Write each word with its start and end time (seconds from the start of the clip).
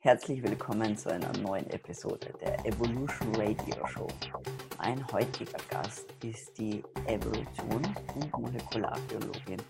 Herzlich 0.00 0.40
willkommen 0.44 0.96
zu 0.96 1.10
einer 1.12 1.36
neuen 1.38 1.68
Episode 1.70 2.32
der 2.40 2.64
Evolution 2.64 3.34
Radio 3.34 3.84
Show. 3.88 4.06
Mein 4.78 5.04
heutiger 5.10 5.58
Gast 5.68 6.14
ist 6.22 6.56
die 6.56 6.84
Evolution- 7.08 7.96
und 8.14 8.38
Molekularbiologin 8.38 9.60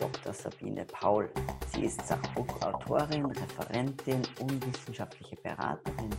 Dr. 0.00 0.34
Sabine 0.34 0.84
Paul. 0.84 1.30
Sie 1.72 1.84
ist 1.84 2.04
Sachbuchautorin, 2.08 3.26
Referentin 3.26 4.22
und 4.40 4.66
wissenschaftliche 4.66 5.36
Beraterin 5.36 6.10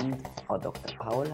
und 0.00 0.16
Frau 0.46 0.56
Dr. 0.56 0.96
Paul 0.96 1.26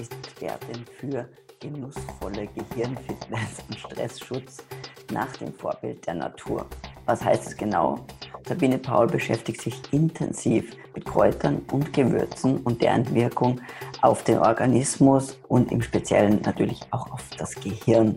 ist 0.00 0.14
Expertin 0.14 0.86
für 0.98 1.28
genussvolle 1.60 2.46
Gehirnfitness 2.46 3.64
und 3.68 3.78
Stressschutz 3.78 4.64
nach 5.12 5.36
dem 5.36 5.52
Vorbild 5.52 6.06
der 6.06 6.14
Natur. 6.14 6.66
Was 7.04 7.22
heißt 7.22 7.48
es 7.48 7.56
genau? 7.56 8.06
Sabine 8.46 8.78
Paul 8.78 9.06
beschäftigt 9.06 9.60
sich 9.60 9.80
intensiv 9.92 10.76
mit 10.94 11.04
Kräutern 11.04 11.62
und 11.70 11.92
Gewürzen 11.92 12.58
und 12.58 12.82
deren 12.82 13.14
Wirkung 13.14 13.60
auf 14.00 14.24
den 14.24 14.38
Organismus 14.38 15.38
und 15.48 15.70
im 15.70 15.82
Speziellen 15.82 16.40
natürlich 16.42 16.80
auch 16.90 17.10
auf 17.10 17.24
das 17.36 17.54
Gehirn. 17.54 18.16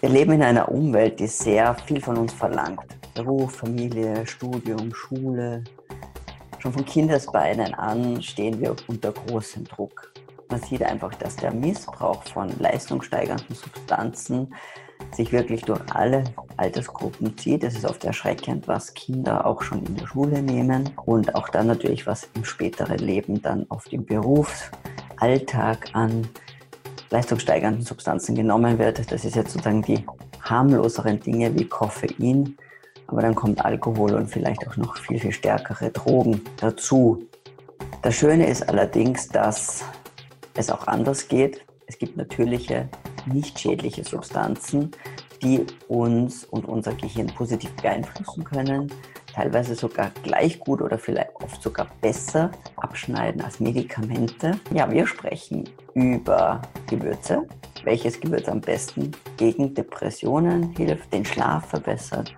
Wir 0.00 0.08
leben 0.08 0.32
in 0.32 0.42
einer 0.42 0.70
Umwelt, 0.70 1.20
die 1.20 1.26
sehr 1.26 1.74
viel 1.86 2.00
von 2.00 2.16
uns 2.18 2.32
verlangt. 2.32 2.80
Beruf, 3.14 3.56
Familie, 3.56 4.26
Studium, 4.26 4.94
Schule. 4.94 5.64
Schon 6.58 6.72
von 6.72 6.84
Kindesbeinen 6.84 7.74
an 7.74 8.20
stehen 8.22 8.60
wir 8.60 8.74
unter 8.88 9.12
großem 9.12 9.64
Druck. 9.64 10.12
Man 10.48 10.60
sieht 10.60 10.82
einfach, 10.82 11.14
dass 11.14 11.36
der 11.36 11.52
Missbrauch 11.52 12.22
von 12.24 12.50
leistungssteigernden 12.58 13.56
Substanzen 13.56 14.54
sich 15.14 15.32
wirklich 15.32 15.62
durch 15.62 15.80
alle 15.92 16.24
Altersgruppen 16.56 17.36
zieht. 17.36 17.64
Es 17.64 17.74
ist 17.74 17.84
oft 17.84 18.04
erschreckend, 18.04 18.68
was 18.68 18.94
Kinder 18.94 19.46
auch 19.46 19.62
schon 19.62 19.84
in 19.84 19.96
der 19.96 20.06
Schule 20.06 20.42
nehmen 20.42 20.90
und 21.04 21.34
auch 21.34 21.48
dann 21.48 21.66
natürlich, 21.66 22.06
was 22.06 22.28
im 22.34 22.44
späteren 22.44 22.98
Leben 22.98 23.42
dann 23.42 23.66
auf 23.68 23.84
dem 23.84 24.04
Berufsalltag 24.04 25.90
an 25.92 26.28
leistungssteigernden 27.10 27.82
Substanzen 27.84 28.34
genommen 28.34 28.78
wird. 28.78 28.98
Das 29.10 29.24
ist 29.24 29.36
jetzt 29.36 29.52
sozusagen 29.52 29.82
die 29.82 30.04
harmloseren 30.40 31.20
Dinge 31.20 31.54
wie 31.58 31.66
Koffein, 31.66 32.56
aber 33.06 33.22
dann 33.22 33.34
kommt 33.34 33.64
Alkohol 33.64 34.14
und 34.14 34.28
vielleicht 34.28 34.66
auch 34.66 34.76
noch 34.76 34.96
viel, 34.96 35.20
viel 35.20 35.32
stärkere 35.32 35.90
Drogen 35.90 36.40
dazu. 36.56 37.28
Das 38.02 38.14
Schöne 38.14 38.46
ist 38.46 38.68
allerdings, 38.68 39.28
dass 39.28 39.84
es 40.54 40.70
auch 40.70 40.86
anders 40.86 41.28
geht. 41.28 41.64
Es 41.86 41.98
gibt 41.98 42.16
natürliche, 42.16 42.88
nicht 43.26 43.58
schädliche 43.58 44.04
Substanzen, 44.04 44.90
die 45.42 45.66
uns 45.88 46.44
und 46.44 46.66
unser 46.66 46.94
Gehirn 46.94 47.26
positiv 47.26 47.70
beeinflussen 47.76 48.44
können, 48.44 48.92
teilweise 49.32 49.74
sogar 49.74 50.10
gleich 50.22 50.60
gut 50.60 50.80
oder 50.80 50.98
vielleicht 50.98 51.34
oft 51.42 51.60
sogar 51.62 51.88
besser 52.00 52.50
abschneiden 52.76 53.42
als 53.42 53.58
Medikamente. 53.58 54.52
Ja, 54.72 54.90
wir 54.90 55.06
sprechen 55.06 55.68
über 55.94 56.62
Gewürze, 56.88 57.46
welches 57.84 58.20
Gewürz 58.20 58.48
am 58.48 58.60
besten 58.60 59.10
gegen 59.36 59.74
Depressionen 59.74 60.70
hilft, 60.76 61.12
den 61.12 61.24
Schlaf 61.24 61.66
verbessert, 61.66 62.34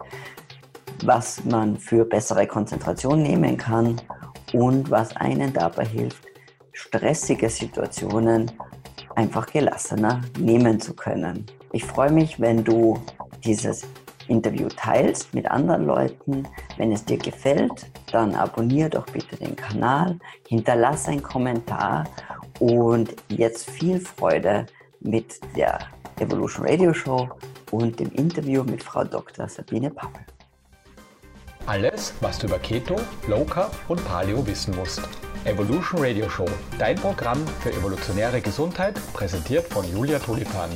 was 1.04 1.44
man 1.44 1.76
für 1.76 2.04
bessere 2.04 2.46
Konzentration 2.46 3.22
nehmen 3.22 3.56
kann 3.56 4.00
und 4.52 4.90
was 4.90 5.14
einen 5.16 5.52
dabei 5.52 5.84
hilft, 5.84 6.24
stressige 6.72 7.50
Situationen 7.50 8.50
einfach 9.16 9.46
gelassener 9.46 10.20
nehmen 10.38 10.80
zu 10.80 10.94
können. 10.94 11.46
Ich 11.72 11.84
freue 11.84 12.10
mich, 12.10 12.40
wenn 12.40 12.64
du 12.64 13.00
dieses 13.44 13.82
Interview 14.28 14.68
teilst 14.68 15.34
mit 15.34 15.50
anderen 15.50 15.86
Leuten. 15.86 16.48
Wenn 16.76 16.92
es 16.92 17.04
dir 17.04 17.18
gefällt, 17.18 17.86
dann 18.12 18.34
abonniere 18.34 18.90
doch 18.90 19.06
bitte 19.06 19.36
den 19.36 19.56
Kanal, 19.56 20.18
hinterlasse 20.48 21.10
einen 21.10 21.22
Kommentar 21.22 22.04
und 22.60 23.14
jetzt 23.28 23.70
viel 23.70 24.00
Freude 24.00 24.66
mit 25.00 25.40
der 25.56 25.78
Evolution 26.20 26.66
Radio 26.66 26.94
Show 26.94 27.28
und 27.70 27.98
dem 27.98 28.10
Interview 28.12 28.62
mit 28.64 28.82
Frau 28.82 29.04
Dr. 29.04 29.48
Sabine 29.48 29.90
Paul. 29.90 30.10
Alles, 31.66 32.14
was 32.20 32.38
du 32.38 32.46
über 32.46 32.58
Keto, 32.58 32.96
Low 33.26 33.44
Carb 33.44 33.74
und 33.88 34.04
Paleo 34.06 34.46
wissen 34.46 34.76
musst. 34.76 35.00
Evolution 35.46 36.00
Radio 36.00 36.26
Show, 36.26 36.46
dein 36.78 36.96
Programm 36.96 37.46
für 37.60 37.70
evolutionäre 37.70 38.40
Gesundheit, 38.40 38.94
präsentiert 39.12 39.66
von 39.66 39.84
Julia 39.84 40.18
Tulipan. 40.18 40.70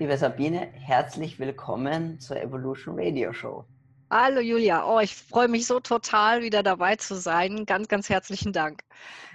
Liebe 0.00 0.16
Sabine, 0.18 0.72
herzlich 0.72 1.38
willkommen 1.38 2.18
zur 2.18 2.42
Evolution 2.42 2.98
Radio 2.98 3.32
Show. 3.32 3.64
Hallo 4.10 4.40
Julia, 4.40 4.84
oh, 4.84 4.98
ich 4.98 5.14
freue 5.14 5.46
mich 5.46 5.68
so 5.68 5.78
total, 5.78 6.42
wieder 6.42 6.64
dabei 6.64 6.96
zu 6.96 7.14
sein. 7.14 7.64
Ganz, 7.66 7.86
ganz 7.86 8.08
herzlichen 8.08 8.52
Dank. 8.52 8.80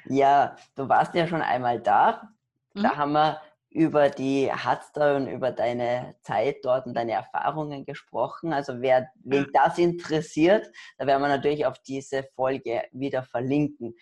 Ja, 0.09 0.57
du 0.75 0.89
warst 0.89 1.15
ja 1.15 1.27
schon 1.27 1.41
einmal 1.41 1.79
da. 1.79 2.33
Da 2.73 2.81
mhm. 2.81 2.97
haben 2.97 3.11
wir 3.13 3.41
über 3.71 4.09
die 4.09 4.51
Hatzter 4.51 5.15
und 5.15 5.27
über 5.27 5.51
deine 5.51 6.15
Zeit 6.23 6.57
dort 6.63 6.85
und 6.85 6.93
deine 6.93 7.13
Erfahrungen 7.13 7.85
gesprochen. 7.85 8.51
Also 8.51 8.81
wer 8.81 9.09
wen 9.23 9.47
das 9.53 9.77
interessiert, 9.77 10.69
da 10.97 11.07
werden 11.07 11.21
wir 11.21 11.29
natürlich 11.29 11.65
auf 11.65 11.79
diese 11.79 12.23
Folge 12.35 12.83
wieder 12.91 13.23
verlinken. 13.23 13.95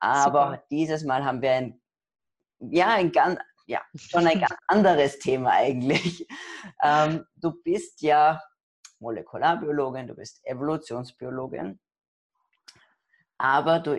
Aber 0.00 0.46
Super. 0.46 0.64
dieses 0.70 1.04
Mal 1.04 1.24
haben 1.24 1.40
wir 1.40 1.52
ein, 1.52 1.80
ja, 2.58 2.94
ein 2.94 3.12
ganz, 3.12 3.38
ja, 3.66 3.80
schon 3.94 4.26
ein 4.26 4.40
ganz 4.40 4.56
anderes 4.66 5.20
Thema 5.20 5.52
eigentlich. 5.52 6.26
Ähm, 6.82 7.24
du 7.36 7.52
bist 7.62 8.02
ja 8.02 8.42
Molekularbiologin, 8.98 10.08
du 10.08 10.16
bist 10.16 10.44
Evolutionsbiologin, 10.44 11.78
aber 13.38 13.78
du 13.78 13.96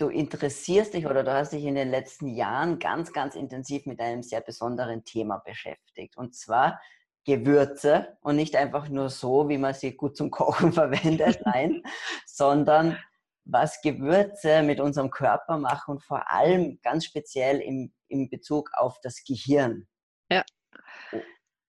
du 0.00 0.08
interessierst 0.08 0.94
dich 0.94 1.06
oder 1.06 1.22
du 1.22 1.32
hast 1.32 1.52
dich 1.52 1.64
in 1.64 1.74
den 1.74 1.90
letzten 1.90 2.28
Jahren 2.28 2.78
ganz, 2.78 3.12
ganz 3.12 3.34
intensiv 3.34 3.86
mit 3.86 4.00
einem 4.00 4.22
sehr 4.22 4.40
besonderen 4.40 5.04
Thema 5.04 5.38
beschäftigt. 5.38 6.16
Und 6.16 6.34
zwar 6.34 6.80
Gewürze 7.24 8.16
und 8.22 8.36
nicht 8.36 8.56
einfach 8.56 8.88
nur 8.88 9.10
so, 9.10 9.48
wie 9.48 9.58
man 9.58 9.74
sie 9.74 9.96
gut 9.96 10.16
zum 10.16 10.30
Kochen 10.30 10.72
verwendet, 10.72 11.40
nein, 11.44 11.82
sondern 12.26 12.98
was 13.44 13.80
Gewürze 13.82 14.62
mit 14.62 14.80
unserem 14.80 15.10
Körper 15.10 15.58
machen 15.58 15.92
und 15.92 16.02
vor 16.02 16.30
allem 16.30 16.80
ganz 16.82 17.04
speziell 17.04 17.60
im, 17.60 17.92
im 18.08 18.30
Bezug 18.30 18.70
auf 18.74 19.00
das 19.02 19.22
Gehirn. 19.24 19.86
Ja. 20.30 20.44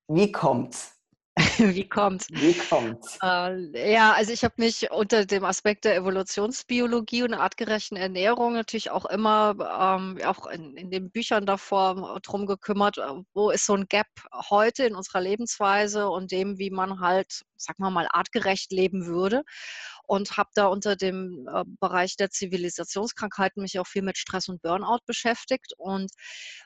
Wie 0.07 0.31
kommt's? 0.31 1.00
Wie 1.75 1.87
kommt's? 1.87 2.27
Wie 2.29 2.53
kommt's? 2.53 3.17
Äh, 3.21 3.93
ja, 3.93 4.13
also 4.13 4.31
ich 4.31 4.43
habe 4.43 4.55
mich 4.57 4.89
unter 4.91 5.25
dem 5.25 5.43
Aspekt 5.43 5.85
der 5.85 5.95
Evolutionsbiologie 5.95 7.23
und 7.23 7.33
artgerechten 7.33 7.97
Ernährung 7.97 8.53
natürlich 8.53 8.91
auch 8.91 9.05
immer, 9.05 9.55
ähm, 9.59 10.19
auch 10.25 10.47
in, 10.47 10.75
in, 10.77 10.91
den 10.91 11.11
Büchern 11.11 11.45
davor 11.45 12.19
drum 12.23 12.45
gekümmert, 12.45 12.97
äh, 12.97 13.03
wo 13.33 13.49
ist 13.51 13.65
so 13.65 13.75
ein 13.75 13.87
Gap 13.87 14.07
heute 14.49 14.85
in 14.85 14.95
unserer 14.95 15.21
Lebensweise 15.21 16.09
und 16.09 16.31
dem, 16.31 16.57
wie 16.57 16.69
man 16.69 16.99
halt, 16.99 17.43
sag 17.57 17.79
mal 17.79 17.89
mal, 17.89 18.07
artgerecht 18.11 18.71
leben 18.71 19.05
würde 19.05 19.43
und 20.11 20.35
habe 20.35 20.49
da 20.55 20.67
unter 20.67 20.97
dem 20.97 21.47
äh, 21.47 21.63
Bereich 21.79 22.17
der 22.17 22.29
Zivilisationskrankheiten 22.29 23.61
mich 23.61 23.79
auch 23.79 23.87
viel 23.87 24.01
mit 24.01 24.17
Stress 24.17 24.49
und 24.49 24.61
Burnout 24.61 24.99
beschäftigt. 25.05 25.71
Und 25.77 26.11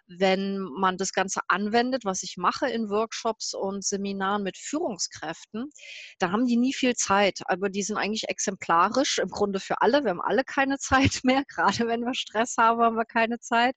wenn 0.08 0.58
man 0.62 0.98
das 0.98 1.14
Ganze 1.14 1.42
anwendet, 1.48 2.06
was 2.06 2.24
ich 2.24 2.38
mache 2.38 2.68
in 2.68 2.90
Workshops 2.90 3.54
und 3.54 3.86
Seminaren 3.86 4.42
mit 4.42 4.58
Führungskräften, 4.58 5.70
da 6.18 6.32
haben 6.32 6.48
die 6.48 6.58
nie 6.58 6.74
viel 6.74 6.96
Zeit. 6.96 7.42
Aber 7.46 7.70
die 7.70 7.84
sind 7.84 7.98
eigentlich 7.98 8.30
exemplarisch 8.30 9.20
im 9.20 9.30
Grunde 9.30 9.60
für 9.60 9.80
alle. 9.80 10.04
Wir 10.04 10.10
haben 10.10 10.22
alle 10.22 10.44
keine 10.44 10.80
Zeit 10.80 11.20
mehr. 11.22 11.44
Gerade 11.48 11.86
wenn 11.88 12.02
wir 12.02 12.16
Stress 12.16 12.56
haben, 12.58 12.82
haben 12.82 12.96
wir 12.96 13.06
keine 13.06 13.40
Zeit. 13.40 13.76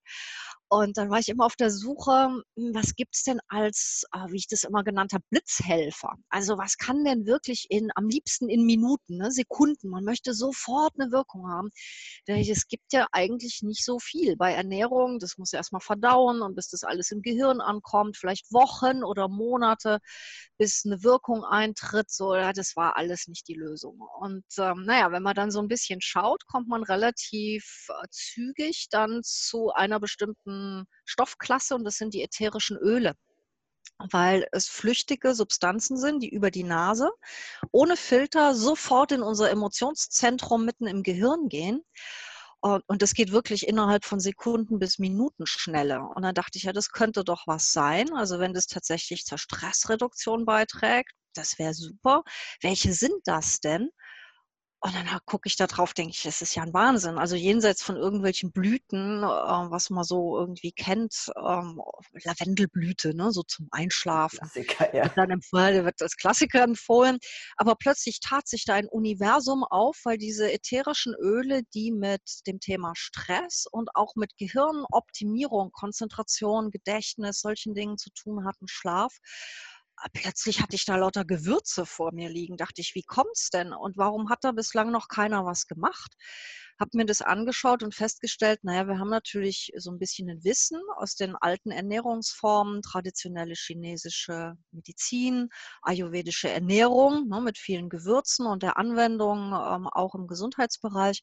Und 0.70 0.98
dann 0.98 1.08
war 1.08 1.18
ich 1.18 1.28
immer 1.28 1.46
auf 1.46 1.56
der 1.56 1.70
Suche, 1.70 2.42
hm, 2.56 2.74
was 2.74 2.94
gibt 2.94 3.14
es 3.14 3.22
denn 3.22 3.40
als, 3.48 4.04
ah, 4.10 4.26
wie 4.30 4.36
ich 4.36 4.48
das 4.48 4.64
immer 4.64 4.84
genannt 4.84 5.12
habe, 5.14 5.24
Blitzhelfer? 5.30 6.14
Also 6.28 6.58
was 6.58 6.76
kann 6.76 7.04
denn 7.04 7.26
wirklich 7.26 7.66
in, 7.70 7.90
am 7.94 8.08
liebsten 8.08 8.50
in 8.50 8.66
Minuten, 8.66 9.16
ne, 9.16 9.30
Sekunden, 9.30 9.88
man 9.88 10.04
möchte 10.04 10.34
sofort 10.34 10.92
eine 10.98 11.10
Wirkung 11.10 11.50
haben. 11.50 11.70
Es 12.26 12.68
gibt 12.68 12.92
ja 12.92 13.06
eigentlich 13.12 13.62
nicht 13.62 13.84
so 13.84 13.98
viel. 13.98 14.36
Bei 14.36 14.52
Ernährung, 14.52 15.18
das 15.18 15.38
muss 15.38 15.52
ja 15.52 15.58
erstmal 15.58 15.80
verdauen 15.80 16.42
und 16.42 16.54
bis 16.54 16.68
das 16.68 16.84
alles 16.84 17.10
im 17.12 17.22
Gehirn 17.22 17.60
ankommt, 17.60 18.18
vielleicht 18.18 18.52
Wochen 18.52 19.04
oder 19.04 19.28
Monate, 19.28 20.00
bis 20.58 20.84
eine 20.84 21.02
Wirkung 21.02 21.44
eintritt. 21.44 22.10
So, 22.10 22.34
das 22.34 22.76
war 22.76 22.96
alles 22.96 23.26
nicht 23.28 23.48
die 23.48 23.54
Lösung. 23.54 24.00
Und 24.20 24.44
ähm, 24.58 24.84
naja, 24.84 25.12
wenn 25.12 25.22
man 25.22 25.34
dann 25.34 25.50
so 25.50 25.60
ein 25.60 25.68
bisschen 25.68 26.00
schaut, 26.02 26.46
kommt 26.46 26.68
man 26.68 26.82
relativ 26.82 27.86
äh, 27.88 28.06
zügig 28.10 28.88
dann 28.90 29.22
zu 29.22 29.70
einer 29.72 30.00
bestimmten 30.00 30.57
Stoffklasse 31.04 31.74
und 31.74 31.84
das 31.84 31.96
sind 31.96 32.14
die 32.14 32.22
ätherischen 32.22 32.76
Öle 32.76 33.14
weil 34.12 34.46
es 34.52 34.68
flüchtige 34.68 35.34
Substanzen 35.34 35.96
sind, 35.96 36.22
die 36.22 36.28
über 36.28 36.50
die 36.50 36.62
Nase 36.62 37.10
ohne 37.72 37.96
Filter 37.96 38.54
sofort 38.54 39.12
in 39.12 39.22
unser 39.22 39.50
Emotionszentrum 39.50 40.64
mitten 40.64 40.86
im 40.86 41.02
Gehirn 41.02 41.48
gehen. 41.48 41.82
Und 42.60 43.02
das 43.02 43.14
geht 43.14 43.30
wirklich 43.30 43.68
innerhalb 43.68 44.04
von 44.04 44.18
Sekunden 44.18 44.78
bis 44.78 44.98
Minuten 44.98 45.46
schneller. 45.46 46.10
Und 46.14 46.22
dann 46.22 46.34
dachte 46.34 46.58
ich, 46.58 46.64
ja, 46.64 46.72
das 46.72 46.90
könnte 46.90 47.22
doch 47.22 47.46
was 47.46 47.72
sein. 47.72 48.12
Also 48.14 48.40
wenn 48.40 48.52
das 48.52 48.66
tatsächlich 48.66 49.24
zur 49.24 49.38
Stressreduktion 49.38 50.44
beiträgt, 50.44 51.12
das 51.34 51.58
wäre 51.58 51.74
super. 51.74 52.24
Welche 52.60 52.92
sind 52.92 53.20
das 53.24 53.60
denn? 53.60 53.90
Und 54.80 54.94
dann 54.94 55.06
gucke 55.26 55.48
ich 55.48 55.56
da 55.56 55.66
drauf, 55.66 55.92
denke 55.92 56.12
ich, 56.12 56.22
das 56.22 56.40
ist 56.40 56.54
ja 56.54 56.62
ein 56.62 56.72
Wahnsinn. 56.72 57.18
Also 57.18 57.34
jenseits 57.34 57.82
von 57.82 57.96
irgendwelchen 57.96 58.52
Blüten, 58.52 59.24
äh, 59.24 59.26
was 59.26 59.90
man 59.90 60.04
so 60.04 60.38
irgendwie 60.38 60.70
kennt, 60.70 61.32
ähm, 61.36 61.80
Lavendelblüte, 62.24 63.12
ne, 63.16 63.32
so 63.32 63.42
zum 63.42 63.66
Einschlafen. 63.72 64.38
Klassiker, 64.38 64.94
ja. 64.94 65.08
Dann 65.08 65.30
empfohlen, 65.30 65.84
wird 65.84 66.00
als 66.00 66.16
Klassiker 66.16 66.62
empfohlen. 66.62 67.18
Aber 67.56 67.74
plötzlich 67.74 68.20
tat 68.20 68.46
sich 68.46 68.64
da 68.64 68.74
ein 68.74 68.86
Universum 68.86 69.64
auf, 69.64 69.98
weil 70.04 70.16
diese 70.16 70.52
ätherischen 70.52 71.14
Öle, 71.14 71.62
die 71.74 71.90
mit 71.90 72.46
dem 72.46 72.60
Thema 72.60 72.92
Stress 72.94 73.66
und 73.68 73.90
auch 73.94 74.14
mit 74.14 74.36
Gehirnoptimierung, 74.36 75.72
Konzentration, 75.72 76.70
Gedächtnis, 76.70 77.40
solchen 77.40 77.74
Dingen 77.74 77.98
zu 77.98 78.10
tun 78.10 78.44
hatten, 78.46 78.68
Schlaf, 78.68 79.16
plötzlich 80.12 80.60
hatte 80.60 80.76
ich 80.76 80.84
da 80.84 80.96
lauter 80.96 81.24
Gewürze 81.24 81.86
vor 81.86 82.12
mir 82.12 82.28
liegen. 82.28 82.56
Dachte 82.56 82.80
ich, 82.80 82.94
wie 82.94 83.02
kommt's 83.02 83.50
denn? 83.50 83.72
Und 83.72 83.96
warum 83.96 84.30
hat 84.30 84.44
da 84.44 84.52
bislang 84.52 84.90
noch 84.90 85.08
keiner 85.08 85.44
was 85.44 85.66
gemacht? 85.66 86.14
Hab 86.78 86.94
mir 86.94 87.06
das 87.06 87.22
angeschaut 87.22 87.82
und 87.82 87.92
festgestellt, 87.92 88.62
naja, 88.62 88.86
wir 88.86 89.00
haben 89.00 89.10
natürlich 89.10 89.72
so 89.76 89.90
ein 89.90 89.98
bisschen 89.98 90.30
ein 90.30 90.44
Wissen 90.44 90.80
aus 90.96 91.16
den 91.16 91.34
alten 91.34 91.72
Ernährungsformen, 91.72 92.82
traditionelle 92.82 93.54
chinesische 93.54 94.54
Medizin, 94.70 95.48
ayurvedische 95.82 96.48
Ernährung 96.48 97.26
ne, 97.28 97.40
mit 97.40 97.58
vielen 97.58 97.88
Gewürzen 97.88 98.46
und 98.46 98.62
der 98.62 98.76
Anwendung 98.76 99.52
ähm, 99.52 99.88
auch 99.88 100.14
im 100.14 100.28
Gesundheitsbereich. 100.28 101.20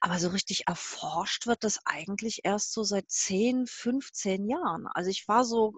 Aber 0.00 0.18
so 0.18 0.30
richtig 0.30 0.66
erforscht 0.66 1.46
wird 1.46 1.62
das 1.62 1.78
eigentlich 1.84 2.40
erst 2.42 2.72
so 2.72 2.82
seit 2.82 3.08
10, 3.08 3.66
15 3.68 4.48
Jahren. 4.48 4.88
Also 4.88 5.10
ich 5.10 5.28
war 5.28 5.44
so 5.44 5.76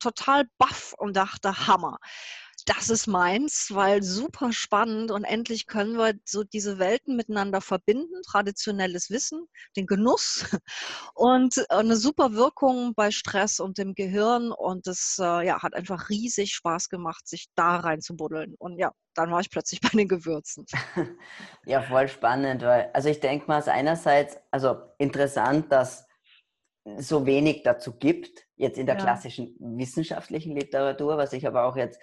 total 0.00 0.48
baff 0.58 0.94
und 0.98 1.16
dachte, 1.16 1.66
Hammer. 1.66 1.98
Das 2.66 2.90
ist 2.90 3.06
meins, 3.06 3.68
weil 3.72 4.02
super 4.02 4.52
spannend 4.52 5.10
und 5.10 5.24
endlich 5.24 5.66
können 5.66 5.96
wir 5.96 6.14
so 6.26 6.44
diese 6.44 6.78
Welten 6.78 7.16
miteinander 7.16 7.60
verbinden. 7.60 8.20
Traditionelles 8.26 9.10
Wissen, 9.10 9.46
den 9.76 9.86
Genuss 9.86 10.44
und 11.14 11.70
eine 11.70 11.96
super 11.96 12.34
Wirkung 12.34 12.94
bei 12.94 13.10
Stress 13.10 13.60
und 13.60 13.78
dem 13.78 13.94
Gehirn. 13.94 14.52
Und 14.52 14.86
es 14.86 15.18
äh, 15.18 15.46
ja, 15.46 15.62
hat 15.62 15.74
einfach 15.74 16.10
riesig 16.10 16.52
Spaß 16.54 16.90
gemacht, 16.90 17.26
sich 17.26 17.46
da 17.54 17.76
reinzubuddeln. 17.76 18.54
Und 18.58 18.78
ja, 18.78 18.92
dann 19.14 19.30
war 19.30 19.40
ich 19.40 19.50
plötzlich 19.50 19.80
bei 19.80 19.90
den 19.90 20.08
Gewürzen. 20.08 20.66
Ja, 21.64 21.82
voll 21.82 22.08
spannend, 22.08 22.62
weil, 22.62 22.90
also 22.92 23.08
ich 23.08 23.20
denke 23.20 23.46
mal, 23.46 23.60
es 23.60 23.68
einerseits, 23.68 24.38
also 24.50 24.76
interessant, 24.98 25.72
dass 25.72 26.06
so 26.98 27.26
wenig 27.26 27.62
dazu 27.62 27.98
gibt, 27.98 28.46
jetzt 28.60 28.78
in 28.78 28.86
der 28.86 28.96
ja. 28.96 29.00
klassischen 29.02 29.56
wissenschaftlichen 29.58 30.54
Literatur, 30.54 31.16
was 31.16 31.32
ich 31.32 31.46
aber 31.46 31.64
auch 31.64 31.76
jetzt, 31.76 31.98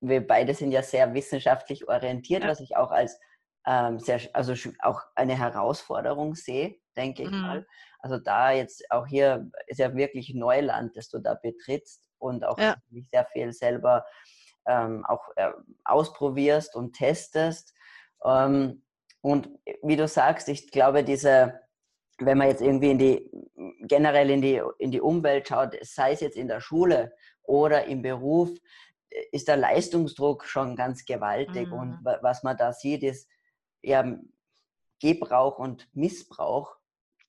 wir 0.00 0.26
beide 0.26 0.54
sind 0.54 0.72
ja 0.72 0.82
sehr 0.82 1.12
wissenschaftlich 1.12 1.88
orientiert, 1.88 2.42
ja. 2.42 2.48
was 2.48 2.60
ich 2.60 2.76
auch 2.76 2.90
als 2.90 3.20
ähm, 3.66 3.98
sehr, 3.98 4.20
also 4.32 4.54
auch 4.80 5.02
eine 5.14 5.36
Herausforderung 5.36 6.34
sehe, 6.34 6.76
denke 6.96 7.24
ich 7.24 7.30
mhm. 7.30 7.40
mal. 7.40 7.66
Also 7.98 8.18
da 8.18 8.50
jetzt 8.50 8.90
auch 8.90 9.06
hier 9.06 9.50
ist 9.66 9.78
ja 9.78 9.94
wirklich 9.94 10.32
Neuland, 10.34 10.96
das 10.96 11.10
du 11.10 11.18
da 11.18 11.34
betrittst 11.34 12.02
und 12.18 12.44
auch 12.44 12.58
ja. 12.58 12.76
sehr 13.12 13.26
viel 13.26 13.52
selber 13.52 14.06
ähm, 14.66 15.04
auch 15.06 15.28
äh, 15.36 15.50
ausprobierst 15.84 16.74
und 16.76 16.94
testest. 16.94 17.74
Ähm, 18.24 18.82
und 19.20 19.50
wie 19.82 19.96
du 19.96 20.08
sagst, 20.08 20.48
ich 20.48 20.70
glaube, 20.70 21.04
diese 21.04 21.60
wenn 22.18 22.38
man 22.38 22.48
jetzt 22.48 22.62
irgendwie 22.62 22.90
in 22.90 22.98
die, 22.98 23.30
generell 23.82 24.30
in 24.30 24.42
die, 24.42 24.60
in 24.78 24.90
die 24.90 25.00
Umwelt 25.00 25.48
schaut, 25.48 25.76
sei 25.82 26.12
es 26.12 26.20
jetzt 26.20 26.36
in 26.36 26.48
der 26.48 26.60
Schule 26.60 27.12
oder 27.42 27.84
im 27.84 28.02
Beruf, 28.02 28.50
ist 29.32 29.48
der 29.48 29.56
Leistungsdruck 29.56 30.44
schon 30.44 30.76
ganz 30.76 31.04
gewaltig. 31.04 31.68
Mhm. 31.68 31.72
Und 31.72 31.98
was 32.22 32.42
man 32.42 32.56
da 32.56 32.72
sieht, 32.72 33.02
ist 33.02 33.28
ja 33.82 34.18
Gebrauch 35.00 35.58
und 35.58 35.88
Missbrauch 35.94 36.76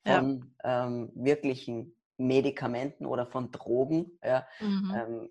von 0.06 0.53
ja. 0.63 0.86
ähm, 0.86 1.12
wirklichen 1.15 1.95
Medikamenten 2.18 3.06
oder 3.06 3.27
von 3.27 3.51
Drogen. 3.51 4.18
Ja. 4.24 4.45
Mhm. 4.59 4.95
Ähm, 4.95 5.30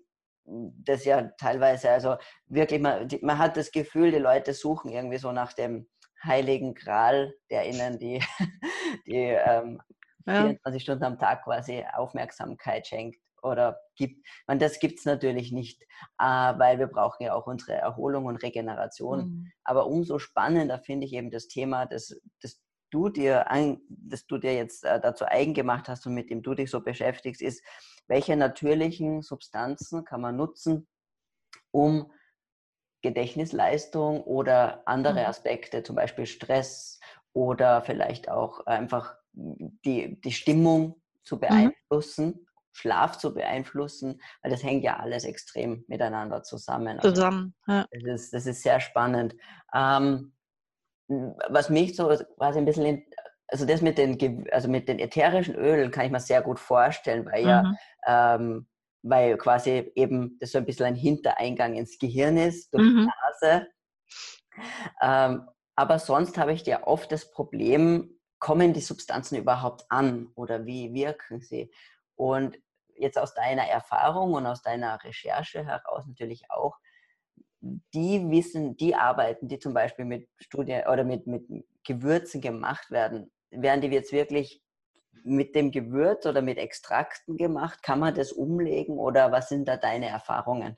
das 0.83 1.05
ja 1.05 1.21
teilweise, 1.37 1.91
also 1.91 2.15
wirklich, 2.47 2.81
man, 2.81 3.07
man 3.21 3.37
hat 3.37 3.55
das 3.55 3.71
Gefühl, 3.71 4.11
die 4.11 4.17
Leute 4.17 4.53
suchen 4.53 4.89
irgendwie 4.89 5.19
so 5.19 5.31
nach 5.31 5.53
dem 5.53 5.87
heiligen 6.23 6.73
Gral, 6.73 7.33
der 7.49 7.67
ihnen 7.67 7.99
die, 7.99 8.19
die 9.05 9.15
ähm, 9.15 9.81
ja. 10.25 10.41
24 10.41 10.81
Stunden 10.81 11.03
am 11.03 11.19
Tag 11.19 11.43
quasi 11.43 11.83
Aufmerksamkeit 11.93 12.87
schenkt 12.87 13.19
oder 13.41 13.79
gibt. 13.95 14.25
Man, 14.47 14.59
das 14.59 14.79
gibt 14.79 14.99
es 14.99 15.05
natürlich 15.05 15.51
nicht, 15.51 15.81
äh, 16.19 16.25
weil 16.25 16.79
wir 16.79 16.87
brauchen 16.87 17.23
ja 17.23 17.33
auch 17.33 17.47
unsere 17.47 17.73
Erholung 17.73 18.25
und 18.25 18.37
Regeneration. 18.37 19.19
Mhm. 19.19 19.51
Aber 19.63 19.87
umso 19.87 20.19
spannender 20.19 20.79
finde 20.79 21.05
ich 21.05 21.13
eben 21.13 21.31
das 21.31 21.47
Thema, 21.47 21.85
dass, 21.85 22.19
dass 22.41 22.61
du 22.91 23.09
dir, 23.09 23.49
ein, 23.49 23.81
dass 23.87 24.25
du 24.25 24.37
dir 24.37 24.55
jetzt 24.55 24.83
äh, 24.83 24.99
dazu 24.99 25.25
eigen 25.25 25.53
gemacht 25.53 25.87
hast 25.87 26.05
und 26.05 26.13
mit 26.13 26.29
dem 26.29 26.41
du 26.41 26.53
dich 26.53 26.69
so 26.69 26.81
beschäftigst, 26.81 27.41
ist, 27.41 27.63
welche 28.07 28.35
natürlichen 28.35 29.21
Substanzen 29.21 30.03
kann 30.03 30.21
man 30.21 30.35
nutzen, 30.35 30.87
um 31.71 32.11
Gedächtnisleistung 33.01 34.23
oder 34.23 34.85
andere 34.87 35.21
mhm. 35.21 35.27
Aspekte, 35.27 35.83
zum 35.83 35.95
Beispiel 35.95 36.25
Stress 36.25 36.98
oder 37.33 37.81
vielleicht 37.81 38.29
auch 38.29 38.65
einfach 38.65 39.15
die, 39.33 40.19
die 40.21 40.31
Stimmung 40.31 41.01
zu 41.23 41.35
mhm. 41.35 41.39
beeinflussen, 41.39 42.25
mhm. 42.27 42.45
Schlaf 42.71 43.17
zu 43.17 43.33
beeinflussen, 43.33 44.21
weil 44.41 44.51
das 44.51 44.63
hängt 44.63 44.83
ja 44.83 44.97
alles 44.97 45.25
extrem 45.25 45.83
miteinander 45.87 46.43
zusammen. 46.43 46.99
Also 46.99 47.11
zusammen, 47.11 47.55
ja. 47.67 47.85
Das 47.91 48.03
ist, 48.03 48.33
das 48.33 48.45
ist 48.45 48.61
sehr 48.61 48.79
spannend. 48.79 49.35
Ähm, 49.73 50.33
was 51.49 51.69
mich 51.69 51.95
so 51.95 52.07
quasi 52.37 52.59
ein 52.59 52.65
bisschen, 52.65 52.85
in, 52.85 53.03
also 53.47 53.65
das 53.65 53.81
mit 53.81 53.97
den, 53.97 54.45
also 54.51 54.69
mit 54.69 54.87
den 54.87 54.99
ätherischen 54.99 55.55
Ölen 55.55 55.91
kann 55.91 56.05
ich 56.05 56.11
mir 56.11 56.19
sehr 56.19 56.41
gut 56.41 56.59
vorstellen, 56.59 57.25
weil 57.25 57.43
mhm. 57.43 57.47
ja 57.47 57.73
ähm, 58.05 58.67
weil 59.01 59.37
quasi 59.37 59.91
eben 59.95 60.37
das 60.39 60.51
so 60.51 60.57
ein 60.57 60.65
bisschen 60.65 60.87
ein 60.87 60.95
Hintereingang 60.95 61.75
ins 61.75 61.97
Gehirn 61.99 62.37
ist 62.37 62.73
durch 62.73 62.83
mhm. 62.83 62.97
die 62.97 63.07
Nase. 63.41 63.67
Ähm, 65.01 65.47
aber 65.79 65.97
sonst 65.97 66.37
habe 66.37 66.51
ich 66.51 66.65
ja 66.65 66.85
oft 66.85 67.09
das 67.09 67.31
Problem, 67.31 68.19
kommen 68.37 68.73
die 68.73 68.81
Substanzen 68.81 69.37
überhaupt 69.37 69.85
an 69.87 70.27
oder 70.35 70.65
wie 70.65 70.93
wirken 70.93 71.39
sie? 71.39 71.71
Und 72.15 72.59
jetzt 72.95 73.17
aus 73.17 73.33
deiner 73.33 73.63
Erfahrung 73.63 74.33
und 74.33 74.45
aus 74.45 74.61
deiner 74.61 75.01
Recherche 75.01 75.65
heraus 75.65 76.05
natürlich 76.05 76.51
auch, 76.51 76.75
die 77.61 78.29
wissen, 78.29 78.75
die 78.75 78.93
Arbeiten, 78.93 79.47
die 79.47 79.57
zum 79.57 79.73
Beispiel 79.73 80.03
mit 80.03 80.27
Studien 80.41 80.85
oder 80.85 81.05
mit, 81.05 81.27
mit 81.27 81.47
Gewürzen 81.85 82.41
gemacht 82.41 82.91
werden, 82.91 83.31
werden 83.49 83.79
die 83.79 83.87
jetzt 83.87 84.11
wirklich 84.11 84.61
mit 85.23 85.55
dem 85.55 85.71
Gewürz 85.71 86.25
oder 86.25 86.41
mit 86.41 86.57
Extrakten 86.57 87.37
gemacht? 87.37 87.83
Kann 87.83 88.01
man 88.01 88.13
das 88.13 88.33
umlegen 88.33 88.97
oder 88.97 89.31
was 89.31 89.47
sind 89.47 89.65
da 89.65 89.77
deine 89.77 90.09
Erfahrungen? 90.09 90.75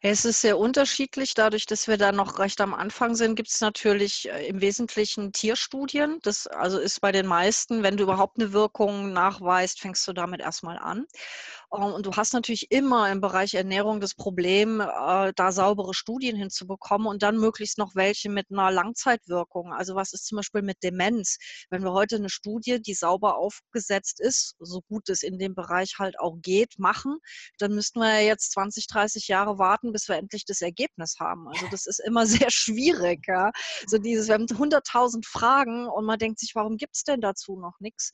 Es 0.00 0.24
ist 0.24 0.40
sehr 0.40 0.58
unterschiedlich. 0.58 1.34
Dadurch, 1.34 1.66
dass 1.66 1.88
wir 1.88 1.96
da 1.96 2.12
noch 2.12 2.38
recht 2.38 2.60
am 2.60 2.72
Anfang 2.74 3.14
sind, 3.16 3.34
gibt 3.34 3.48
es 3.48 3.60
natürlich 3.60 4.28
äh, 4.30 4.46
im 4.46 4.60
Wesentlichen 4.60 5.32
Tierstudien. 5.32 6.18
Das 6.22 6.46
also 6.46 6.78
ist 6.78 7.00
bei 7.00 7.10
den 7.12 7.26
meisten, 7.26 7.82
wenn 7.82 7.96
du 7.96 8.04
überhaupt 8.04 8.38
eine 8.38 8.52
Wirkung 8.52 9.12
nachweist, 9.12 9.80
fängst 9.80 10.06
du 10.06 10.12
damit 10.12 10.40
erstmal 10.40 10.78
an. 10.78 11.06
Ähm, 11.74 11.92
und 11.92 12.06
du 12.06 12.12
hast 12.12 12.32
natürlich 12.32 12.70
immer 12.70 13.10
im 13.10 13.20
Bereich 13.20 13.54
Ernährung 13.54 14.00
das 14.00 14.14
Problem, 14.14 14.80
äh, 14.80 15.32
da 15.34 15.52
saubere 15.52 15.94
Studien 15.94 16.36
hinzubekommen 16.36 17.06
und 17.06 17.22
dann 17.22 17.36
möglichst 17.38 17.78
noch 17.78 17.94
welche 17.94 18.30
mit 18.30 18.46
einer 18.50 18.70
Langzeitwirkung. 18.70 19.72
Also 19.72 19.94
was 19.94 20.12
ist 20.12 20.26
zum 20.26 20.36
Beispiel 20.36 20.62
mit 20.62 20.82
Demenz? 20.82 21.38
Wenn 21.70 21.82
wir 21.82 21.92
heute 21.92 22.16
eine 22.16 22.30
Studie, 22.30 22.80
die 22.80 22.94
sauber 22.94 23.36
aufgesetzt 23.36 24.20
ist, 24.20 24.56
so 24.58 24.82
gut 24.82 25.08
es 25.08 25.22
in 25.22 25.38
dem 25.38 25.54
Bereich 25.54 25.96
halt 25.98 26.18
auch 26.18 26.36
geht, 26.40 26.78
machen, 26.78 27.18
dann 27.58 27.74
müssten 27.74 28.00
wir 28.00 28.20
ja 28.20 28.26
jetzt 28.26 28.52
20, 28.52 28.86
30 28.86 29.28
Jahre 29.28 29.58
warten, 29.58 29.92
bis 29.92 30.08
wir 30.08 30.16
endlich 30.16 30.44
das 30.44 30.60
Ergebnis 30.60 31.16
haben. 31.20 31.48
Also 31.48 31.66
das 31.70 31.86
ist 31.86 32.00
immer 32.00 32.26
sehr 32.26 32.50
schwierig. 32.50 33.26
Ja? 33.26 33.50
So 33.86 33.98
dieses, 33.98 34.28
wir 34.28 34.34
haben 34.34 34.46
100.000 34.46 35.26
Fragen 35.26 35.88
und 35.88 36.04
man 36.04 36.18
denkt 36.18 36.38
sich, 36.40 36.54
warum 36.54 36.76
gibt 36.76 36.96
es 36.96 37.04
denn 37.04 37.20
dazu 37.20 37.58
noch 37.58 37.80
nichts 37.80 38.12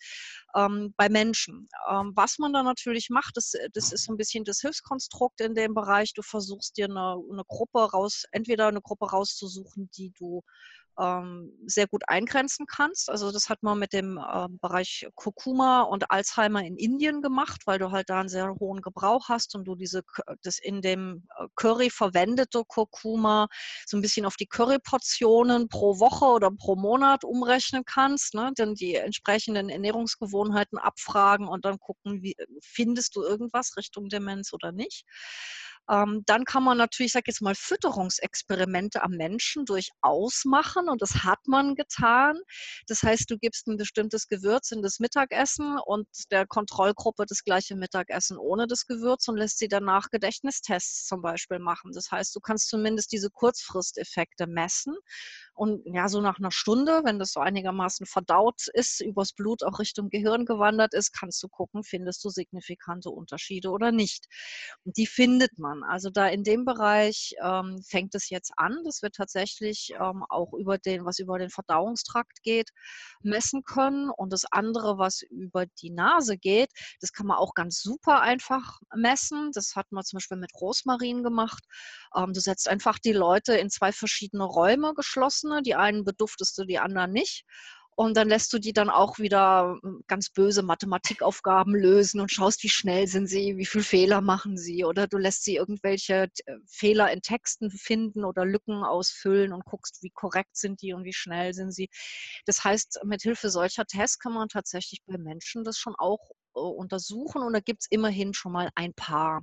ähm, 0.55 0.95
bei 0.97 1.09
Menschen? 1.09 1.69
Ähm, 1.91 2.13
was 2.15 2.39
man 2.39 2.53
da 2.53 2.63
natürlich 2.63 3.11
macht, 3.11 3.37
das, 3.37 3.53
das 3.73 3.93
ist 3.93 4.05
so 4.05 4.13
ein 4.13 4.17
bisschen 4.17 4.45
das 4.45 4.61
Hilfskonstrukt 4.61 5.41
in 5.41 5.55
dem 5.55 5.75
Bereich. 5.75 6.13
Du 6.15 6.23
versuchst 6.23 6.77
dir 6.77 6.87
eine, 6.87 7.17
eine 7.31 7.45
Gruppe 7.47 7.91
raus, 7.91 8.25
entweder 8.33 8.69
eine 8.69 8.81
Gruppe 8.81 9.11
rauszusuchen, 9.11 9.91
die 9.97 10.13
du 10.19 10.43
sehr 11.67 11.89
gut 11.89 12.03
eingrenzen 12.07 12.67
kannst. 12.67 13.11
Also 13.11 13.33
das 13.33 13.49
hat 13.49 13.63
man 13.63 13.79
mit 13.79 13.93
dem 13.93 14.19
äh, 14.19 14.47
Bereich 14.61 15.07
Kurkuma 15.15 15.83
und 15.83 16.11
Alzheimer 16.11 16.63
in 16.65 16.77
Indien 16.77 17.21
gemacht, 17.21 17.63
weil 17.67 17.79
du 17.79 17.91
halt 17.91 18.11
da 18.11 18.21
einen 18.21 18.29
sehr 18.29 18.55
hohen 18.61 18.81
Gebrauch 18.81 19.29
hast 19.29 19.55
und 19.55 19.65
du 19.65 19.75
diese 19.75 20.03
das 20.43 20.59
in 20.59 20.83
dem 20.83 21.27
äh, 21.39 21.47
Curry 21.57 21.91
verwendete 21.91 22.63
Kurkuma 22.67 23.49
so 23.87 23.97
ein 23.97 24.03
bisschen 24.03 24.25
auf 24.25 24.37
die 24.37 24.47
Curryportionen 24.47 25.69
pro 25.69 25.99
Woche 25.99 26.27
oder 26.27 26.51
pro 26.51 26.77
Monat 26.77 27.25
umrechnen 27.25 27.85
kannst, 27.85 28.35
ne? 28.35 28.53
dann 28.55 28.75
die 28.75 28.95
entsprechenden 28.95 29.69
Ernährungsgewohnheiten 29.71 30.79
abfragen 30.79 31.49
und 31.49 31.65
dann 31.65 31.79
gucken, 31.79 32.23
wie 32.23 32.37
findest 32.63 33.17
du 33.17 33.23
irgendwas 33.23 33.77
Richtung 33.77 34.09
Demenz 34.09 34.53
oder 34.53 34.73
nicht. 34.73 35.05
Ähm, 35.91 36.23
dann 36.27 36.45
kann 36.45 36.65
man 36.65 36.79
natürlich, 36.79 37.15
ich 37.15 37.23
jetzt 37.27 37.43
mal, 37.43 37.55
Fütterungsexperimente 37.55 39.03
am 39.03 39.13
Menschen 39.13 39.65
durchaus 39.65 40.45
machen 40.45 40.89
und 40.89 41.03
das 41.03 41.25
hat 41.25 41.41
man 41.47 41.75
getan. 41.75 42.39
Das 42.87 43.03
heißt, 43.03 43.31
du 43.31 43.39
gibst 43.39 43.67
ein 43.67 43.77
bestimmtes 43.77 44.29
Gewürz 44.29 44.71
in 44.71 44.83
das 44.83 44.99
Mittagessen 45.01 45.79
und 45.85 46.07
der 46.31 46.47
Kontrollgruppe 46.47 47.25
das 47.27 47.45
gleiche 47.45 47.77
Mittagessen 47.77 48.39
ohne 48.39 48.67
das 48.67 48.87
Gewürz 48.87 49.29
und 49.29 49.37
lässt 49.37 49.59
sie 49.59 49.69
danach 49.69 50.11
Gedächtnistests 50.11 51.07
zum 51.07 51.23
Beispiel 51.23 51.59
machen. 51.59 51.93
Das 51.93 52.11
heißt, 52.11 52.35
du 52.35 52.41
kannst 52.41 52.69
zumindest 52.69 53.13
diese 53.13 53.31
Kurzfristeffekte 53.31 54.47
messen 54.47 54.95
und 55.55 55.83
ja, 55.87 56.09
so 56.09 56.21
nach 56.21 56.39
einer 56.39 56.51
Stunde, 56.51 57.03
wenn 57.05 57.19
das 57.19 57.33
so 57.33 57.41
einigermaßen 57.41 58.07
verdaut 58.07 58.67
ist, 58.73 59.01
übers 59.01 59.33
Blut 59.33 59.63
auch 59.63 59.79
Richtung 59.79 60.11
Gehirn 60.11 60.47
gewandert 60.47 60.95
ist, 60.95 61.13
kannst 61.13 61.43
du 61.43 61.49
gucken, 61.49 61.85
findest 61.85 62.25
du 62.25 62.29
signifikante 62.29 63.11
Unterschiede 63.11 63.71
oder 63.71 63.93
nicht. 63.93 64.27
Und 64.85 64.97
die 64.97 65.07
findet 65.07 65.59
man. 65.59 65.74
Also 65.83 66.11
da 66.11 66.29
in 66.29 66.45
dem 66.45 66.65
Bereich 66.65 67.35
ähm, 67.43 67.83
fängt 67.87 68.15
es 68.15 68.31
jetzt 68.31 68.53
an, 68.57 68.79
dass 68.85 69.03
wir 69.03 69.11
tatsächlich 69.11 69.93
ähm, 70.01 70.25
auch 70.29 70.55
über 70.55 70.79
den, 70.79 71.05
was 71.05 71.19
über 71.19 71.39
den 71.39 71.51
Verdauungstrakt 71.51 72.43
geht, 72.43 72.71
messen 73.23 73.63
können. 73.65 74.11
Und 74.11 74.33
das 74.33 74.45
andere, 74.51 74.99
was 74.99 75.23
über 75.23 75.67
die 75.83 75.91
Nase 75.91 76.39
geht, 76.39 76.71
das 77.01 77.13
kann 77.13 77.27
man 77.27 77.37
auch 77.37 77.55
ganz 77.55 77.81
super 77.81 78.21
einfach 78.21 78.81
messen. 78.95 79.51
Das 79.53 79.75
hat 79.77 79.91
man 79.93 80.05
zum 80.05 80.19
Beispiel 80.19 80.39
mit 80.39 80.53
Rosmarin 80.61 81.23
gemacht. 81.23 81.65
Ähm, 82.17 82.33
du 82.33 82.41
setzt 82.41 82.69
einfach 82.69 82.99
die 82.99 83.13
Leute 83.13 83.55
in 83.55 83.71
zwei 83.71 83.93
verschiedene 83.93 84.45
Räume 84.45 84.95
geschlossen 84.95 85.45
Erwachsene, 85.45 85.63
die 85.63 85.75
einen 85.75 86.05
beduftest 86.05 86.59
du, 86.59 86.65
die 86.65 86.79
anderen 86.79 87.13
nicht. 87.13 87.45
Und 87.97 88.17
dann 88.17 88.29
lässt 88.29 88.53
du 88.53 88.59
die 88.59 88.73
dann 88.73 88.91
auch 88.91 89.19
wieder 89.19 89.79
hm, 89.83 90.03
ganz 90.07 90.31
böse 90.31 90.63
Mathematikaufgaben 90.63 91.75
lösen 91.75 92.21
und 92.21 92.33
schaust, 92.33 92.63
wie 92.65 92.69
schnell 92.69 93.07
sind 93.07 93.29
sie, 93.29 93.57
wie 93.57 93.67
viele 93.67 93.85
Fehler 93.85 94.21
machen 94.21 94.59
sie. 94.59 94.85
Oder 94.85 95.07
du 95.07 95.19
lässt 95.19 95.45
sie 95.45 95.57
irgendwelche 95.57 96.29
äh, 96.47 96.57
Fehler 96.67 97.13
in 97.13 97.23
Texten 97.23 97.71
finden 97.71 98.25
oder 98.25 98.45
Lücken 98.45 98.83
ausfüllen 98.85 99.53
und 99.53 99.65
guckst, 99.65 100.03
wie 100.03 100.11
korrekt 100.11 100.57
sind 100.57 100.83
die 100.83 100.93
und 100.93 101.05
wie 101.05 101.13
schnell 101.13 101.55
sind 101.55 101.73
sie. 101.73 101.89
Das 102.47 102.65
heißt, 102.65 103.01
mit 103.05 103.23
Hilfe 103.23 103.51
solcher 103.51 103.87
Tests 103.87 104.19
kann 104.19 104.33
man 104.33 104.49
tatsächlich 104.49 105.03
bei 105.07 105.19
Menschen 105.19 105.65
das 105.65 105.79
schon 105.79 105.95
auch 105.97 106.31
äh, 106.55 106.61
untersuchen 106.61 107.43
und 107.43 107.53
da 107.53 107.61
gibt 107.61 107.83
es 107.83 107.87
immerhin 107.91 108.35
schon 108.35 108.53
mal 108.53 108.71
ein 108.75 108.95
paar 108.95 109.43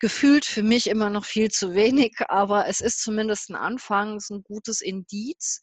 gefühlt 0.00 0.46
für 0.46 0.62
mich 0.62 0.88
immer 0.88 1.10
noch 1.10 1.26
viel 1.26 1.50
zu 1.50 1.74
wenig, 1.74 2.16
aber 2.28 2.66
es 2.66 2.80
ist 2.80 3.02
zumindest 3.02 3.50
ein 3.50 3.54
Anfang, 3.56 4.16
es 4.16 4.24
ist 4.24 4.30
ein 4.30 4.42
gutes 4.42 4.80
Indiz. 4.80 5.62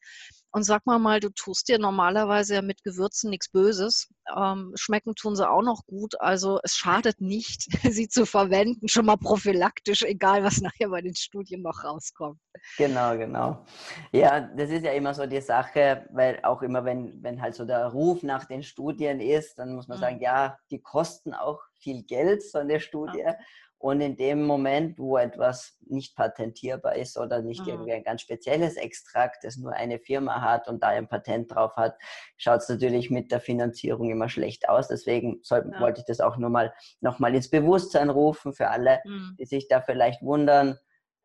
Und 0.51 0.63
sag 0.63 0.85
mal 0.85 0.97
mal, 0.97 1.19
du 1.19 1.29
tust 1.29 1.67
dir 1.67 1.77
normalerweise 1.77 2.55
ja 2.55 2.61
mit 2.61 2.83
Gewürzen 2.83 3.29
nichts 3.29 3.49
Böses. 3.49 4.09
Ähm, 4.35 4.71
schmecken 4.75 5.13
tun 5.15 5.35
sie 5.35 5.47
auch 5.47 5.61
noch 5.61 5.85
gut. 5.85 6.19
Also 6.19 6.59
es 6.63 6.75
schadet 6.75 7.19
nicht, 7.21 7.63
sie 7.91 8.07
zu 8.07 8.25
verwenden, 8.25 8.87
schon 8.87 9.05
mal 9.05 9.17
prophylaktisch, 9.17 10.03
egal 10.03 10.43
was 10.43 10.61
nachher 10.61 10.89
bei 10.89 11.01
den 11.01 11.15
Studien 11.15 11.61
noch 11.61 11.83
rauskommt. 11.83 12.39
Genau, 12.77 13.17
genau. 13.17 13.65
Ja, 14.11 14.41
das 14.41 14.69
ist 14.69 14.83
ja 14.83 14.93
immer 14.93 15.13
so 15.13 15.25
die 15.25 15.41
Sache, 15.41 16.07
weil 16.11 16.39
auch 16.43 16.61
immer, 16.61 16.83
wenn, 16.85 17.21
wenn 17.21 17.41
halt 17.41 17.55
so 17.55 17.65
der 17.65 17.87
Ruf 17.87 18.23
nach 18.23 18.45
den 18.45 18.63
Studien 18.63 19.19
ist, 19.19 19.59
dann 19.59 19.75
muss 19.75 19.87
man 19.87 19.97
mhm. 19.97 20.01
sagen, 20.01 20.21
ja, 20.21 20.57
die 20.71 20.81
kosten 20.81 21.33
auch 21.33 21.61
viel 21.75 22.03
Geld, 22.03 22.41
so 22.41 22.59
eine 22.59 22.79
Studie. 22.79 23.19
Ja. 23.19 23.35
Und 23.79 24.01
in 24.01 24.17
dem 24.17 24.43
Moment, 24.43 24.97
wo 24.97 25.17
etwas 25.17 25.77
nicht 25.81 26.15
patentierbar 26.15 26.95
ist 26.95 27.17
oder 27.17 27.43
nicht 27.43 27.61
mhm. 27.61 27.69
irgendwie 27.69 27.93
ein 27.93 28.03
ganz 28.03 28.21
spezielles 28.21 28.75
Extrakt, 28.75 29.43
das 29.43 29.57
nur 29.57 29.71
eine 29.73 29.99
Firma 29.99 30.41
hat 30.41 30.67
und 30.67 30.81
da 30.81 30.87
ein 30.87 31.07
Patent 31.07 31.53
drauf 31.53 31.75
hat, 31.75 31.95
schaut 32.37 32.61
es 32.61 32.69
natürlich 32.69 33.11
mit 33.11 33.31
der 33.31 33.39
Finanzierung 33.39 34.09
immer 34.09 34.29
schlecht 34.29 34.67
aus. 34.67 34.87
Deswegen 34.87 35.39
soll, 35.43 35.69
ja. 35.71 35.79
wollte 35.79 35.99
ich 35.99 36.05
das 36.05 36.21
auch 36.21 36.37
nur 36.37 36.49
mal 36.49 36.73
nochmal 37.01 37.35
ins 37.35 37.51
Bewusstsein 37.51 38.09
rufen 38.09 38.53
für 38.53 38.69
alle, 38.69 38.99
mhm. 39.05 39.35
die 39.39 39.45
sich 39.45 39.67
da 39.67 39.81
vielleicht 39.81 40.23
wundern. 40.23 40.79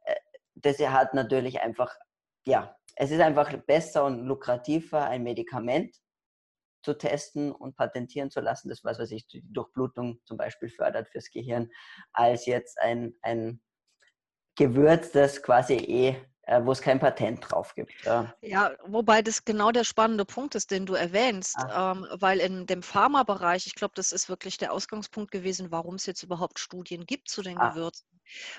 Äh, 0.05 0.15
das 0.55 0.79
hat 0.79 1.15
natürlich 1.15 1.63
einfach, 1.63 1.95
ja, 2.45 2.77
es 2.97 3.11
ist 3.11 3.21
einfach 3.21 3.51
besser 3.67 4.05
und 4.05 4.27
lukrativer, 4.27 5.09
ein 5.09 5.23
Medikament 5.23 6.02
zu 6.83 6.95
testen 6.95 7.53
und 7.53 7.77
patentieren 7.77 8.31
zu 8.31 8.41
lassen, 8.41 8.69
das 8.69 8.85
was, 8.85 8.99
was 8.99 9.11
ich 9.11 9.27
die 9.27 9.43
Durchblutung 9.53 10.21
zum 10.25 10.37
Beispiel 10.37 10.69
fördert 10.69 11.09
fürs 11.09 11.31
Gehirn, 11.31 11.71
als 12.13 12.47
jetzt 12.47 12.81
ein, 12.81 13.15
ein 13.23 13.61
Gewürz, 14.57 15.13
das 15.13 15.43
quasi 15.43 15.75
eh 15.75 16.17
äh, 16.45 16.61
wo 16.65 16.73
es 16.73 16.81
kein 16.81 16.99
Patent 16.99 17.45
drauf 17.49 17.75
gibt. 17.75 17.93
Ja. 18.05 18.35
ja. 18.41 18.73
wobei 18.87 19.23
das 19.23 19.45
genau 19.45 19.71
der 19.71 19.85
spannende 19.85 20.25
Punkt 20.25 20.57
ist, 20.57 20.73
den 20.73 20.87
du 20.87 20.95
erwähnst, 20.95 21.57
ah. 21.57 21.93
ähm, 21.93 22.07
weil 22.19 22.41
in 22.41 22.67
dem 22.67 22.83
Pharmabereich, 22.83 23.67
ich 23.67 23.77
glaube, 23.77 23.93
das 23.95 24.11
ist 24.11 24.29
wirklich 24.29 24.59
der 24.59 24.73
Ausgangspunkt 24.73 25.31
gewesen, 25.31 25.71
warum 25.71 25.95
es 25.95 26.07
jetzt 26.07 26.25
überhaupt 26.25 26.59
Studien 26.59 27.07
gibt 27.07 27.29
zu 27.29 27.43
den 27.43 27.59
ah. 27.59 27.71
Gewürzen 27.71 28.12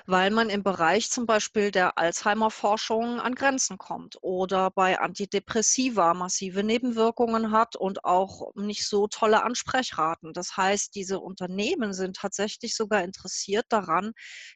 weil 0.06 0.30
man 0.30 0.50
im 0.50 0.62
Bereich 0.62 1.10
zum 1.10 1.26
Beispiel 1.26 1.70
der 1.70 1.98
Alzheimer-Forschung 1.98 3.20
an 3.20 3.34
Grenzen 3.34 3.78
kommt 3.78 4.16
oder 4.22 4.70
bei 4.70 4.98
Antidepressiva 5.00 6.14
massive 6.14 6.62
Nebenwirkungen 6.62 7.50
hat 7.52 7.76
und 7.76 8.04
auch 8.04 8.54
nicht 8.54 8.86
so 8.86 9.06
tolle 9.08 9.42
Ansprechraten. 9.42 10.32
Das 10.32 10.56
heißt, 10.56 10.94
diese 10.94 11.20
Unternehmen 11.20 11.92
sind 11.92 12.16
tatsächlich 12.16 12.76
sogar 12.76 13.02
interessiert 13.02 13.66
daran, 13.68 14.12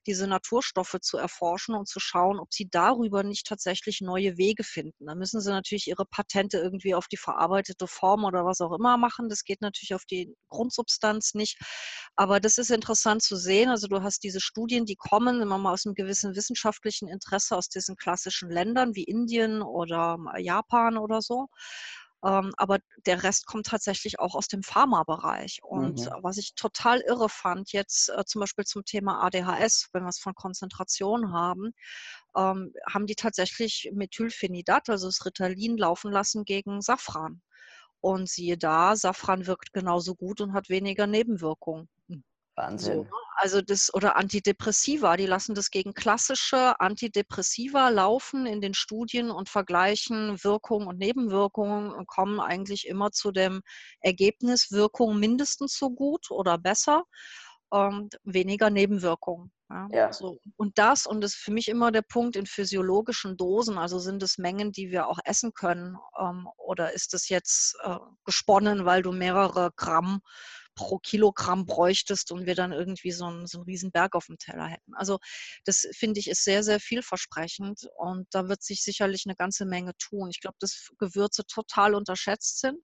diese 0.06 0.26
Naturstoffe 0.26 0.96
zu 1.00 1.18
erforschen 1.18 1.74
und 1.74 1.88
zu 1.88 2.00
schauen, 2.00 2.38
ob 2.38 2.52
sie 2.52 2.68
darüber 2.70 3.22
nicht 3.22 3.46
tatsächlich 3.46 4.00
neue 4.00 4.36
Wege 4.36 4.64
finden. 4.64 5.06
Da 5.06 5.14
müssen 5.14 5.40
sie 5.40 5.50
natürlich 5.50 5.88
ihre 5.88 6.06
Patente 6.06 6.58
irgendwie 6.58 6.94
auf 6.94 7.08
die 7.08 7.16
verarbeitete 7.16 7.86
Form 7.86 8.24
oder 8.24 8.44
was 8.44 8.60
auch 8.60 8.72
immer 8.72 8.96
machen. 8.96 9.28
Das 9.28 9.44
geht 9.44 9.60
natürlich 9.60 9.94
auf 9.94 10.04
die 10.04 10.34
Grundsubstanz 10.48 11.34
nicht. 11.34 11.58
Aber 12.16 12.40
das 12.40 12.58
ist 12.58 12.70
interessant 12.70 13.22
zu 13.22 13.36
sehen. 13.36 13.68
Also 13.70 13.86
du 13.88 14.02
hast 14.02 14.22
diese 14.24 14.40
Studien, 14.40 14.84
die 14.84 14.96
kommen 15.08 15.40
immer 15.40 15.58
mal 15.58 15.72
aus 15.72 15.86
einem 15.86 15.94
gewissen 15.94 16.34
wissenschaftlichen 16.34 17.08
Interesse 17.08 17.56
aus 17.56 17.68
diesen 17.68 17.96
klassischen 17.96 18.50
Ländern 18.50 18.94
wie 18.94 19.04
Indien 19.04 19.62
oder 19.62 20.18
Japan 20.38 20.98
oder 20.98 21.22
so. 21.22 21.48
Ähm, 22.24 22.52
aber 22.56 22.78
der 23.06 23.22
Rest 23.22 23.46
kommt 23.46 23.66
tatsächlich 23.66 24.18
auch 24.18 24.34
aus 24.34 24.48
dem 24.48 24.62
Pharmabereich. 24.62 25.60
Und 25.62 26.00
mhm. 26.00 26.10
was 26.22 26.36
ich 26.36 26.54
total 26.54 27.00
irre 27.00 27.28
fand, 27.28 27.72
jetzt 27.72 28.08
äh, 28.10 28.24
zum 28.24 28.40
Beispiel 28.40 28.64
zum 28.64 28.84
Thema 28.84 29.22
ADHS, 29.22 29.88
wenn 29.92 30.02
wir 30.02 30.08
es 30.08 30.18
von 30.18 30.34
Konzentration 30.34 31.32
haben, 31.32 31.72
ähm, 32.36 32.72
haben 32.92 33.06
die 33.06 33.14
tatsächlich 33.14 33.90
Methylphenidat, 33.92 34.88
also 34.88 35.06
das 35.06 35.24
Ritalin, 35.24 35.76
laufen 35.76 36.10
lassen 36.10 36.44
gegen 36.44 36.82
Safran. 36.82 37.40
Und 38.00 38.28
siehe 38.28 38.58
da, 38.58 38.96
Safran 38.96 39.46
wirkt 39.46 39.72
genauso 39.72 40.14
gut 40.14 40.40
und 40.40 40.54
hat 40.54 40.68
weniger 40.68 41.06
Nebenwirkungen. 41.06 41.88
Wahnsinn. 42.58 43.04
So, 43.04 43.08
also 43.36 43.62
das 43.62 43.94
oder 43.94 44.16
Antidepressiva, 44.16 45.16
die 45.16 45.26
lassen 45.26 45.54
das 45.54 45.70
gegen 45.70 45.94
klassische 45.94 46.78
Antidepressiva 46.80 47.88
laufen 47.88 48.46
in 48.46 48.60
den 48.60 48.74
Studien 48.74 49.30
und 49.30 49.48
vergleichen 49.48 50.42
Wirkung 50.42 50.88
und 50.88 50.98
Nebenwirkungen 50.98 51.92
und 51.92 52.08
kommen 52.08 52.40
eigentlich 52.40 52.88
immer 52.88 53.12
zu 53.12 53.30
dem 53.30 53.62
Ergebnis 54.00 54.72
Wirkung 54.72 55.20
mindestens 55.20 55.78
so 55.78 55.90
gut 55.90 56.30
oder 56.30 56.58
besser 56.58 57.04
und 57.70 58.18
weniger 58.24 58.70
Nebenwirkungen. 58.70 59.52
Ja, 59.70 59.88
ja. 59.92 60.12
So. 60.12 60.40
Und 60.56 60.78
das, 60.78 61.06
und 61.06 61.20
das 61.20 61.34
ist 61.34 61.40
für 61.40 61.52
mich 61.52 61.68
immer 61.68 61.92
der 61.92 62.02
Punkt 62.02 62.36
in 62.36 62.46
physiologischen 62.46 63.36
Dosen, 63.36 63.76
also 63.76 63.98
sind 63.98 64.22
es 64.22 64.38
Mengen, 64.38 64.72
die 64.72 64.90
wir 64.90 65.08
auch 65.08 65.18
essen 65.24 65.52
können, 65.52 65.96
ähm, 66.18 66.48
oder 66.56 66.94
ist 66.94 67.12
es 67.12 67.28
jetzt 67.28 67.76
äh, 67.84 67.98
gesponnen, 68.24 68.86
weil 68.86 69.02
du 69.02 69.12
mehrere 69.12 69.70
Gramm 69.76 70.22
pro 70.78 70.98
Kilogramm 70.98 71.66
bräuchtest 71.66 72.30
und 72.30 72.46
wir 72.46 72.54
dann 72.54 72.72
irgendwie 72.72 73.10
so 73.10 73.26
einen, 73.26 73.46
so 73.48 73.58
einen 73.58 73.64
riesen 73.64 73.90
Berg 73.90 74.14
auf 74.14 74.26
dem 74.26 74.38
Teller 74.38 74.66
hätten. 74.68 74.94
Also 74.94 75.18
das 75.64 75.86
finde 75.92 76.20
ich 76.20 76.28
ist 76.28 76.44
sehr, 76.44 76.62
sehr 76.62 76.78
vielversprechend 76.78 77.88
und 77.96 78.28
da 78.30 78.48
wird 78.48 78.62
sich 78.62 78.84
sicherlich 78.84 79.24
eine 79.26 79.34
ganze 79.34 79.66
Menge 79.66 79.92
tun. 79.98 80.30
Ich 80.30 80.40
glaube, 80.40 80.56
dass 80.60 80.88
Gewürze 80.98 81.44
total 81.46 81.96
unterschätzt 81.96 82.60
sind, 82.60 82.78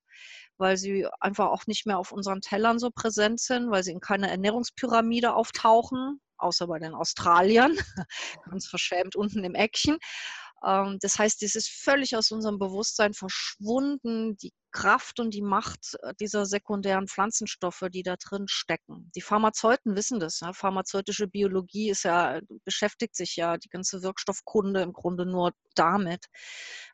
weil 0.57 0.75
sie 0.75 1.07
einfach 1.21 1.47
auch 1.47 1.65
nicht 1.67 1.85
mehr 1.85 1.97
auf 1.97 2.11
unseren 2.11 2.41
Tellern 2.41 2.79
so 2.79 2.91
präsent 2.91 3.39
sind, 3.39 3.71
weil 3.71 3.83
sie 3.83 3.91
in 3.91 4.01
keiner 4.01 4.29
Ernährungspyramide 4.29 5.33
auftauchen, 5.33 6.19
außer 6.37 6.67
bei 6.67 6.79
den 6.79 6.93
Australiern, 6.93 7.77
ganz 8.49 8.67
verschämt 8.67 9.15
unten 9.15 9.45
im 9.45 9.55
Eckchen. 9.55 9.97
Ähm, 10.63 10.97
das 11.01 11.19
heißt, 11.19 11.43
es 11.43 11.55
ist 11.55 11.69
völlig 11.69 12.15
aus 12.15 12.31
unserem 12.31 12.59
Bewusstsein 12.59 13.13
verschwunden, 13.13 14.37
die 14.37 14.53
Kraft 14.71 15.19
und 15.21 15.33
die 15.33 15.41
Macht 15.41 15.95
äh, 16.01 16.13
dieser 16.19 16.45
sekundären 16.45 17.07
Pflanzenstoffe, 17.07 17.85
die 17.91 18.03
da 18.03 18.15
drin 18.17 18.45
stecken. 18.47 19.09
Die 19.15 19.21
Pharmazeuten 19.21 19.95
wissen 19.95 20.19
das. 20.19 20.41
Ja. 20.41 20.53
Pharmazeutische 20.53 21.27
Biologie 21.27 21.89
ist 21.89 22.03
ja, 22.03 22.39
beschäftigt 22.65 23.15
sich 23.15 23.35
ja 23.37 23.57
die 23.57 23.69
ganze 23.69 24.03
Wirkstoffkunde 24.03 24.81
im 24.81 24.93
Grunde 24.93 25.25
nur 25.25 25.53
damit. 25.75 26.25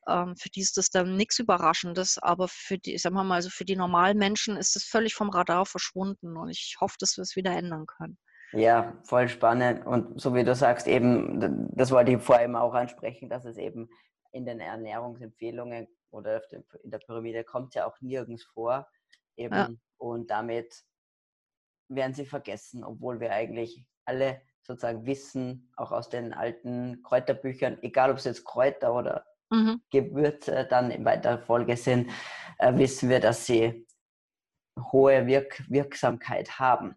Ähm, 0.08 0.36
für 0.38 0.50
die 0.50 0.62
ist 0.62 0.78
das 0.78 0.90
dann 0.90 1.16
nichts 1.18 1.40
Überraschendes, 1.40 2.18
aber 2.20 2.48
für 2.48 2.78
die, 2.78 2.98
sagen 2.98 3.16
wir 3.16 3.24
mal, 3.24 3.36
also 3.36 3.50
für 3.50 3.66
die 3.66 3.76
normalen 3.76 4.18
Menschen 4.18 4.58
ist 4.58 4.76
es 4.76 4.84
völlig 4.84 5.16
vom 5.16 5.30
Radar 5.30 5.66
verschwunden 5.66 6.38
und 6.38 6.50
ich 6.50 6.78
hoffe, 6.80 6.96
dass 7.00 7.18
wir 7.18 7.24
es 7.24 7.36
wieder 7.36 7.52
ändern 7.52 7.86
können. 7.88 8.18
Ja, 8.54 8.98
voll 9.04 9.30
spannend. 9.30 9.86
Und 9.86 10.20
so 10.20 10.36
wie 10.36 10.44
du 10.44 10.54
sagst, 10.56 10.88
eben, 10.88 11.70
das 11.76 11.92
wollte 11.92 12.12
ich 12.12 12.22
vorher 12.22 12.62
auch 12.62 12.74
ansprechen, 12.74 13.30
dass 13.30 13.46
es 13.46 13.58
eben 13.58 13.90
in 14.32 14.46
den 14.46 14.60
Ernährungsempfehlungen 14.60 15.88
oder 16.12 16.42
in 16.84 16.92
der 16.92 17.00
Pyramide 17.00 17.44
kommt 17.44 17.76
ja 17.76 17.86
auch 17.86 18.00
nirgends 18.02 18.44
vor. 18.44 18.88
Eben. 19.38 19.56
Ja. 19.56 19.70
Und 19.98 20.30
damit 20.30 20.84
werden 21.88 22.14
sie 22.14 22.26
vergessen, 22.26 22.84
obwohl 22.84 23.20
wir 23.20 23.32
eigentlich 23.32 23.86
alle 24.06 24.42
sozusagen 24.62 25.06
Wissen 25.06 25.72
auch 25.76 25.92
aus 25.92 26.10
den 26.10 26.34
alten 26.34 27.02
Kräuterbüchern, 27.04 27.80
egal 27.82 28.12
ob 28.12 28.18
es 28.18 28.26
jetzt 28.26 28.46
Kräuter 28.46 28.94
oder 28.94 29.26
mhm. 29.50 29.82
Gewürze 29.92 30.68
dann 30.70 30.92
in 30.92 31.06
weiterer 31.06 31.40
Folge 31.40 31.78
sind, 31.78 32.12
äh, 32.60 32.76
wissen 32.76 33.10
wir, 33.10 33.20
dass 33.20 33.46
sie 33.46 33.88
hohe 34.92 35.26
Wirk 35.28 35.64
Wirksamkeit 35.70 36.60
haben. 36.60 36.96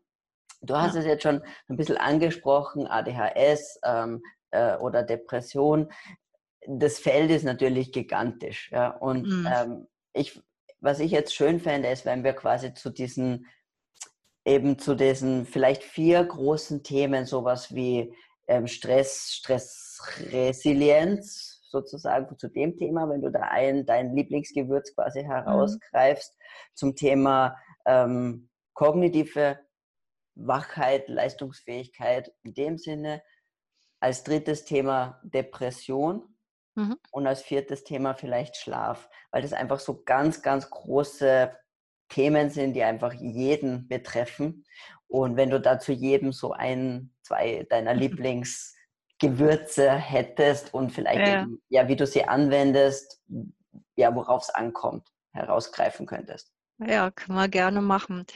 Du 0.67 0.77
hast 0.77 0.95
ja. 0.95 1.01
es 1.01 1.07
jetzt 1.07 1.23
schon 1.23 1.43
ein 1.69 1.77
bisschen 1.77 1.97
angesprochen, 1.97 2.87
ADHS 2.87 3.81
ähm, 3.85 4.23
äh, 4.51 4.77
oder 4.77 5.03
Depression. 5.03 5.91
Das 6.67 6.99
Feld 6.99 7.31
ist 7.31 7.45
natürlich 7.45 7.93
gigantisch. 7.93 8.71
Ja? 8.73 8.89
Und 8.89 9.27
mhm. 9.27 9.49
ähm, 9.55 9.87
ich, 10.13 10.41
was 10.81 11.01
ich 11.01 11.11
jetzt 11.11 11.35
schön 11.35 11.61
fände, 11.61 11.89
ist, 11.89 12.07
wenn 12.07 12.25
wir 12.25 12.33
quasi 12.33 12.75
zu 12.75 12.91
diesen 12.91 13.47
eben 14.45 14.79
zu 14.79 14.95
diesen 14.95 15.47
vielleicht 15.47 15.83
vier 15.83 16.23
großen 16.23 16.83
Themen, 16.83 17.25
sowas 17.25 17.75
wie 17.75 18.15
ähm, 18.47 18.67
Stress, 18.67 19.33
Stressresilienz, 19.33 21.63
sozusagen 21.71 22.37
zu 22.39 22.49
dem 22.49 22.77
Thema, 22.77 23.09
wenn 23.09 23.23
du 23.23 23.31
da 23.31 23.41
ein, 23.41 23.87
dein 23.87 24.15
Lieblingsgewürz 24.15 24.95
quasi 24.95 25.23
mhm. 25.23 25.29
herausgreifst, 25.29 26.37
mhm. 26.37 26.43
zum 26.75 26.95
Thema 26.95 27.57
ähm, 27.87 28.51
kognitive 28.75 29.59
Wachheit, 30.35 31.09
Leistungsfähigkeit 31.09 32.33
in 32.43 32.55
dem 32.55 32.79
Sinne. 32.79 33.23
Als 34.01 34.25
drittes 34.25 34.65
Thema 34.65 35.21
Depression 35.23 36.37
mhm. 36.75 36.97
und 37.11 37.27
als 37.27 37.43
viertes 37.43 37.85
Thema 37.85 38.15
vielleicht 38.15 38.57
Schlaf, 38.57 39.09
weil 39.31 39.43
das 39.43 39.53
einfach 39.53 39.81
so 39.81 40.03
ganz, 40.05 40.43
ganz 40.43 40.69
große 40.69 41.57
Themen 42.09 42.51
sind, 42.51 42.75
die 42.75 42.83
einfach 42.83 43.13
jeden 43.15 43.89
betreffen. 43.89 44.65
Und 45.07 45.37
wenn 45.37 45.51
du 45.51 45.61
da 45.61 45.79
zu 45.79 45.93
jedem 45.93 46.33
so 46.33 46.53
ein, 46.53 47.13
zwei 47.23 47.67
deiner 47.71 47.95
Lieblingsgewürze 47.95 49.91
hättest 49.91 50.75
und 50.75 50.93
vielleicht 50.93 51.27
ja. 51.27 51.43
Eben, 51.43 51.63
ja, 51.69 51.89
wie 51.89 51.97
du 51.97 52.07
sie 52.07 52.25
anwendest, 52.25 53.23
ja, 53.97 54.15
worauf 54.15 54.43
es 54.43 54.51
ankommt, 54.51 55.09
herausgreifen 55.33 56.07
könntest. 56.07 56.53
Ja, 56.79 57.11
können 57.11 57.39
wir 57.39 57.49
gerne 57.49 57.81
machen. 57.81 58.27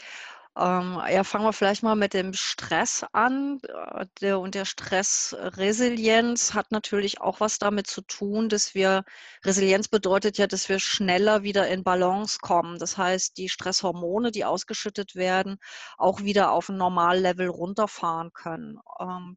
Ähm, 0.59 1.01
ja, 1.09 1.23
fangen 1.23 1.45
wir 1.45 1.53
vielleicht 1.53 1.85
mal 1.85 1.95
mit 1.95 2.15
dem 2.15 2.33
Stress 2.33 3.05
an. 3.13 3.61
Äh, 3.63 4.07
der, 4.21 4.41
und 4.41 4.57
der 4.57 4.65
Stressresilienz 4.65 6.53
hat 6.53 6.73
natürlich 6.73 7.21
auch 7.21 7.39
was 7.39 7.59
damit 7.61 7.87
zu 7.87 8.01
tun, 8.01 8.49
dass 8.49 8.75
wir, 8.75 9.05
Resilienz 9.45 9.87
bedeutet 9.87 10.37
ja, 10.37 10.49
dass 10.49 10.69
wir 10.69 10.81
schneller 10.81 11.45
wieder 11.45 11.69
in 11.69 11.85
Balance 11.85 12.39
kommen. 12.41 12.79
Das 12.81 12.99
heißt, 12.99 13.37
die 13.37 13.49
Stresshormone, 13.49 14.33
die 14.33 14.45
ausgeschüttet 14.45 15.15
werden, 15.15 15.59
auch 15.97 16.23
wieder 16.23 16.51
auf 16.51 16.69
ein 16.69 16.77
Normallevel 16.77 17.49
runterfahren 17.49 18.33
können. 18.33 18.81
Ähm, 18.99 19.37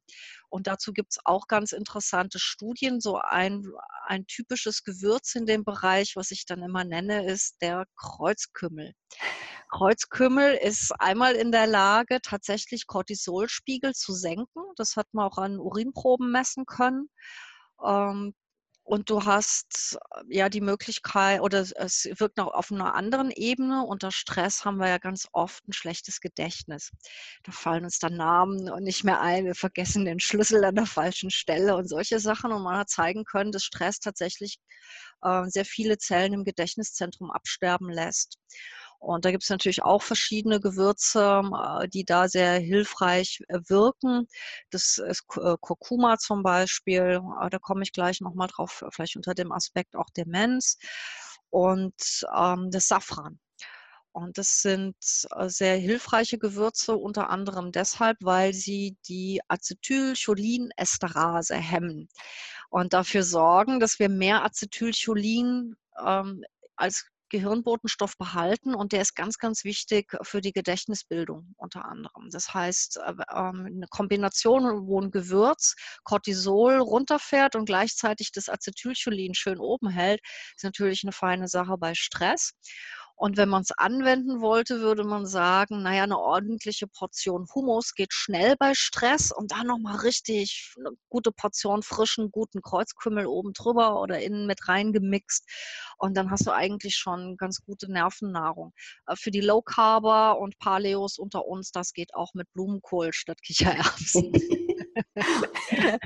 und 0.52 0.68
dazu 0.68 0.92
gibt 0.92 1.14
es 1.14 1.20
auch 1.24 1.48
ganz 1.48 1.72
interessante 1.72 2.38
Studien. 2.38 3.00
So 3.00 3.18
ein, 3.18 3.66
ein 4.06 4.28
typisches 4.28 4.84
Gewürz 4.84 5.34
in 5.36 5.46
dem 5.46 5.64
Bereich, 5.64 6.18
was 6.18 6.32
ich 6.32 6.46
dann 6.46 6.62
immer 6.62 6.84
nenne, 6.84 7.26
ist 7.26 7.62
der 7.62 7.86
Kreuzkümmel. 7.96 8.94
Kreuzkümmel 9.70 10.56
ist 10.56 10.92
einmal 11.00 11.36
in 11.36 11.54
der 11.54 11.68
Lage, 11.68 12.20
tatsächlich 12.22 12.86
Cortisolspiegel 12.86 13.94
zu 13.94 14.12
senken. 14.14 14.62
Das 14.76 14.98
hat 14.98 15.08
man 15.14 15.26
auch 15.28 15.38
an 15.38 15.58
Urinproben 15.58 16.30
messen 16.32 16.66
können. 16.66 17.10
Ähm, 17.82 18.34
und 18.84 19.10
du 19.10 19.26
hast 19.26 19.98
äh, 20.16 20.36
ja 20.38 20.50
die 20.50 20.62
Möglichkeit, 20.62 21.42
oder 21.42 21.60
es 21.60 22.10
wirkt 22.18 22.38
noch 22.38 22.48
auf 22.48 22.72
einer 22.72 22.96
anderen 22.96 23.32
Ebene. 23.32 23.84
Unter 23.84 24.12
Stress 24.12 24.66
haben 24.66 24.78
wir 24.78 24.90
ja 24.90 24.98
ganz 24.98 25.28
oft 25.32 25.68
ein 25.68 25.74
schlechtes 25.74 26.20
Gedächtnis. 26.20 26.92
Da 27.44 27.52
fallen 27.52 27.86
uns 27.86 28.00
dann 28.00 28.16
Namen 28.16 28.70
nicht 28.84 29.04
mehr 29.04 29.22
ein, 29.22 29.46
wir 29.46 29.56
vergessen 29.56 30.06
den 30.06 30.20
Schlüssel 30.20 30.64
an 30.66 30.76
der 30.76 30.86
falschen 30.86 31.30
Stelle 31.30 31.76
und 31.76 31.88
solche 31.88 32.20
Sachen. 32.20 32.52
Und 32.52 32.64
man 32.64 32.78
hat 32.78 32.90
zeigen 32.90 33.24
können, 33.24 33.52
dass 33.52 33.64
Stress 33.64 34.00
tatsächlich 34.00 34.60
äh, 35.22 35.44
sehr 35.46 35.66
viele 35.66 35.98
Zellen 35.98 36.34
im 36.34 36.44
Gedächtniszentrum 36.44 37.32
absterben 37.32 37.90
lässt. 37.90 38.38
Und 39.02 39.26
da 39.26 39.32
gibt 39.32 39.44
es 39.44 39.50
natürlich 39.50 39.84
auch 39.84 40.04
verschiedene 40.04 40.60
Gewürze, 40.60 41.42
äh, 41.82 41.88
die 41.90 42.06
da 42.06 42.28
sehr 42.30 42.60
hilfreich 42.60 43.42
äh, 43.48 43.60
wirken. 43.68 44.28
Das 44.70 45.00
ist 45.00 45.24
äh, 45.38 45.56
Kurkuma 45.60 46.20
zum 46.20 46.44
Beispiel. 46.44 47.20
Da 47.50 47.58
komme 47.60 47.82
ich 47.82 47.94
gleich 47.94 48.22
nochmal 48.22 48.48
drauf, 48.48 48.84
vielleicht 48.92 49.16
unter 49.16 49.34
dem 49.34 49.52
Aspekt 49.52 49.96
auch 49.96 50.12
Demenz. 50.16 50.78
Und 51.50 51.96
ähm, 52.36 52.70
das 52.72 52.88
Safran. 52.88 53.40
Und 54.14 54.38
das 54.38 54.62
sind 54.62 54.96
sehr 55.02 55.78
hilfreiche 55.78 56.38
Gewürze, 56.38 56.98
unter 56.98 57.30
anderem 57.30 57.72
deshalb, 57.72 58.18
weil 58.22 58.54
sie 58.54 58.98
die 59.08 59.40
Acetylcholinesterase 59.48 61.56
hemmen 61.56 62.10
und 62.70 62.92
dafür 62.94 63.24
sorgen, 63.24 63.80
dass 63.80 64.00
wir 64.00 64.10
mehr 64.10 64.44
Acetylcholin 64.44 65.78
ähm, 66.06 66.44
als 66.76 67.06
Gehirnbotenstoff 67.32 68.18
behalten 68.18 68.76
und 68.76 68.92
der 68.92 69.02
ist 69.02 69.16
ganz, 69.16 69.38
ganz 69.38 69.64
wichtig 69.64 70.16
für 70.22 70.42
die 70.42 70.52
Gedächtnisbildung 70.52 71.56
unter 71.58 71.86
anderem. 71.86 72.30
Das 72.30 72.54
heißt, 72.54 72.98
äh, 72.98 73.14
ähm, 73.34 73.66
eine 73.66 73.88
Kombination, 73.90 74.88
wo 74.88 75.02
ein 75.02 75.12
Gewürz 75.12 75.76
Cortisol 76.04 76.80
runterfährt 76.80 77.56
und 77.56 77.66
gleichzeitig 77.66 78.32
das 78.32 78.50
Acetylcholin 78.50 79.34
schön 79.34 79.58
oben 79.58 79.90
hält, 79.90 80.22
ist 80.56 80.64
natürlich 80.64 81.04
eine 81.04 81.14
feine 81.14 81.48
Sache 81.48 81.78
bei 81.78 81.96
Stress. 81.96 82.54
Und 83.22 83.38
wenn 83.38 83.50
man 83.50 83.62
es 83.62 83.70
anwenden 83.70 84.42
wollte, 84.42 84.82
würde 84.82 85.04
man 85.04 85.28
sagen, 85.28 85.84
naja, 85.84 86.02
eine 86.02 86.18
ordentliche 86.18 86.88
Portion 86.88 87.46
Hummus 87.54 87.94
geht 87.94 88.14
schnell 88.14 88.56
bei 88.58 88.74
Stress 88.74 89.32
und 89.32 89.52
dann 89.52 89.68
nochmal 89.68 89.98
richtig 89.98 90.74
eine 90.80 90.90
gute 91.08 91.32
Portion 91.32 91.84
frischen, 91.84 92.32
guten 92.32 92.64
Kreuzkümmel 92.64 93.28
oben 93.28 93.54
drüber 93.54 94.02
oder 94.02 94.20
innen 94.20 94.48
mit 94.48 94.68
reingemixt. 94.68 95.48
Und 96.00 96.18
dann 96.18 96.32
hast 96.32 96.48
du 96.48 96.52
eigentlich 96.52 96.96
schon 96.96 97.38
ganz 97.38 97.62
gute 97.64 97.92
Nervennahrung. 97.92 98.74
Äh, 99.06 99.16
für 99.16 99.30
die 99.30 99.42
Low 99.42 99.62
Carber 99.62 100.40
und 100.40 100.58
Paleos 100.58 101.20
unter 101.20 101.46
uns, 101.46 101.72
das 101.72 101.94
geht 101.94 102.16
auch 102.16 102.34
mit 102.34 102.52
Blumenkohl 102.54 103.14
statt 103.14 103.44
Kichererbsen. 103.44 104.32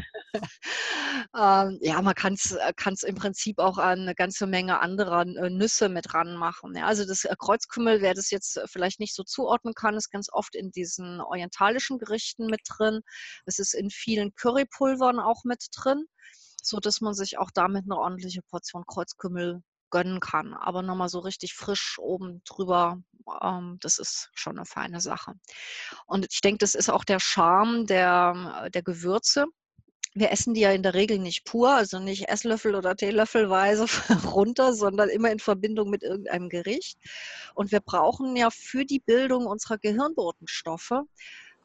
ähm, 1.36 1.78
ja, 1.82 2.02
man 2.02 2.16
kann 2.16 2.34
es 2.34 2.52
äh, 2.52 3.08
im 3.08 3.16
Prinzip 3.16 3.60
auch 3.60 3.78
an 3.78 4.02
eine 4.02 4.16
ganze 4.16 4.48
Menge 4.48 4.80
anderer 4.80 5.22
äh, 5.22 5.50
Nüsse 5.50 5.90
mit 5.90 6.14
ranmachen. 6.14 6.76
Ja, 6.76 6.86
also 6.86 7.06
das 7.06 7.26
äh, 7.26 7.36
Kreuzkümmel, 7.38 8.02
wer 8.02 8.14
das 8.14 8.32
jetzt 8.32 8.60
vielleicht 8.66 9.00
nicht 9.00 9.16
so 9.16 9.24
zuordnen 9.24 9.74
kann, 9.74 9.96
ist 9.96 10.12
ganz 10.12 10.30
oft 10.32 10.56
in 10.56 10.72
diesen 10.72 11.22
orientalischen 11.22 12.00
Gerichten 12.00 12.48
mit 12.48 12.62
drin. 12.68 13.02
Es 13.46 13.60
ist 13.60 13.74
in 13.74 13.90
vielen 13.90 14.34
Currypulvern 14.36 15.20
auch 15.20 15.44
mit 15.44 15.68
drin, 15.76 16.06
so 16.62 16.80
dass 16.80 17.02
man 17.02 17.14
sich 17.14 17.38
auch 17.38 17.52
damit 17.54 17.86
eine 17.86 17.98
ordentliche 17.98 18.42
Portion 18.42 18.86
Kreuzkümmel 18.88 19.62
gönnen 19.90 20.20
kann. 20.20 20.54
Aber 20.54 20.82
nochmal 20.82 21.10
so 21.10 21.20
richtig 21.20 21.54
frisch 21.54 21.98
oben 22.00 22.42
drüber, 22.46 23.02
ähm, 23.42 23.78
das 23.82 23.98
ist 24.00 24.30
schon 24.34 24.58
eine 24.58 24.66
feine 24.66 25.02
Sache. 25.02 25.34
Und 26.06 26.28
ich 26.32 26.42
denke, 26.42 26.60
das 26.60 26.76
ist 26.76 26.90
auch 26.90 27.04
der 27.04 27.20
Charme 27.20 27.86
der, 27.86 28.70
der 28.74 28.84
Gewürze. 28.84 29.46
Wir 30.18 30.32
essen 30.32 30.54
die 30.54 30.62
ja 30.62 30.72
in 30.72 30.84
der 30.84 30.94
Regel 30.94 31.20
nicht 31.20 31.44
pur, 31.44 31.72
also 31.76 32.00
nicht 32.00 32.30
Esslöffel 32.30 32.76
oder 32.76 32.96
Teelöffelweise 32.96 33.86
runter, 34.32 34.74
sondern 34.74 35.10
immer 35.10 35.30
in 35.30 35.40
Verbindung 35.40 35.90
mit 35.90 36.04
irgendeinem 36.04 36.48
Gericht. 36.48 36.98
Und 37.54 37.72
wir 37.74 37.82
brauchen 37.82 38.36
ja 38.38 38.50
für 38.50 38.86
die 38.86 39.02
Bildung 39.02 39.46
unserer 39.46 39.78
Gehirnbotenstoffe 39.78 41.02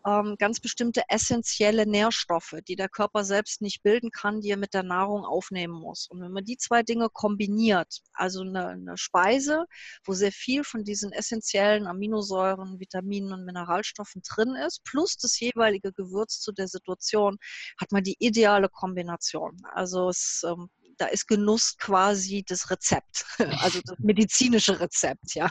ähm, 0.06 0.36
ganz 0.38 0.60
bestimmte 0.60 1.02
essentielle 1.08 1.86
Nährstoffe, 1.86 2.56
die 2.66 2.76
der 2.76 2.88
Körper 2.88 3.24
selbst 3.24 3.60
nicht 3.60 3.82
bilden 3.82 4.10
kann, 4.10 4.40
die 4.40 4.50
er 4.50 4.56
mit 4.56 4.74
der 4.74 4.82
Nahrung 4.82 5.24
aufnehmen 5.24 5.74
muss. 5.74 6.06
Und 6.08 6.20
wenn 6.20 6.32
man 6.32 6.44
die 6.44 6.56
zwei 6.56 6.82
Dinge 6.82 7.08
kombiniert, 7.12 8.00
also 8.12 8.42
eine, 8.42 8.68
eine 8.68 8.96
Speise, 8.96 9.66
wo 10.04 10.12
sehr 10.12 10.32
viel 10.32 10.64
von 10.64 10.84
diesen 10.84 11.12
essentiellen 11.12 11.86
Aminosäuren, 11.86 12.80
Vitaminen 12.80 13.32
und 13.32 13.44
Mineralstoffen 13.44 14.22
drin 14.22 14.54
ist, 14.66 14.82
plus 14.84 15.16
das 15.16 15.38
jeweilige 15.38 15.92
Gewürz 15.92 16.40
zu 16.40 16.52
der 16.52 16.68
Situation, 16.68 17.36
hat 17.78 17.92
man 17.92 18.02
die 18.02 18.16
ideale 18.18 18.68
Kombination. 18.68 19.60
Also 19.72 20.08
es 20.08 20.42
ähm, 20.46 20.70
da 21.00 21.06
ist 21.06 21.26
Genuss 21.26 21.76
quasi 21.78 22.44
das 22.46 22.70
Rezept, 22.70 23.24
also 23.62 23.80
das 23.84 23.98
medizinische 23.98 24.78
Rezept, 24.78 25.34
ja. 25.34 25.48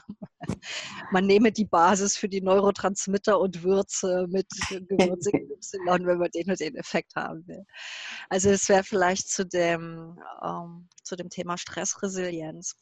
Man 1.11 1.25
nehme 1.25 1.51
die 1.51 1.65
Basis 1.65 2.15
für 2.15 2.29
die 2.29 2.41
Neurotransmitter 2.41 3.39
und 3.39 3.63
Würze 3.63 4.27
mit 4.29 4.47
Gewürze 4.69 5.31
Y, 5.33 6.05
wenn 6.05 6.17
man 6.17 6.29
den 6.31 6.49
und 6.49 6.59
den 6.59 6.75
Effekt 6.75 7.15
haben 7.15 7.45
will. 7.47 7.65
Also 8.29 8.49
es 8.49 8.69
wäre 8.69 8.83
vielleicht 8.83 9.29
zu 9.29 9.45
dem, 9.45 10.17
ähm, 10.43 10.87
zu 11.03 11.15
dem 11.15 11.29
Thema 11.29 11.57
Stressresilienz. 11.57 12.75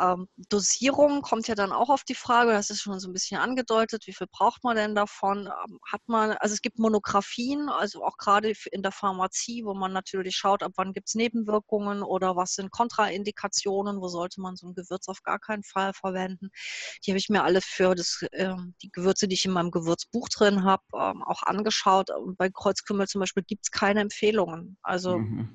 Ähm, 0.00 0.28
Dosierung 0.48 1.22
kommt 1.22 1.48
ja 1.48 1.54
dann 1.54 1.72
auch 1.72 1.88
auf 1.88 2.04
die 2.04 2.14
Frage, 2.14 2.52
das 2.52 2.70
ist 2.70 2.82
schon 2.82 3.00
so 3.00 3.08
ein 3.08 3.12
bisschen 3.12 3.38
angedeutet, 3.38 4.06
wie 4.06 4.12
viel 4.12 4.28
braucht 4.30 4.62
man 4.62 4.76
denn 4.76 4.94
davon? 4.94 5.46
Ähm, 5.46 5.78
hat 5.90 6.02
man, 6.06 6.32
also 6.32 6.52
es 6.52 6.62
gibt 6.62 6.78
Monographien, 6.78 7.68
also 7.68 8.04
auch 8.04 8.18
gerade 8.18 8.52
in 8.70 8.82
der 8.82 8.92
Pharmazie, 8.92 9.64
wo 9.64 9.74
man 9.74 9.92
natürlich 9.92 10.36
schaut, 10.36 10.62
ab 10.62 10.72
wann 10.76 10.92
gibt 10.92 11.08
es 11.08 11.14
Nebenwirkungen 11.14 12.02
oder 12.10 12.36
was 12.36 12.54
sind 12.54 12.70
Kontraindikationen, 12.70 14.00
wo 14.00 14.08
sollte 14.08 14.40
man 14.40 14.56
so 14.56 14.66
ein 14.66 14.74
Gewürz 14.74 15.08
auf 15.08 15.22
gar 15.22 15.38
keinen 15.38 15.62
Fall 15.62 15.94
verwenden. 15.94 16.50
Die 17.04 17.12
habe 17.12 17.18
ich 17.18 17.28
mir 17.28 17.44
alle 17.44 17.60
für 17.62 17.94
das, 17.94 18.24
äh, 18.32 18.54
die 18.82 18.90
Gewürze, 18.90 19.28
die 19.28 19.34
ich 19.34 19.44
in 19.44 19.52
meinem 19.52 19.70
Gewürzbuch 19.70 20.28
drin 20.28 20.64
habe, 20.64 20.82
ähm, 20.94 21.22
auch 21.22 21.42
angeschaut. 21.44 22.10
Bei 22.36 22.50
Kreuzkümmel 22.50 23.06
zum 23.06 23.20
Beispiel 23.20 23.44
gibt 23.44 23.66
es 23.66 23.70
keine 23.70 24.00
Empfehlungen. 24.00 24.76
Also 24.82 25.18
mhm. 25.18 25.48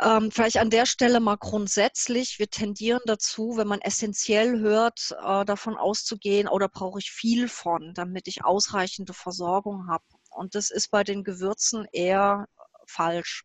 ähm, 0.00 0.30
vielleicht 0.30 0.58
an 0.58 0.70
der 0.70 0.84
Stelle 0.84 1.20
mal 1.20 1.36
grundsätzlich, 1.38 2.38
wir 2.38 2.50
tendieren 2.50 3.02
dazu, 3.06 3.56
wenn 3.56 3.68
man 3.68 3.80
essentiell 3.80 4.60
hört, 4.60 5.16
äh, 5.24 5.44
davon 5.46 5.76
auszugehen, 5.76 6.46
oder 6.48 6.68
brauche 6.68 6.98
ich 6.98 7.10
viel 7.10 7.48
von, 7.48 7.94
damit 7.94 8.28
ich 8.28 8.44
ausreichende 8.44 9.14
Versorgung 9.14 9.88
habe. 9.88 10.04
Und 10.30 10.54
das 10.54 10.70
ist 10.70 10.90
bei 10.90 11.02
den 11.02 11.24
Gewürzen 11.24 11.86
eher 11.92 12.46
falsch. 12.86 13.44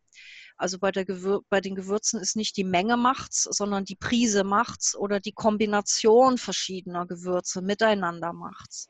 Also 0.56 0.78
bei, 0.78 0.92
der 0.92 1.04
Gewür 1.04 1.42
bei 1.48 1.60
den 1.60 1.74
Gewürzen 1.74 2.20
ist 2.20 2.36
nicht 2.36 2.56
die 2.56 2.64
Menge 2.64 2.96
macht's, 2.96 3.42
sondern 3.44 3.84
die 3.84 3.96
Prise 3.96 4.44
macht's 4.44 4.96
oder 4.96 5.20
die 5.20 5.32
Kombination 5.32 6.38
verschiedener 6.38 7.06
Gewürze 7.06 7.62
miteinander 7.62 8.32
macht's. 8.32 8.88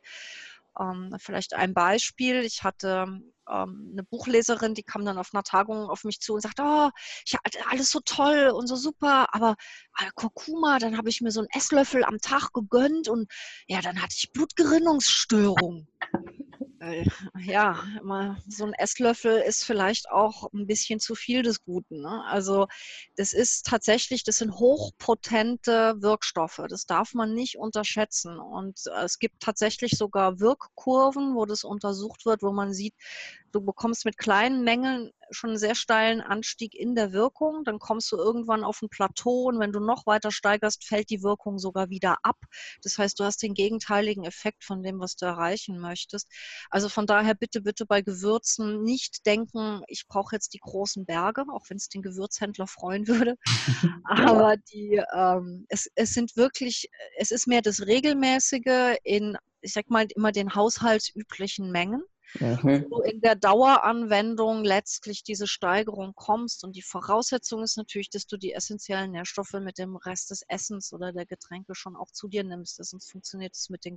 Ähm, 0.78 1.14
vielleicht 1.18 1.54
ein 1.54 1.74
Beispiel. 1.74 2.40
Ich 2.44 2.62
hatte 2.62 3.06
ähm, 3.48 3.90
eine 3.92 4.04
Buchleserin, 4.04 4.74
die 4.74 4.82
kam 4.82 5.04
dann 5.04 5.18
auf 5.18 5.30
einer 5.32 5.42
Tagung 5.42 5.88
auf 5.88 6.04
mich 6.04 6.20
zu 6.20 6.34
und 6.34 6.40
sagte, 6.40 6.62
oh, 6.64 6.90
ich 7.26 7.36
alles 7.70 7.90
so 7.90 8.00
toll 8.00 8.50
und 8.54 8.66
so 8.66 8.76
super, 8.76 9.34
aber 9.34 9.56
äh, 9.98 10.10
Kurkuma, 10.14 10.78
dann 10.78 10.96
habe 10.96 11.08
ich 11.08 11.20
mir 11.20 11.30
so 11.30 11.40
einen 11.40 11.48
Esslöffel 11.54 12.04
am 12.04 12.18
Tag 12.18 12.52
gegönnt 12.52 13.08
und 13.08 13.30
ja, 13.66 13.80
dann 13.80 14.00
hatte 14.00 14.14
ich 14.16 14.32
Blutgerinnungsstörung. 14.32 15.88
Äh, 16.82 17.04
ja, 17.38 17.82
so 18.48 18.64
ein 18.64 18.74
Esslöffel 18.74 19.40
ist 19.40 19.64
vielleicht 19.64 20.10
auch 20.10 20.52
ein 20.52 20.66
bisschen 20.66 20.98
zu 21.00 21.14
viel 21.14 21.42
des 21.42 21.64
Guten. 21.64 22.02
Ne? 22.02 22.24
Also 22.26 22.66
das 23.16 23.32
ist 23.32 23.66
tatsächlich, 23.66 24.24
das 24.24 24.38
sind 24.38 24.52
hochpotente 24.52 25.94
Wirkstoffe. 26.00 26.60
Das 26.68 26.86
darf 26.86 27.14
man 27.14 27.34
nicht 27.34 27.56
unterschätzen. 27.56 28.38
Und 28.38 28.80
äh, 28.86 29.04
es 29.04 29.18
gibt 29.18 29.40
tatsächlich 29.40 29.92
sogar 29.92 30.40
Wirkkurven, 30.40 31.34
wo 31.34 31.46
das 31.46 31.64
untersucht 31.64 32.26
wird, 32.26 32.42
wo 32.42 32.52
man 32.52 32.72
sieht, 32.72 32.94
du 33.52 33.60
bekommst 33.60 34.04
mit 34.04 34.18
kleinen 34.18 34.64
Mengen 34.64 35.12
schon 35.30 35.50
einen 35.50 35.58
sehr 35.58 35.74
steilen 35.74 36.20
Anstieg 36.20 36.74
in 36.74 36.94
der 36.94 37.12
Wirkung. 37.12 37.64
Dann 37.64 37.78
kommst 37.78 38.10
du 38.12 38.16
irgendwann 38.16 38.64
auf 38.64 38.82
ein 38.82 38.88
Plateau 38.88 39.44
und 39.48 39.58
wenn 39.60 39.72
du 39.72 39.80
noch 39.80 40.06
weiter 40.06 40.30
steigerst, 40.30 40.84
fällt 40.84 41.10
die 41.10 41.22
Wirkung 41.22 41.58
sogar 41.58 41.90
wieder 41.90 42.16
ab. 42.22 42.36
Das 42.82 42.98
heißt, 42.98 43.18
du 43.18 43.24
hast 43.24 43.42
den 43.42 43.54
gegenteiligen 43.54 44.24
Effekt 44.24 44.64
von 44.64 44.82
dem, 44.82 45.00
was 45.00 45.16
du 45.16 45.26
erreichen 45.26 45.78
möchtest. 45.78 46.28
Also 46.70 46.88
von 46.88 47.06
daher 47.06 47.34
bitte, 47.34 47.60
bitte 47.62 47.86
bei 47.86 48.02
Gewürzen 48.02 48.82
nicht 48.82 49.26
denken, 49.26 49.82
ich 49.86 50.06
brauche 50.08 50.34
jetzt 50.34 50.54
die 50.54 50.60
großen 50.60 51.06
Berge, 51.06 51.44
auch 51.52 51.64
wenn 51.68 51.76
es 51.76 51.88
den 51.88 52.02
Gewürzhändler 52.02 52.66
freuen 52.66 53.06
würde. 53.06 53.36
Aber 54.04 54.56
die, 54.56 55.02
ähm, 55.14 55.66
es, 55.68 55.90
es 55.94 56.14
sind 56.14 56.36
wirklich, 56.36 56.90
es 57.16 57.30
ist 57.30 57.46
mehr 57.46 57.62
das 57.62 57.86
Regelmäßige 57.86 58.96
in, 59.04 59.36
ich 59.60 59.72
sag 59.72 59.90
mal, 59.90 60.06
immer 60.14 60.32
den 60.32 60.54
haushaltsüblichen 60.54 61.70
Mengen 61.70 62.02
mhm. 62.40 62.86
du 62.88 63.00
in 63.00 63.20
der 63.20 63.36
Daueranwendung 63.36 64.64
letztlich 64.64 65.22
diese 65.22 65.46
Steigerung 65.46 66.14
kommst. 66.14 66.64
Und 66.64 66.76
die 66.76 66.82
Voraussetzung 66.82 67.62
ist 67.62 67.76
natürlich, 67.76 68.10
dass 68.10 68.26
du 68.26 68.36
die 68.36 68.52
essentiellen 68.52 69.12
Nährstoffe 69.12 69.54
mit 69.54 69.78
dem 69.78 69.96
Rest 69.96 70.30
des 70.30 70.42
Essens 70.48 70.92
oder 70.92 71.12
der 71.12 71.26
Getränke 71.26 71.74
schon 71.74 71.96
auch 71.96 72.10
zu 72.10 72.28
dir 72.28 72.44
nimmst. 72.44 72.76
Sonst 72.82 73.10
funktioniert 73.10 73.54
es 73.54 73.70
mit 73.70 73.84
den 73.84 73.96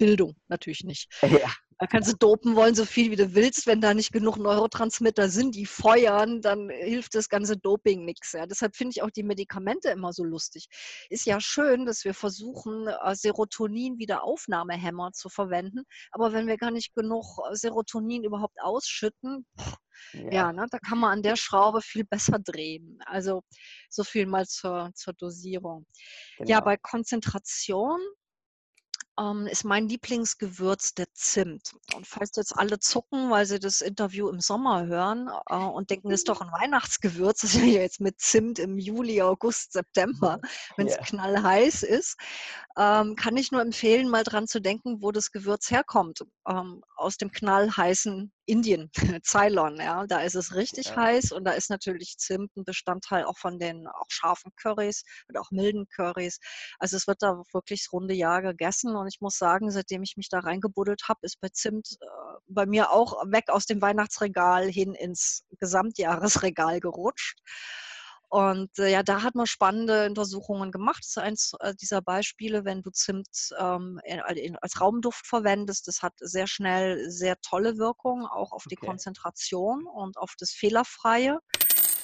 Gehirnbotenstoffbildung 0.00 0.36
natürlich 0.48 0.84
nicht. 0.84 1.08
Ja. 1.22 1.50
Da 1.78 1.86
kannst 1.86 2.12
du 2.12 2.16
dopen 2.16 2.56
wollen, 2.56 2.74
so 2.74 2.84
viel 2.84 3.10
wie 3.10 3.16
du 3.16 3.34
willst. 3.34 3.66
Wenn 3.66 3.80
da 3.80 3.94
nicht 3.94 4.12
genug 4.12 4.36
Neurotransmitter 4.36 5.30
sind, 5.30 5.54
die 5.54 5.64
feuern, 5.64 6.42
dann 6.42 6.68
hilft 6.68 7.14
das 7.14 7.30
ganze 7.30 7.56
Doping 7.56 8.04
nichts. 8.04 8.32
Ja. 8.32 8.44
Deshalb 8.44 8.76
finde 8.76 8.92
ich 8.94 9.02
auch 9.02 9.10
die 9.10 9.22
Medikamente 9.22 9.88
immer 9.88 10.12
so 10.12 10.22
lustig. 10.22 10.66
Ist 11.08 11.24
ja 11.24 11.40
schön, 11.40 11.86
dass 11.86 12.04
wir 12.04 12.12
versuchen, 12.12 12.86
äh, 12.86 13.14
Serotonin 13.14 13.98
wieder 13.98 14.24
Aufnahmehämmer 14.24 15.12
zu 15.12 15.30
verwenden. 15.30 15.84
Aber 16.10 16.34
wenn 16.34 16.46
wir 16.46 16.58
gar 16.58 16.70
nicht 16.70 16.94
genug 16.94 17.38
äh, 17.50 17.54
Serotonin 17.54 18.24
überhaupt 18.24 18.60
ausschütten, 18.60 19.46
ja, 20.12 20.30
ja 20.32 20.52
ne, 20.52 20.66
da 20.70 20.78
kann 20.78 20.98
man 20.98 21.12
an 21.12 21.22
der 21.22 21.36
Schraube 21.36 21.80
viel 21.80 22.04
besser 22.04 22.38
drehen. 22.38 22.98
Also 23.06 23.42
so 23.88 24.04
viel 24.04 24.26
mal 24.26 24.46
zur, 24.46 24.90
zur 24.94 25.14
Dosierung. 25.14 25.86
Genau. 26.36 26.50
Ja, 26.50 26.60
bei 26.60 26.76
Konzentration 26.76 28.00
ähm, 29.20 29.46
ist 29.46 29.64
mein 29.64 29.88
Lieblingsgewürz 29.88 30.94
der 30.94 31.12
Zimt. 31.12 31.74
Und 31.94 32.06
falls 32.06 32.36
jetzt 32.36 32.56
alle 32.56 32.78
zucken, 32.78 33.30
weil 33.30 33.44
sie 33.44 33.58
das 33.58 33.80
Interview 33.80 34.28
im 34.28 34.40
Sommer 34.40 34.86
hören 34.86 35.30
äh, 35.48 35.56
und 35.56 35.90
denken, 35.90 36.08
das 36.08 36.20
ist 36.20 36.28
doch 36.28 36.40
ein 36.40 36.52
Weihnachtsgewürz, 36.52 37.40
das 37.42 37.54
ist 37.54 37.60
ja 37.60 37.80
jetzt 37.80 38.00
mit 38.00 38.20
Zimt 38.20 38.58
im 38.58 38.78
Juli, 38.78 39.20
August, 39.20 39.72
September, 39.72 40.40
wenn 40.76 40.86
es 40.86 40.94
yeah. 40.94 41.04
knallheiß 41.04 41.82
ist, 41.82 42.16
ähm, 42.78 43.14
kann 43.16 43.36
ich 43.36 43.52
nur 43.52 43.60
empfehlen, 43.60 44.08
mal 44.08 44.24
dran 44.24 44.46
zu 44.46 44.60
denken, 44.60 45.02
wo 45.02 45.12
das 45.12 45.32
Gewürz 45.32 45.70
herkommt. 45.70 46.24
Ähm, 46.48 46.82
aus 46.96 47.16
dem 47.16 47.30
knallheißen 47.30 48.32
Indien, 48.46 48.90
Ceylon, 49.24 49.76
ja, 49.76 50.06
da 50.06 50.20
ist 50.20 50.34
es 50.34 50.54
richtig 50.54 50.88
ja. 50.88 50.96
heiß 50.96 51.32
und 51.32 51.44
da 51.44 51.52
ist 51.52 51.70
natürlich 51.70 52.16
Zimt 52.18 52.56
ein 52.56 52.64
Bestandteil 52.64 53.24
auch 53.24 53.38
von 53.38 53.58
den 53.58 53.86
auch 53.86 54.06
scharfen 54.08 54.52
Currys 54.60 55.04
und 55.28 55.38
auch 55.38 55.50
milden 55.50 55.86
Currys. 55.88 56.38
Also 56.78 56.96
es 56.96 57.06
wird 57.06 57.22
da 57.22 57.42
wirklich 57.52 57.84
das 57.84 57.92
runde 57.92 58.14
Jahr 58.14 58.42
gegessen 58.42 58.96
und 58.96 59.06
ich 59.06 59.20
muss 59.20 59.36
sagen, 59.36 59.70
seitdem 59.70 60.02
ich 60.02 60.16
mich 60.16 60.28
da 60.28 60.40
reingebuddelt 60.40 61.02
habe, 61.08 61.20
ist 61.22 61.40
bei 61.40 61.48
Zimt 61.52 61.96
äh, 62.00 62.06
bei 62.48 62.66
mir 62.66 62.90
auch 62.90 63.12
weg 63.30 63.48
aus 63.48 63.66
dem 63.66 63.80
Weihnachtsregal 63.80 64.68
hin 64.68 64.94
ins 64.94 65.44
Gesamtjahresregal 65.58 66.80
gerutscht. 66.80 67.38
Und 68.30 68.78
äh, 68.78 68.92
ja, 68.92 69.02
da 69.02 69.24
hat 69.24 69.34
man 69.34 69.46
spannende 69.46 70.06
Untersuchungen 70.06 70.70
gemacht. 70.70 71.00
Das 71.00 71.08
ist 71.08 71.18
eins 71.18 71.52
äh, 71.58 71.74
dieser 71.74 72.00
Beispiele, 72.00 72.64
wenn 72.64 72.80
du 72.80 72.90
Zimt 72.90 73.28
ähm, 73.58 74.00
in, 74.04 74.56
als 74.56 74.80
Raumduft 74.80 75.26
verwendest. 75.26 75.88
Das 75.88 76.00
hat 76.00 76.12
sehr 76.20 76.46
schnell 76.46 77.10
sehr 77.10 77.40
tolle 77.40 77.76
Wirkung, 77.76 78.24
auch 78.24 78.52
auf 78.52 78.64
die 78.70 78.76
okay. 78.78 78.86
Konzentration 78.86 79.84
und 79.84 80.16
auf 80.16 80.34
das 80.38 80.52
Fehlerfreie. 80.52 81.40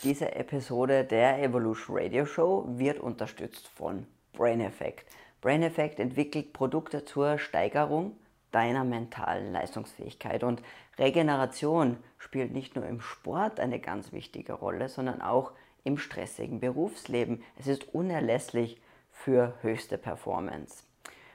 Diese 0.03 0.35
Episode 0.35 1.05
der 1.05 1.41
Evolution 1.41 1.97
Radio 1.97 2.27
Show 2.27 2.65
wird 2.71 2.99
unterstützt 2.99 3.69
von 3.69 4.09
Brain 4.33 4.61
Effect. 4.61 5.09
Brain 5.41 5.63
Effect 5.63 6.01
entwickelt 6.01 6.53
Produkte 6.53 7.05
zur 7.05 7.39
Steigerung 7.39 8.19
deiner 8.51 8.83
mentalen 8.83 9.53
Leistungsfähigkeit. 9.53 10.43
Und 10.43 10.61
Regeneration 10.99 11.99
spielt 12.19 12.53
nicht 12.53 12.75
nur 12.75 12.85
im 12.85 13.01
Sport 13.01 13.61
eine 13.61 13.79
ganz 13.79 14.13
wichtige 14.13 14.55
Rolle, 14.55 14.89
sondern 14.89 15.23
auch 15.23 15.53
im 15.87 15.99
stressigen 15.99 16.61
Berufsleben. 16.61 17.43
Es 17.59 17.69
ist 17.69 17.95
unerlässlich 17.95 18.81
für 19.13 19.55
höchste 19.63 19.97
Performance. 19.97 20.83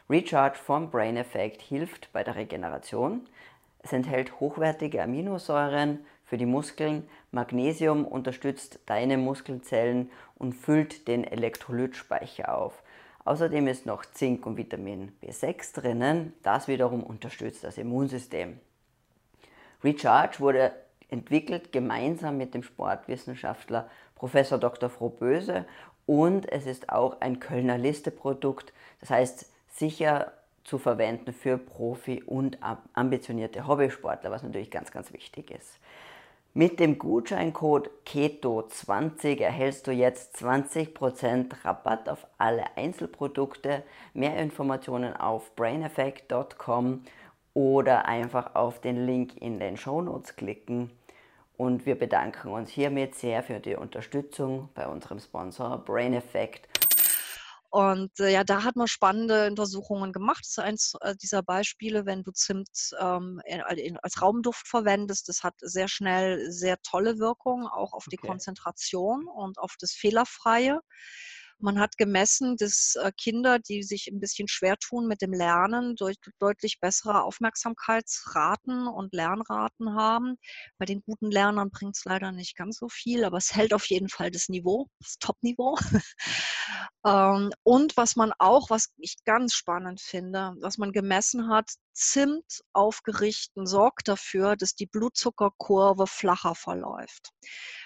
Recharge 0.10 0.58
vom 0.58 0.92
Brain 0.92 1.16
Effect 1.16 1.62
hilft 1.62 2.12
bei 2.12 2.24
der 2.24 2.36
Regeneration. 2.36 3.28
Es 3.80 3.94
enthält 3.94 4.40
hochwertige 4.42 5.02
Aminosäuren 5.02 6.06
für 6.26 6.38
die 6.38 6.46
Muskeln. 6.46 7.08
Magnesium 7.32 8.06
unterstützt 8.06 8.80
deine 8.86 9.18
Muskelzellen 9.18 10.12
und 10.36 10.54
füllt 10.54 11.08
den 11.08 11.24
Elektrolytspeicher 11.24 12.56
auf. 12.56 12.84
Außerdem 13.24 13.68
ist 13.68 13.86
noch 13.86 14.06
Zink 14.06 14.46
und 14.46 14.58
Vitamin 14.58 15.14
B6 15.24 15.80
drinnen. 15.80 16.34
Das 16.44 16.68
wiederum 16.68 17.04
unterstützt 17.04 17.64
das 17.64 17.78
Immunsystem. 17.78 18.60
Recharge 19.84 20.40
wurde 20.40 20.74
entwickelt 21.12 21.72
gemeinsam 21.72 22.38
mit 22.38 22.56
dem 22.56 22.64
Sportwissenschaftler 22.64 23.88
Professor 24.16 24.58
Dr. 24.58 24.90
Frohböse 24.90 25.66
und 26.08 26.52
es 26.52 26.66
ist 26.66 26.90
auch 26.90 27.22
ein 27.22 27.40
Kölner 27.40 27.78
Liste-Produkt, 27.78 28.74
das 29.00 29.12
heißt 29.12 29.46
sicher 29.70 30.32
zu 30.64 30.78
verwenden 30.78 31.34
für 31.34 31.58
Profi- 31.58 32.24
und 32.24 32.58
ambitionierte 32.94 33.68
Hobbysportler, 33.68 34.32
was 34.32 34.44
natürlich 34.44 34.72
ganz, 34.72 34.92
ganz 34.92 35.14
wichtig 35.14 35.52
ist. 35.52 35.80
Mit 36.54 36.82
dem 36.82 36.98
Gutscheincode 36.98 37.90
KETO20 38.06 39.40
erhältst 39.40 39.88
du 39.88 39.92
jetzt 39.92 40.36
20% 40.36 41.64
Rabatt 41.64 42.10
auf 42.10 42.28
alle 42.38 42.66
Einzelprodukte. 42.76 43.84
Mehr 44.14 44.36
Informationen 44.36 45.16
auf 45.16 45.56
braineffect.com 45.56 47.06
oder 47.54 48.06
einfach 48.06 48.56
auf 48.56 48.82
den 48.82 49.06
Link 49.06 49.42
in 49.42 49.60
den 49.60 49.78
Shownotes 49.78 50.36
klicken. 50.36 50.92
Und 51.62 51.86
wir 51.86 51.94
bedanken 51.94 52.50
uns 52.50 52.72
hiermit 52.72 53.14
sehr 53.14 53.44
für 53.44 53.60
die 53.60 53.76
Unterstützung 53.76 54.70
bei 54.74 54.88
unserem 54.88 55.20
Sponsor 55.20 55.78
Brain 55.78 56.16
Effect. 56.16 56.68
Und 57.70 58.20
äh, 58.20 58.34
ja, 58.34 58.44
da 58.44 58.64
hat 58.64 58.76
man 58.76 58.88
spannende 58.88 59.46
Untersuchungen 59.46 60.12
gemacht. 60.12 60.40
Das 60.42 60.50
ist 60.50 60.60
eins 60.60 60.94
äh, 61.02 61.16
dieser 61.22 61.44
Beispiele, 61.44 62.08
wenn 62.08 62.24
du 62.24 62.32
Zimt 62.32 62.96
ähm, 63.00 63.40
in, 63.46 63.98
als 64.02 64.24
Raumduft 64.24 64.68
verwendest. 64.68 65.30
Das 65.30 65.44
hat 65.44 65.54
sehr 65.60 65.88
schnell 65.88 66.50
sehr 66.50 66.78
tolle 66.82 67.20
Wirkung, 67.20 67.68
auch 67.68 67.94
auf 67.94 68.06
die 68.12 68.18
okay. 68.18 68.30
Konzentration 68.30 69.28
und 69.28 69.60
auf 69.60 69.76
das 69.80 69.92
Fehlerfreie. 69.92 70.80
Man 71.62 71.80
hat 71.80 71.98
gemessen, 71.98 72.58
dass 72.58 72.96
äh, 72.96 73.12
Kinder, 73.16 73.60
die 73.60 73.84
sich 73.84 74.08
ein 74.08 74.20
bisschen 74.20 74.48
schwer 74.48 74.78
tun 74.78 75.08
mit 75.08 75.22
dem 75.22 75.32
Lernen, 75.32 75.96
durch, 75.96 76.18
deutlich 76.40 76.80
bessere 76.80 77.24
Aufmerksamkeitsraten 77.24 78.88
und 78.88 79.14
Lernraten 79.14 79.94
haben. 79.96 80.38
Bei 80.80 80.86
den 80.86 81.02
guten 81.02 81.30
Lernern 81.30 81.70
bringt 81.70 81.96
es 81.96 82.06
leider 82.06 82.32
nicht 82.32 82.56
ganz 82.56 82.78
so 82.78 82.90
viel, 82.90 83.24
aber 83.24 83.38
es 83.38 83.54
hält 83.54 83.74
auf 83.74 83.86
jeden 83.86 84.10
Fall 84.10 84.32
das 84.32 84.50
Niveau, 84.50 84.88
das 85.00 85.18
Top-Niveau. 85.20 85.78
ähm, 87.06 87.52
und 87.64 87.96
was 87.96 88.16
man 88.16 88.34
auch, 88.40 88.70
was 88.70 88.90
ich 88.98 89.18
ganz 89.24 89.54
spannend 89.54 90.02
finde, 90.02 90.56
was 90.62 90.78
man 90.78 90.92
gemessen 90.92 91.50
hat, 91.50 91.70
Zimt 91.94 92.62
aufgerichten 92.74 93.66
sorgt 93.66 94.08
dafür, 94.08 94.56
dass 94.56 94.76
die 94.76 94.86
Blutzuckerkurve 94.86 96.08
flacher 96.08 96.56
verläuft. 96.56 97.32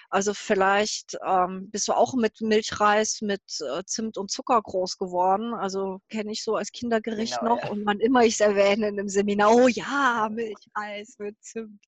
Also 0.09 0.33
vielleicht 0.33 1.17
ähm, 1.25 1.69
bist 1.71 1.87
du 1.87 1.93
auch 1.93 2.13
mit 2.13 2.41
Milchreis, 2.41 3.21
mit 3.21 3.41
äh, 3.61 3.83
Zimt 3.85 4.17
und 4.17 4.31
Zucker 4.31 4.61
groß 4.61 4.97
geworden. 4.97 5.53
Also 5.53 5.99
kenne 6.09 6.31
ich 6.31 6.43
so 6.43 6.55
als 6.55 6.71
Kindergericht 6.71 7.39
genau, 7.39 7.55
noch. 7.55 7.63
Ja. 7.63 7.71
Und 7.71 7.85
wann 7.85 7.99
immer 7.99 8.23
ich 8.23 8.35
es 8.35 8.39
erwähne 8.39 8.87
in 8.87 8.99
einem 8.99 9.09
Seminar, 9.09 9.53
oh 9.53 9.67
ja, 9.67 10.29
Milchreis 10.31 11.15
mit 11.19 11.35
Zimt. 11.41 11.83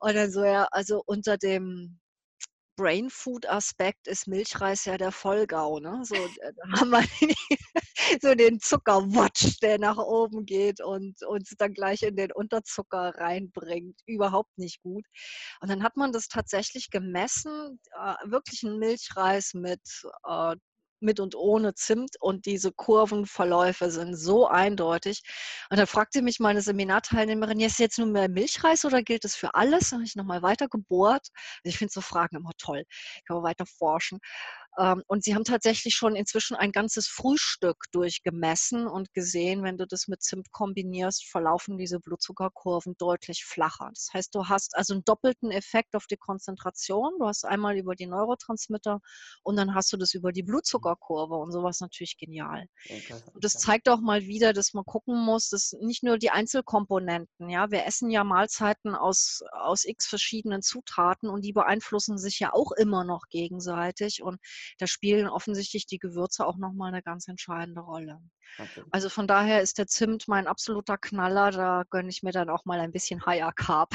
Und 0.00 0.14
dann 0.14 0.30
so, 0.30 0.44
ja, 0.44 0.66
also 0.70 1.02
unter 1.06 1.36
dem 1.36 2.00
Brain 2.76 3.08
Food 3.08 3.48
Aspekt 3.48 4.08
ist 4.08 4.26
Milchreis 4.26 4.84
ja 4.84 4.98
der 4.98 5.12
Vollgau. 5.12 5.78
Ne? 5.78 6.00
So, 6.04 6.16
da 6.40 6.80
haben 6.80 6.90
wir 6.90 7.02
so 8.20 8.34
den 8.34 8.60
Zuckerwatch, 8.60 9.58
der 9.60 9.78
nach 9.78 9.98
oben 9.98 10.46
geht 10.46 10.82
und 10.82 11.14
uns 11.26 11.54
dann 11.58 11.72
gleich 11.72 12.02
in 12.02 12.16
den 12.16 12.32
Unterzucker 12.32 13.14
reinbringt. 13.16 13.98
Überhaupt 14.06 14.56
nicht 14.58 14.82
gut. 14.82 15.04
Und 15.60 15.70
dann 15.70 15.82
hat 15.82 15.96
man 15.96 16.12
das 16.12 16.28
tatsächlich 16.28 16.90
gemessen, 16.90 17.80
äh, 17.98 18.14
wirklich 18.30 18.62
ein 18.62 18.78
Milchreis 18.78 19.54
mit 19.54 19.80
äh, 20.26 20.56
mit 21.04 21.20
und 21.20 21.36
ohne 21.36 21.74
Zimt 21.74 22.16
und 22.20 22.46
diese 22.46 22.72
Kurvenverläufe 22.72 23.90
sind 23.90 24.16
so 24.16 24.48
eindeutig. 24.48 25.22
Und 25.70 25.78
da 25.78 25.86
fragte 25.86 26.22
mich 26.22 26.40
meine 26.40 26.62
Seminarteilnehmerin, 26.62 27.60
ist 27.60 27.78
jetzt 27.78 27.98
nur 27.98 28.08
mehr 28.08 28.28
Milchreis 28.28 28.84
oder 28.84 29.02
gilt 29.02 29.24
das 29.24 29.36
für 29.36 29.54
alles? 29.54 29.90
Dann 29.90 30.00
habe 30.00 30.06
ich 30.06 30.16
nochmal 30.16 30.42
weiter 30.42 30.68
gebohrt. 30.68 31.28
Ich 31.62 31.78
finde 31.78 31.92
so 31.92 32.00
Fragen 32.00 32.36
immer 32.36 32.52
toll. 32.58 32.84
Kann 33.26 33.36
man 33.36 33.44
weiter 33.44 33.66
forschen. 33.66 34.18
Ähm, 34.78 35.02
und 35.06 35.24
sie 35.24 35.34
haben 35.34 35.44
tatsächlich 35.44 35.94
schon 35.94 36.16
inzwischen 36.16 36.56
ein 36.56 36.72
ganzes 36.72 37.06
Frühstück 37.06 37.84
durchgemessen 37.92 38.86
und 38.86 39.12
gesehen, 39.14 39.62
wenn 39.62 39.78
du 39.78 39.86
das 39.86 40.08
mit 40.08 40.22
Zimt 40.22 40.50
kombinierst, 40.50 41.26
verlaufen 41.28 41.78
diese 41.78 42.00
Blutzuckerkurven 42.00 42.96
deutlich 42.98 43.44
flacher. 43.44 43.90
Das 43.94 44.08
heißt, 44.12 44.34
du 44.34 44.48
hast 44.48 44.76
also 44.76 44.94
einen 44.94 45.04
doppelten 45.04 45.50
Effekt 45.50 45.94
auf 45.94 46.06
die 46.06 46.16
Konzentration. 46.16 47.12
Du 47.18 47.26
hast 47.26 47.44
einmal 47.44 47.76
über 47.76 47.94
die 47.94 48.06
Neurotransmitter 48.06 49.00
und 49.42 49.56
dann 49.56 49.74
hast 49.74 49.92
du 49.92 49.96
das 49.96 50.14
über 50.14 50.32
die 50.32 50.42
Blutzuckerkurve 50.42 51.34
und 51.34 51.52
sowas 51.52 51.80
natürlich 51.80 52.16
genial. 52.16 52.66
Und 53.32 53.44
das 53.44 53.52
zeigt 53.54 53.88
auch 53.88 54.00
mal 54.00 54.22
wieder, 54.22 54.52
dass 54.52 54.74
man 54.74 54.84
gucken 54.84 55.24
muss, 55.24 55.50
dass 55.50 55.74
nicht 55.80 56.02
nur 56.02 56.18
die 56.18 56.30
Einzelkomponenten, 56.30 57.48
ja, 57.48 57.70
wir 57.70 57.86
essen 57.86 58.10
ja 58.10 58.24
Mahlzeiten 58.24 58.94
aus, 58.94 59.42
aus 59.52 59.84
x 59.84 60.06
verschiedenen 60.06 60.62
Zutaten 60.62 61.28
und 61.28 61.44
die 61.44 61.52
beeinflussen 61.52 62.18
sich 62.18 62.40
ja 62.40 62.52
auch 62.52 62.72
immer 62.72 63.04
noch 63.04 63.28
gegenseitig 63.28 64.22
und 64.22 64.40
da 64.78 64.86
spielen 64.86 65.28
offensichtlich 65.28 65.86
die 65.86 65.98
Gewürze 65.98 66.46
auch 66.46 66.56
nochmal 66.56 66.92
eine 66.92 67.02
ganz 67.02 67.28
entscheidende 67.28 67.80
Rolle. 67.80 68.20
Okay. 68.58 68.82
Also 68.90 69.08
von 69.08 69.26
daher 69.26 69.60
ist 69.62 69.78
der 69.78 69.86
Zimt 69.86 70.28
mein 70.28 70.46
absoluter 70.46 70.98
Knaller. 70.98 71.50
Da 71.50 71.84
gönne 71.90 72.08
ich 72.08 72.22
mir 72.22 72.32
dann 72.32 72.50
auch 72.50 72.64
mal 72.64 72.80
ein 72.80 72.92
bisschen 72.92 73.24
Higher 73.26 73.52
Carb. 73.52 73.94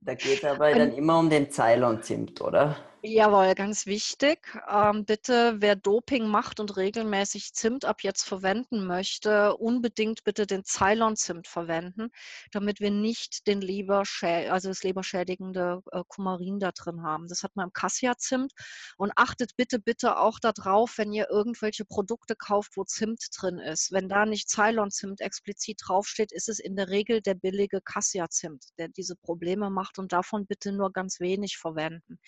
Da 0.00 0.14
geht 0.14 0.38
es 0.38 0.44
aber 0.44 0.72
dann 0.72 0.92
immer 0.94 1.18
um 1.18 1.30
den 1.30 1.50
Ceylon-Zimt, 1.50 2.40
oder? 2.40 2.76
Jawohl, 3.04 3.54
ganz 3.54 3.86
wichtig. 3.86 4.40
Ähm, 4.68 5.04
bitte, 5.04 5.54
wer 5.60 5.76
Doping 5.76 6.26
macht 6.26 6.58
und 6.58 6.76
regelmäßig 6.76 7.54
Zimt 7.54 7.84
ab 7.84 8.02
jetzt 8.02 8.24
verwenden 8.24 8.84
möchte, 8.88 9.56
unbedingt 9.56 10.24
bitte 10.24 10.48
den 10.48 10.64
Ceylon-Zimt 10.64 11.46
verwenden, 11.46 12.10
damit 12.50 12.80
wir 12.80 12.90
nicht 12.90 13.46
den 13.46 13.60
Leber 13.60 14.02
also 14.22 14.68
das 14.68 14.82
leberschädigende 14.82 15.80
äh, 15.92 16.02
Kumarin 16.08 16.58
da 16.58 16.72
drin 16.72 17.02
haben. 17.04 17.28
Das 17.28 17.44
hat 17.44 17.54
man 17.54 17.66
im 17.68 17.72
Cassia-Zimt. 17.72 18.52
Und 18.96 19.12
achtet 19.14 19.54
bitte, 19.56 19.78
bitte 19.78 20.18
auch 20.18 20.40
darauf, 20.40 20.98
wenn 20.98 21.12
ihr 21.12 21.30
irgendwelche 21.30 21.84
Produkte 21.84 22.34
kauft, 22.34 22.76
wo 22.76 22.82
Zimt 22.82 23.28
drin 23.32 23.58
ist. 23.58 23.92
Wenn 23.92 24.08
da 24.08 24.26
nicht 24.26 24.48
Ceylon-Zimt 24.50 25.20
explizit 25.20 25.80
draufsteht, 25.86 26.32
ist 26.32 26.48
es 26.48 26.58
in 26.58 26.74
der 26.74 26.88
Regel 26.88 27.22
der 27.22 27.34
billige 27.34 27.80
Cassia-Zimt, 27.80 28.64
der 28.76 28.88
diese 28.88 29.14
Probleme 29.14 29.70
macht 29.70 30.00
und 30.00 30.12
davon 30.12 30.46
bitte 30.46 30.72
nur 30.72 30.92
ganz 30.92 31.20
wenig 31.20 31.58
verwenden 31.58 32.18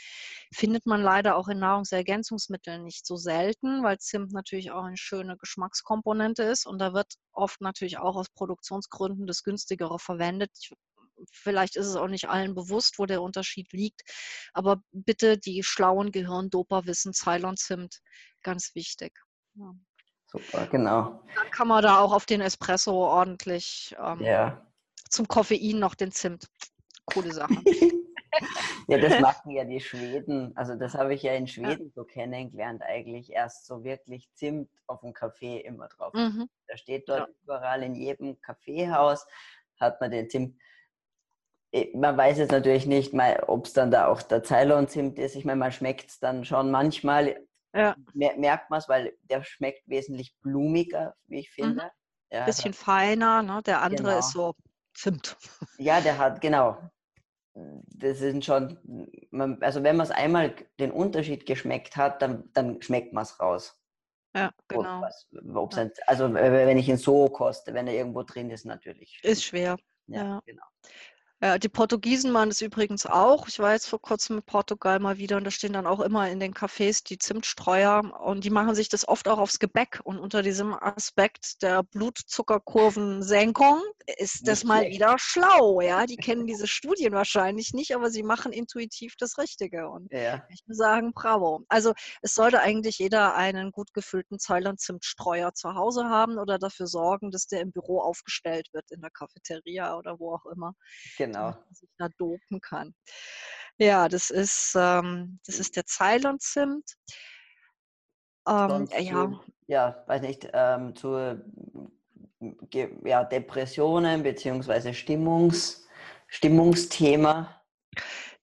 findet 0.60 0.84
man 0.84 1.00
leider 1.00 1.36
auch 1.36 1.48
in 1.48 1.58
Nahrungsergänzungsmitteln 1.58 2.84
nicht 2.84 3.06
so 3.06 3.16
selten, 3.16 3.82
weil 3.82 3.96
Zimt 3.98 4.32
natürlich 4.32 4.70
auch 4.70 4.84
eine 4.84 4.98
schöne 4.98 5.38
Geschmackskomponente 5.38 6.42
ist 6.42 6.66
und 6.66 6.78
da 6.78 6.92
wird 6.92 7.14
oft 7.32 7.62
natürlich 7.62 7.96
auch 7.96 8.14
aus 8.14 8.28
Produktionsgründen 8.28 9.26
das 9.26 9.42
günstigere 9.42 9.98
verwendet. 9.98 10.50
Ich, 10.60 10.70
vielleicht 11.32 11.76
ist 11.76 11.86
es 11.86 11.96
auch 11.96 12.08
nicht 12.08 12.28
allen 12.28 12.54
bewusst, 12.54 12.98
wo 12.98 13.06
der 13.06 13.22
Unterschied 13.22 13.72
liegt, 13.72 14.02
aber 14.52 14.82
bitte 14.92 15.38
die 15.38 15.62
schlauen 15.62 16.12
Gehirndoper 16.12 16.84
wissen 16.84 17.14
Ceylon-Zimt, 17.14 18.00
ganz 18.42 18.74
wichtig. 18.74 19.18
Ja. 19.54 19.74
Super, 20.26 20.66
genau. 20.66 21.24
Dann 21.34 21.50
kann 21.50 21.68
man 21.68 21.82
da 21.82 22.00
auch 22.00 22.12
auf 22.12 22.26
den 22.26 22.42
Espresso 22.42 22.92
ordentlich 22.92 23.96
ähm, 23.98 24.20
ja. 24.20 24.64
zum 25.08 25.26
Koffein 25.26 25.78
noch 25.78 25.94
den 25.94 26.12
Zimt. 26.12 26.46
Coole 27.06 27.32
Sache. 27.32 27.56
ja, 28.88 28.98
das 28.98 29.20
machen 29.20 29.50
ja 29.50 29.64
die 29.64 29.80
Schweden. 29.80 30.56
Also 30.56 30.74
das 30.74 30.94
habe 30.94 31.14
ich 31.14 31.22
ja 31.22 31.34
in 31.34 31.46
Schweden 31.46 31.92
so 31.94 32.04
kennengelernt 32.04 32.82
eigentlich. 32.82 33.32
Erst 33.32 33.66
so 33.66 33.84
wirklich 33.84 34.28
Zimt 34.34 34.70
auf 34.86 35.00
dem 35.00 35.12
Kaffee 35.12 35.60
immer 35.60 35.88
drauf. 35.88 36.12
Mhm. 36.14 36.48
Da 36.66 36.76
steht 36.76 37.08
dort 37.08 37.28
ja. 37.28 37.34
überall 37.42 37.82
in 37.82 37.94
jedem 37.94 38.40
Kaffeehaus 38.40 39.26
hat 39.78 40.00
man 40.00 40.10
den 40.10 40.28
Zimt. 40.28 40.60
Eh, 41.72 41.96
man 41.96 42.16
weiß 42.16 42.38
jetzt 42.38 42.52
natürlich 42.52 42.86
nicht, 42.86 43.14
ob 43.46 43.66
es 43.66 43.72
dann 43.72 43.90
da 43.90 44.08
auch 44.08 44.22
der 44.22 44.42
Ceylon-Zimt 44.42 45.18
ist. 45.18 45.36
Ich 45.36 45.44
meine, 45.44 45.58
man 45.58 45.72
schmeckt 45.72 46.10
es 46.10 46.18
dann 46.18 46.44
schon 46.44 46.70
manchmal. 46.70 47.40
Ja. 47.72 47.94
Merkt 48.14 48.68
man 48.68 48.80
es, 48.80 48.88
weil 48.88 49.16
der 49.22 49.44
schmeckt 49.44 49.88
wesentlich 49.88 50.36
blumiger, 50.40 51.14
wie 51.26 51.38
ich 51.38 51.50
mhm. 51.56 51.62
finde. 51.62 51.84
Mhm. 51.84 51.90
Ja, 52.32 52.44
Bisschen 52.44 52.74
feiner, 52.74 53.42
ne? 53.42 53.60
der 53.64 53.82
andere 53.82 54.08
genau. 54.08 54.18
ist 54.18 54.32
so 54.32 54.54
Zimt. 54.94 55.36
Ja, 55.78 56.00
der 56.00 56.18
hat, 56.18 56.40
genau 56.40 56.78
das 57.54 58.18
sind 58.18 58.44
schon, 58.44 58.78
also 59.60 59.82
wenn 59.82 59.96
man 59.96 60.06
es 60.06 60.10
einmal 60.10 60.54
den 60.78 60.90
Unterschied 60.90 61.46
geschmeckt 61.46 61.96
hat, 61.96 62.22
dann, 62.22 62.48
dann 62.52 62.80
schmeckt 62.82 63.12
man 63.12 63.24
es 63.24 63.38
raus. 63.40 63.76
Ja, 64.34 64.52
genau. 64.68 65.00
Was, 65.00 65.26
ja. 65.32 65.90
also 66.06 66.32
wenn 66.32 66.78
ich 66.78 66.88
ihn 66.88 66.96
so 66.96 67.28
koste, 67.28 67.74
wenn 67.74 67.88
er 67.88 67.94
irgendwo 67.94 68.22
drin 68.22 68.50
ist, 68.50 68.64
natürlich. 68.64 69.18
Ist 69.24 69.44
schwer. 69.44 69.76
Ja, 70.06 70.24
ja. 70.24 70.42
genau. 70.46 70.64
Ja, 71.42 71.56
die 71.56 71.70
Portugiesen 71.70 72.32
machen 72.32 72.50
das 72.50 72.60
übrigens 72.60 73.06
auch. 73.06 73.48
Ich 73.48 73.58
war 73.60 73.72
jetzt 73.72 73.88
vor 73.88 73.98
kurzem 73.98 74.36
in 74.36 74.42
Portugal 74.42 75.00
mal 75.00 75.16
wieder 75.16 75.38
und 75.38 75.44
da 75.44 75.50
stehen 75.50 75.72
dann 75.72 75.86
auch 75.86 76.00
immer 76.00 76.28
in 76.28 76.38
den 76.38 76.52
Cafés 76.52 77.02
die 77.02 77.16
Zimtstreuer 77.16 78.02
und 78.20 78.44
die 78.44 78.50
machen 78.50 78.74
sich 78.74 78.90
das 78.90 79.08
oft 79.08 79.26
auch 79.26 79.38
aufs 79.38 79.58
Gebäck. 79.58 80.00
Und 80.04 80.18
unter 80.18 80.42
diesem 80.42 80.74
Aspekt 80.74 81.62
der 81.62 81.82
Blutzuckerkurvensenkung 81.82 83.80
ist 84.18 84.46
das 84.46 84.64
mal 84.64 84.84
wieder 84.88 85.16
schlau. 85.18 85.80
Ja, 85.80 86.04
die 86.04 86.16
kennen 86.16 86.46
diese 86.46 86.66
Studien 86.66 87.14
wahrscheinlich 87.14 87.72
nicht, 87.72 87.94
aber 87.94 88.10
sie 88.10 88.22
machen 88.22 88.52
intuitiv 88.52 89.14
das 89.18 89.38
Richtige. 89.38 89.88
Und 89.88 90.12
ja. 90.12 90.44
ich 90.50 90.60
muss 90.66 90.76
sagen, 90.76 91.12
bravo. 91.14 91.64
Also 91.70 91.94
es 92.20 92.34
sollte 92.34 92.60
eigentlich 92.60 92.98
jeder 92.98 93.34
einen 93.34 93.72
gut 93.72 93.94
gefüllten 93.94 94.38
Zeiland-Zimtstreuer 94.38 95.54
zu 95.54 95.74
Hause 95.74 96.04
haben 96.04 96.36
oder 96.36 96.58
dafür 96.58 96.86
sorgen, 96.86 97.30
dass 97.30 97.46
der 97.46 97.62
im 97.62 97.72
Büro 97.72 98.00
aufgestellt 98.00 98.68
wird, 98.74 98.90
in 98.90 99.00
der 99.00 99.10
Cafeteria 99.10 99.96
oder 99.96 100.18
wo 100.18 100.34
auch 100.34 100.44
immer. 100.44 100.74
Genau 101.16 101.29
genau. 101.32 101.56
sich 101.72 101.90
da 101.98 102.08
dopen 102.18 102.60
kann. 102.60 102.94
Ja, 103.78 104.08
das 104.08 104.30
ist, 104.30 104.74
ähm, 104.76 105.40
das 105.46 105.58
ist 105.58 105.76
der 105.76 105.84
Ceylon-Zimt. 105.86 106.96
Ähm, 108.46 108.88
ja. 108.98 109.40
ja, 109.66 110.04
weiß 110.06 110.22
nicht, 110.22 110.48
ähm, 110.52 110.94
zu 110.94 111.42
ja, 113.04 113.24
Depressionen 113.24 114.22
bzw. 114.22 114.92
Stimmungs, 114.92 115.86
Stimmungsthema. 116.26 117.60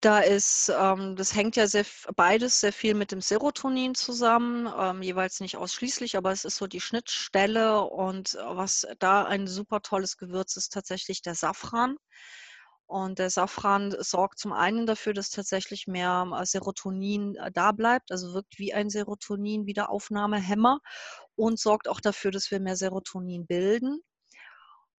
Da 0.02 0.20
ist, 0.20 0.72
ähm, 0.78 1.16
das 1.16 1.34
hängt 1.34 1.56
ja 1.56 1.66
sehr, 1.68 1.86
beides 2.16 2.60
sehr 2.60 2.74
viel 2.74 2.94
mit 2.94 3.12
dem 3.12 3.22
Serotonin 3.22 3.96
zusammen, 3.96 4.72
ähm, 4.78 5.02
jeweils 5.02 5.40
nicht 5.40 5.58
ausschließlich, 5.58 6.16
aber 6.18 6.32
es 6.32 6.46
ist 6.46 6.58
so 6.58 6.68
die 6.68 6.82
Schnittstelle 6.82 7.82
und 7.82 8.36
was 8.36 8.88
da 9.00 9.24
ein 9.24 9.48
super 9.48 9.82
tolles 9.82 10.18
Gewürz 10.18 10.56
ist, 10.56 10.74
tatsächlich 10.74 11.24
der 11.24 11.34
Safran. 11.34 11.98
Und 12.88 13.20
der 13.20 13.30
Safran 13.30 13.94
sorgt 14.00 14.40
zum 14.40 14.54
einen 14.54 14.86
dafür, 14.86 15.14
dass 15.14 15.30
tatsächlich 15.30 15.88
mehr 15.88 16.26
äh, 16.34 16.46
Serotonin 16.46 17.36
äh, 17.36 17.52
da 17.52 17.74
bleibt, 17.74 18.12
also 18.12 18.34
wirkt 18.34 18.58
wie 18.60 18.74
ein 18.74 18.90
Serotonin-Wiederaufnahmehemmer 18.90 20.80
und 21.36 21.60
sorgt 21.60 21.90
auch 21.90 22.00
dafür, 22.00 22.32
dass 22.32 22.50
wir 22.50 22.62
mehr 22.62 22.78
Serotonin 22.78 23.46
bilden. 23.46 24.02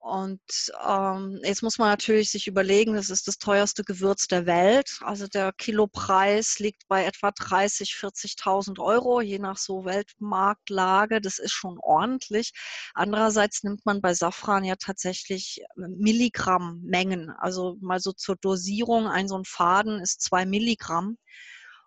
Und 0.01 0.41
ähm, 0.87 1.41
jetzt 1.43 1.63
muss 1.63 1.79
man 1.79 1.89
natürlich 1.89 2.31
sich 2.31 2.47
überlegen, 2.47 2.95
das 2.95 3.11
ist 3.11 3.27
das 3.27 3.39
teuerste 3.39 3.83
Gewürz 3.83 4.29
der 4.29 4.47
Welt. 4.47 4.99
Also 5.03 5.27
der 5.27 5.53
Kilopreis 5.53 6.61
liegt 6.61 6.87
bei 6.89 7.05
etwa 7.05 7.33
30, 7.33 7.91
40.000 7.93 8.79
Euro, 8.81 9.21
je 9.21 9.39
nach 9.41 9.59
so 9.59 9.85
Weltmarktlage. 9.85 11.21
Das 11.21 11.39
ist 11.39 11.53
schon 11.53 11.79
ordentlich. 11.81 12.53
Andererseits 12.95 13.65
nimmt 13.65 13.85
man 13.87 14.01
bei 14.01 14.15
Safran 14.15 14.65
ja 14.65 14.77
tatsächlich 14.77 15.63
Milligrammmengen. 15.77 17.31
Also 17.31 17.77
mal 17.81 17.99
so 18.01 18.13
zur 18.13 18.37
Dosierung, 18.37 19.09
ein 19.09 19.29
so 19.29 19.37
ein 19.37 19.45
Faden 19.45 20.01
ist 20.01 20.23
zwei 20.23 20.47
Milligramm. 20.47 21.19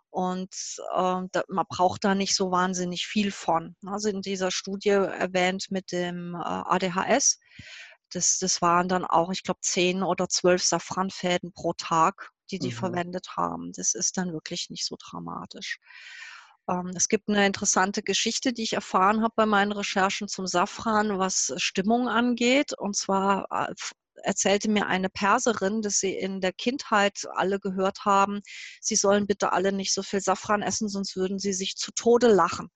Und 0.10 0.54
äh, 0.94 1.22
da, 1.32 1.44
man 1.48 1.66
braucht 1.70 2.04
da 2.04 2.14
nicht 2.14 2.36
so 2.36 2.52
wahnsinnig 2.52 3.08
viel 3.08 3.32
von. 3.32 3.78
Also 3.86 4.10
in 4.10 4.22
dieser 4.22 4.52
Studie 4.52 4.90
erwähnt 4.90 5.68
mit 5.70 5.94
dem 5.94 6.36
äh, 6.36 6.40
ADHS 6.40 7.40
das, 8.12 8.38
das 8.40 8.62
waren 8.62 8.88
dann 8.88 9.06
auch, 9.06 9.32
ich 9.32 9.44
glaube, 9.44 9.62
zehn 9.62 10.04
oder 10.04 10.30
zwölf 10.30 10.64
Safranfäden 10.64 11.54
pro 11.54 11.74
Tag, 11.74 12.32
die 12.52 12.60
die 12.60 12.70
mhm. 12.70 12.76
verwendet 12.76 13.30
haben. 13.36 13.72
Das 13.74 13.94
ist 13.94 14.18
dann 14.18 14.34
wirklich 14.34 14.70
nicht 14.70 14.86
so 14.86 14.96
dramatisch. 15.00 15.80
Ähm, 16.70 16.92
es 16.96 17.08
gibt 17.08 17.30
eine 17.30 17.46
interessante 17.46 18.04
Geschichte, 18.04 18.54
die 18.54 18.64
ich 18.64 18.74
erfahren 18.74 19.22
habe 19.22 19.34
bei 19.36 19.46
meinen 19.46 19.72
Recherchen 19.72 20.28
zum 20.28 20.48
Safran, 20.48 21.18
was 21.20 21.54
Stimmung 21.58 22.08
angeht. 22.08 22.74
Und 22.78 22.96
zwar 22.96 23.48
äh, 23.52 23.74
erzählte 24.24 24.70
mir 24.70 24.88
eine 24.88 25.10
Perserin, 25.10 25.82
dass 25.82 26.00
sie 26.00 26.14
in 26.16 26.42
der 26.42 26.54
Kindheit 26.54 27.26
alle 27.34 27.60
gehört 27.60 28.06
haben, 28.06 28.42
sie 28.80 28.96
sollen 28.96 29.28
bitte 29.28 29.52
alle 29.52 29.72
nicht 29.72 29.94
so 29.94 30.04
viel 30.04 30.22
Safran 30.22 30.62
essen, 30.62 30.90
sonst 30.90 31.16
würden 31.16 31.40
sie 31.40 31.54
sich 31.54 31.76
zu 31.76 31.92
Tode 31.92 32.28
lachen. 32.28 32.70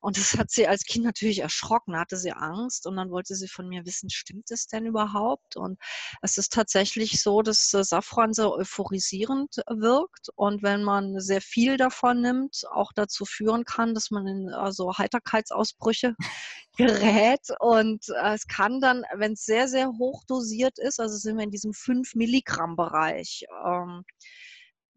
Und 0.00 0.16
das 0.16 0.36
hat 0.36 0.50
sie 0.50 0.66
als 0.66 0.84
Kind 0.84 1.04
natürlich 1.04 1.40
erschrocken, 1.40 1.96
hatte 1.96 2.16
sie 2.16 2.32
Angst 2.32 2.86
und 2.86 2.96
dann 2.96 3.10
wollte 3.10 3.34
sie 3.34 3.48
von 3.48 3.68
mir 3.68 3.84
wissen, 3.84 4.08
stimmt 4.10 4.50
es 4.50 4.66
denn 4.66 4.86
überhaupt? 4.86 5.56
Und 5.56 5.78
es 6.22 6.38
ist 6.38 6.52
tatsächlich 6.52 7.22
so, 7.22 7.42
dass 7.42 7.70
Safran 7.70 8.32
sehr 8.32 8.50
euphorisierend 8.50 9.56
wirkt 9.68 10.30
und 10.36 10.62
wenn 10.62 10.82
man 10.82 11.20
sehr 11.20 11.42
viel 11.42 11.76
davon 11.76 12.22
nimmt, 12.22 12.62
auch 12.72 12.92
dazu 12.94 13.26
führen 13.26 13.64
kann, 13.64 13.94
dass 13.94 14.10
man 14.10 14.26
in 14.26 14.48
also 14.48 14.96
Heiterkeitsausbrüche 14.96 16.14
gerät 16.76 17.48
und 17.58 18.08
äh, 18.08 18.34
es 18.34 18.46
kann 18.46 18.80
dann, 18.80 19.04
wenn 19.16 19.32
es 19.32 19.44
sehr, 19.44 19.68
sehr 19.68 19.88
hoch 19.98 20.24
dosiert 20.26 20.78
ist, 20.78 21.00
also 21.00 21.16
sind 21.16 21.36
wir 21.36 21.44
in 21.44 21.50
diesem 21.50 21.74
5 21.74 22.14
Milligramm 22.14 22.76
Bereich, 22.76 23.44
ähm, 23.66 24.04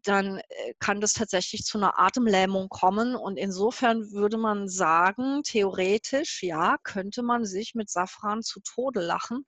dann 0.04 0.38
äh, 0.38 0.74
kann 0.78 1.00
das 1.00 1.12
tatsächlich 1.14 1.64
zu 1.64 1.78
einer 1.78 1.98
Atemlähmung 1.98 2.68
kommen. 2.68 3.16
Und 3.16 3.36
insofern 3.36 4.12
würde 4.12 4.36
man 4.38 4.68
sagen, 4.68 5.42
theoretisch, 5.42 6.42
ja, 6.42 6.76
könnte 6.82 7.22
man 7.22 7.44
sich 7.44 7.74
mit 7.74 7.90
Safran 7.90 8.42
zu 8.42 8.60
Tode 8.60 9.00
lachen. 9.00 9.44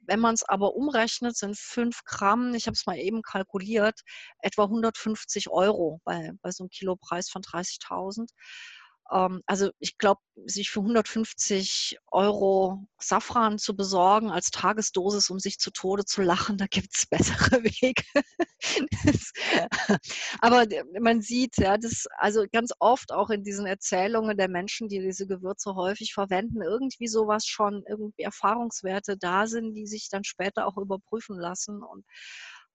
Wenn 0.00 0.20
man 0.20 0.34
es 0.34 0.42
aber 0.42 0.74
umrechnet, 0.74 1.36
sind 1.36 1.56
5 1.58 2.04
Gramm, 2.04 2.54
ich 2.54 2.66
habe 2.66 2.74
es 2.74 2.86
mal 2.86 2.98
eben 2.98 3.22
kalkuliert, 3.22 4.00
etwa 4.40 4.64
150 4.64 5.48
Euro 5.48 6.00
bei, 6.04 6.32
bei 6.42 6.50
so 6.50 6.64
einem 6.64 6.70
Kilopreis 6.70 7.30
von 7.30 7.42
30.000. 7.42 8.28
Ähm, 9.12 9.42
also 9.46 9.70
ich 9.78 9.98
glaube, 9.98 10.20
sich 10.46 10.70
für 10.70 10.80
150 10.80 11.98
Euro 12.10 12.86
Safran 12.98 13.58
zu 13.58 13.76
besorgen 13.76 14.30
als 14.30 14.50
Tagesdosis, 14.50 15.30
um 15.30 15.38
sich 15.38 15.58
zu 15.58 15.70
Tode 15.70 16.04
zu 16.04 16.22
lachen, 16.22 16.58
da 16.58 16.66
gibt 16.66 16.88
es 16.94 17.06
bessere 17.50 17.62
Wege. 17.62 18.02
das, 19.04 19.32
aber 20.40 20.64
man 21.00 21.22
sieht, 21.22 21.56
ja, 21.58 21.76
das 21.78 22.06
also 22.18 22.44
ganz 22.52 22.72
oft 22.78 23.12
auch 23.12 23.30
in 23.30 23.44
diesen 23.44 23.66
Erzählungen 23.66 24.36
der 24.36 24.48
Menschen, 24.48 24.88
die 24.88 25.00
diese 25.00 25.26
Gewürze 25.26 25.74
häufig 25.74 26.14
verwenden, 26.14 26.62
irgendwie 26.62 27.08
sowas 27.08 27.46
schon, 27.46 27.84
irgendwie 27.88 28.22
Erfahrungswerte 28.22 29.16
da 29.16 29.46
sind, 29.46 29.74
die 29.74 29.86
sich 29.86 30.08
dann 30.10 30.24
später 30.24 30.66
auch 30.66 30.76
überprüfen 30.76 31.38
lassen 31.38 31.82
und 31.82 32.04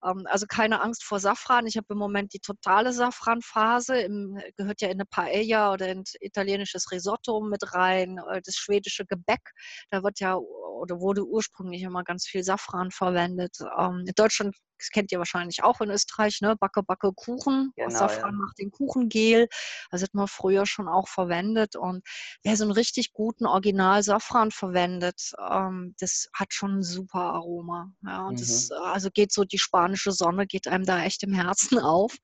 also 0.01 0.45
keine 0.47 0.81
Angst 0.81 1.03
vor 1.03 1.19
Safran. 1.19 1.67
Ich 1.67 1.77
habe 1.77 1.87
im 1.89 1.97
Moment 1.97 2.33
die 2.33 2.39
totale 2.39 2.93
Safranphase. 2.93 3.99
Im, 4.01 4.39
gehört 4.57 4.81
ja 4.81 4.87
in 4.87 4.95
eine 4.95 5.05
Paella 5.05 5.73
oder 5.73 5.89
in 5.89 6.03
italienisches 6.21 6.91
Risotto 6.91 7.41
mit 7.41 7.73
rein, 7.73 8.19
äh, 8.29 8.41
das 8.43 8.55
schwedische 8.55 9.05
Gebäck. 9.05 9.51
Da 9.89 10.03
wird 10.03 10.19
ja 10.19 10.35
oder 10.35 10.99
wurde 10.99 11.25
ursprünglich 11.25 11.81
immer 11.83 12.03
ganz 12.03 12.25
viel 12.25 12.43
Safran 12.43 12.91
verwendet. 12.91 13.57
Ähm, 13.77 14.05
in 14.07 14.13
Deutschland 14.15 14.55
das 14.79 14.89
kennt 14.89 15.11
ihr 15.11 15.19
wahrscheinlich 15.19 15.63
auch 15.63 15.81
in 15.81 15.89
Österreich, 15.89 16.39
ne? 16.41 16.55
Backe, 16.55 16.83
Backe, 16.83 17.11
Kuchen. 17.13 17.71
Genau, 17.75 17.89
Safran 17.89 18.31
ja. 18.31 18.37
macht 18.37 18.57
den 18.57 18.71
Kuchengel. 18.71 19.47
Das 19.91 20.01
hat 20.01 20.13
man 20.13 20.27
früher 20.27 20.65
schon 20.65 20.87
auch 20.87 21.07
verwendet. 21.07 21.75
Und 21.75 22.03
wer 22.43 22.55
so 22.55 22.63
einen 22.63 22.71
richtig 22.71 23.13
guten 23.13 23.45
Original 23.45 24.01
Safran 24.03 24.51
verwendet, 24.51 25.33
ähm, 25.51 25.95
das 25.99 26.29
hat 26.33 26.53
schon 26.53 26.79
ein 26.79 26.83
super 26.83 27.19
Aroma. 27.19 27.91
Ja, 28.03 28.27
und 28.27 28.35
mhm. 28.35 28.39
das, 28.39 28.71
also 28.71 29.09
geht 29.11 29.33
so, 29.33 29.43
die 29.43 29.59
spanische 29.59 30.11
Sonne 30.11 30.47
geht 30.47 30.67
einem 30.67 30.85
da 30.85 31.03
echt 31.03 31.23
im 31.23 31.33
Herzen 31.33 31.79
auf 31.79 32.15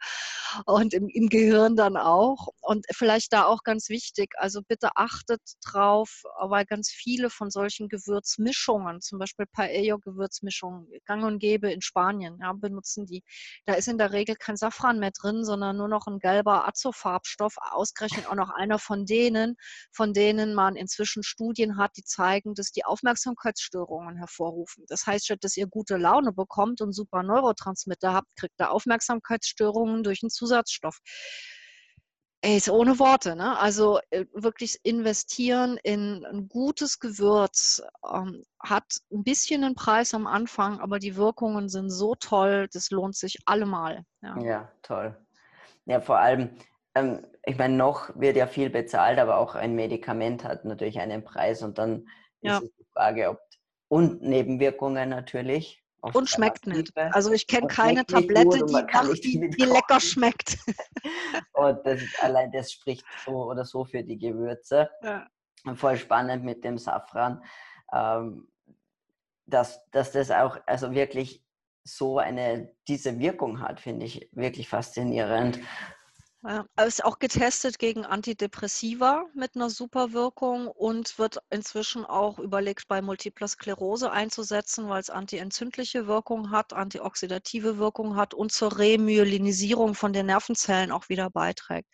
und 0.66 0.94
im, 0.94 1.10
im 1.10 1.30
Gehirn 1.30 1.76
dann 1.76 1.98
auch. 1.98 2.48
Und 2.62 2.86
vielleicht 2.92 3.34
da 3.34 3.46
auch 3.46 3.64
ganz 3.64 3.90
wichtig, 3.90 4.34
also 4.38 4.62
bitte 4.68 4.90
achtet 4.96 5.42
drauf, 5.66 6.24
weil 6.40 6.66
ganz 6.66 6.90
viele 6.90 7.30
von 7.30 7.52
solchen 7.52 7.90
Gewürzmischungen, 7.90 9.02
zum 9.02 9.20
Beispiel 9.20 9.46
Paella-Gewürzmischungen, 9.52 10.88
gang 11.06 11.24
und 11.26 11.40
gäbe 11.40 11.72
in 11.72 11.82
Spanien, 11.82 12.40
ja, 12.46 12.54
benutzen 12.54 13.06
die. 13.06 13.24
Da 13.66 13.74
ist 13.74 13.88
in 13.88 13.98
der 13.98 14.12
Regel 14.12 14.36
kein 14.36 14.58
Safran 14.58 15.00
mehr 15.00 15.12
drin, 15.12 15.44
sondern 15.44 15.78
nur 15.78 15.88
noch 15.88 16.08
ein 16.08 16.20
gelber 16.20 16.68
Azofarbstoff, 16.68 17.56
ausgerechnet 17.58 18.28
auch 18.28 18.36
noch 18.36 18.50
einer 18.50 18.80
von 18.80 19.06
denen, 19.06 19.56
von 19.92 20.14
denen 20.14 20.54
man 20.54 20.76
inzwischen 20.76 21.24
Studien 21.24 21.78
hat, 21.78 21.92
die 21.98 22.04
zeigen, 22.04 22.54
dass 22.54 22.72
die 22.72 22.86
Aufmerksamkeitsstörungen 22.86 24.18
hervorrufen. 24.18 24.86
Das 24.88 25.06
heißt, 25.06 25.26
statt 25.26 25.44
dass 25.44 25.58
ihr 25.58 25.68
gute 25.68 25.98
Laune 25.98 26.32
bekommt 26.32 26.82
und 26.82 26.94
super 26.94 27.24
Neurotransmitter 27.24 28.14
habt, 28.14 28.28
kriegt 28.36 28.60
ihr 28.60 28.72
Aufmerksamkeitsstörungen 28.72 30.04
durch 30.04 30.22
einen 30.24 30.30
Zusatzstoff. 30.30 31.00
Ey, 32.46 32.58
ist 32.58 32.70
ohne 32.70 33.00
Worte, 33.00 33.36
ne? 33.36 33.58
Also 33.58 34.00
äh, 34.12 34.26
wirklich 34.32 34.80
investieren 34.84 35.80
in 35.82 36.24
ein 36.28 36.48
gutes 36.48 37.00
Gewürz 37.00 37.82
ähm, 38.08 38.44
hat 38.60 39.02
ein 39.12 39.24
bisschen 39.24 39.64
einen 39.64 39.74
Preis 39.74 40.14
am 40.14 40.28
Anfang, 40.28 40.80
aber 40.80 41.00
die 41.00 41.16
Wirkungen 41.16 41.70
sind 41.70 41.90
so 41.90 42.14
toll, 42.14 42.68
das 42.72 42.92
lohnt 42.92 43.16
sich 43.16 43.40
allemal. 43.48 44.04
Ja, 44.22 44.40
ja 44.40 44.72
toll. 44.84 45.18
Ja, 45.86 46.02
vor 46.02 46.20
allem, 46.20 46.52
ähm, 46.94 47.26
ich 47.48 47.58
meine, 47.58 47.76
noch 47.78 48.12
wird 48.14 48.38
ja 48.38 48.46
viel 48.46 48.70
bezahlt, 48.70 49.18
aber 49.18 49.40
auch 49.40 49.56
ein 49.56 49.74
Medikament 49.74 50.44
hat 50.44 50.66
natürlich 50.66 51.00
einen 51.00 51.24
Preis 51.24 51.64
und 51.64 51.80
dann 51.80 52.08
ja. 52.42 52.60
ist 52.60 52.74
die 52.78 52.86
Frage, 52.94 53.28
ob 53.32 53.40
und 53.88 54.22
Nebenwirkungen 54.22 55.10
natürlich. 55.10 55.84
Und 56.14 56.30
schmeckt 56.30 56.68
nicht. 56.68 56.96
Also 56.96 57.32
ich 57.32 57.48
kenne 57.48 57.68
keine 57.68 58.06
Tablette, 58.06 58.60
gut, 58.60 58.70
die, 58.70 58.74
nach, 58.74 59.14
die, 59.14 59.50
die 59.50 59.66
lecker 59.66 60.00
schmeckt. 60.00 60.58
und 61.54 61.86
das 61.86 62.02
allein 62.22 62.52
das 62.52 62.72
spricht 62.72 63.06
so 63.26 63.50
oder 63.50 63.66
so 63.66 63.86
für 63.86 64.04
die 64.04 64.18
Gewürze. 64.18 64.90
Ja. 65.02 65.28
Voll 65.76 65.98
spannend 65.98 66.44
mit 66.44 66.64
dem 66.64 66.78
Safran, 66.78 67.44
ähm, 67.92 68.48
dass, 69.48 69.84
dass 69.90 70.12
das 70.12 70.30
auch 70.30 70.60
also 70.68 70.94
wirklich 70.94 71.44
so 71.84 72.18
eine 72.18 72.72
diese 72.88 73.20
Wirkung 73.20 73.62
hat, 73.62 73.80
finde 73.80 74.06
ich 74.06 74.30
wirklich 74.32 74.68
faszinierend. 74.68 75.60
Ja, 76.48 76.68
ist 76.86 77.04
auch 77.04 77.18
getestet 77.18 77.80
gegen 77.80 78.06
Antidepressiva 78.06 79.26
mit 79.34 79.56
einer 79.56 79.72
Superwirkung 79.72 80.68
und 80.68 81.18
wird 81.18 81.40
inzwischen 81.50 82.06
auch 82.06 82.38
überlegt, 82.38 82.88
bei 82.88 83.02
Multipler 83.02 83.48
Sklerose 83.48 84.12
einzusetzen, 84.12 84.88
weil 84.88 85.02
es 85.02 85.10
antientzündliche 85.10 86.06
Wirkung 86.06 86.52
hat, 86.52 86.72
antioxidative 86.72 87.80
Wirkung 87.80 88.16
hat 88.16 88.36
und 88.36 88.52
zur 88.52 88.78
Remyelinisierung 88.78 89.96
von 89.96 90.14
den 90.14 90.28
Nervenzellen 90.28 90.92
auch 90.92 91.10
wieder 91.10 91.32
beiträgt. 91.32 91.90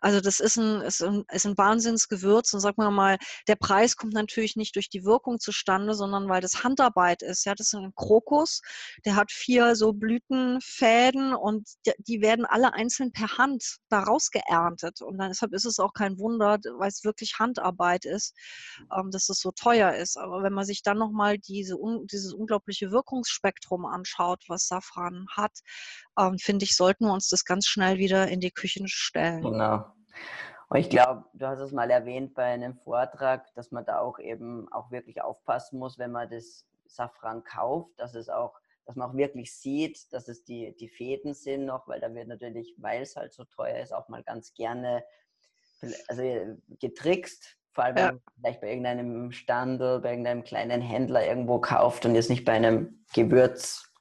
Also 0.00 0.20
das 0.20 0.38
ist 0.38 0.56
ein, 0.56 0.82
ist 0.82 1.02
ein, 1.02 1.24
ist 1.32 1.46
ein 1.46 1.58
Wahnsinnsgewürz 1.58 2.52
und 2.52 2.60
sagen 2.60 2.80
wir 2.80 2.92
mal, 2.92 3.18
der 3.48 3.56
Preis 3.56 3.96
kommt 3.96 4.12
natürlich 4.12 4.54
nicht 4.54 4.76
durch 4.76 4.88
die 4.88 5.04
Wirkung 5.04 5.40
zustande, 5.40 5.94
sondern 5.94 6.28
weil 6.28 6.40
das 6.40 6.62
Handarbeit 6.62 7.22
ist. 7.22 7.44
Ja, 7.44 7.56
das 7.56 7.68
ist 7.68 7.74
ein 7.74 7.92
Krokus, 7.96 8.60
der 9.04 9.16
hat 9.16 9.32
vier 9.32 9.74
so 9.74 9.92
Blütenfäden 9.92 11.34
und 11.34 11.68
die 11.98 12.20
werden 12.20 12.44
alle 12.46 12.72
einzeln 12.72 13.10
per 13.10 13.36
Hand 13.38 13.78
da 13.96 14.04
rausgeerntet. 14.04 15.00
Und 15.02 15.18
dann, 15.18 15.30
deshalb 15.30 15.52
ist 15.52 15.64
es 15.64 15.78
auch 15.78 15.92
kein 15.92 16.18
Wunder, 16.18 16.58
weil 16.78 16.88
es 16.88 17.04
wirklich 17.04 17.38
Handarbeit 17.38 18.04
ist, 18.04 18.36
ähm, 18.96 19.10
dass 19.10 19.28
es 19.28 19.40
so 19.40 19.50
teuer 19.52 19.92
ist. 19.94 20.16
Aber 20.16 20.42
wenn 20.42 20.52
man 20.52 20.64
sich 20.64 20.82
dann 20.82 20.98
nochmal 20.98 21.38
diese, 21.38 21.76
un, 21.76 22.06
dieses 22.06 22.32
unglaubliche 22.32 22.90
Wirkungsspektrum 22.90 23.86
anschaut, 23.86 24.44
was 24.48 24.68
Safran 24.68 25.26
hat, 25.36 25.52
ähm, 26.18 26.38
finde 26.38 26.64
ich, 26.64 26.76
sollten 26.76 27.06
wir 27.06 27.12
uns 27.12 27.28
das 27.28 27.44
ganz 27.44 27.66
schnell 27.66 27.98
wieder 27.98 28.28
in 28.28 28.40
die 28.40 28.50
Küchen 28.50 28.88
stellen. 28.88 29.42
Genau. 29.42 29.86
Und 30.68 30.78
ich 30.78 30.90
glaube, 30.90 31.24
du 31.34 31.46
hast 31.46 31.60
es 31.60 31.72
mal 31.72 31.90
erwähnt 31.90 32.34
bei 32.34 32.44
einem 32.44 32.76
Vortrag, 32.78 33.54
dass 33.54 33.70
man 33.70 33.84
da 33.84 34.00
auch 34.00 34.18
eben 34.18 34.70
auch 34.72 34.90
wirklich 34.90 35.22
aufpassen 35.22 35.78
muss, 35.78 35.98
wenn 35.98 36.10
man 36.10 36.28
das 36.28 36.64
Safran 36.86 37.44
kauft, 37.44 37.90
dass 37.98 38.14
es 38.14 38.28
auch 38.28 38.58
dass 38.86 38.96
man 38.96 39.10
auch 39.10 39.16
wirklich 39.16 39.52
sieht, 39.54 40.12
dass 40.12 40.28
es 40.28 40.44
die, 40.44 40.74
die 40.76 40.88
Fäden 40.88 41.34
sind 41.34 41.66
noch, 41.66 41.86
weil 41.88 42.00
da 42.00 42.14
wird 42.14 42.28
natürlich, 42.28 42.74
weil 42.78 43.02
es 43.02 43.16
halt 43.16 43.32
so 43.34 43.44
teuer 43.44 43.80
ist, 43.82 43.92
auch 43.92 44.08
mal 44.08 44.22
ganz 44.22 44.54
gerne 44.54 45.04
also 46.08 46.22
getrickst 46.80 47.56
Vor 47.72 47.84
allem, 47.84 47.96
wenn 47.96 48.02
Ja. 48.04 48.12
man 48.12 48.20
vielleicht 48.40 48.60
bei 48.60 48.68
irgendeinem 48.68 49.32
Stand 49.32 49.80
oder 49.80 50.00
bei 50.00 50.10
irgendeinem 50.10 50.44
kleinen 50.44 50.80
Händler 50.80 51.26
irgendwo 51.26 51.58
kauft 51.60 52.06
und 52.06 52.14
jetzt 52.14 52.30
nicht 52.30 52.44
bei 52.44 52.52
einem 52.52 53.04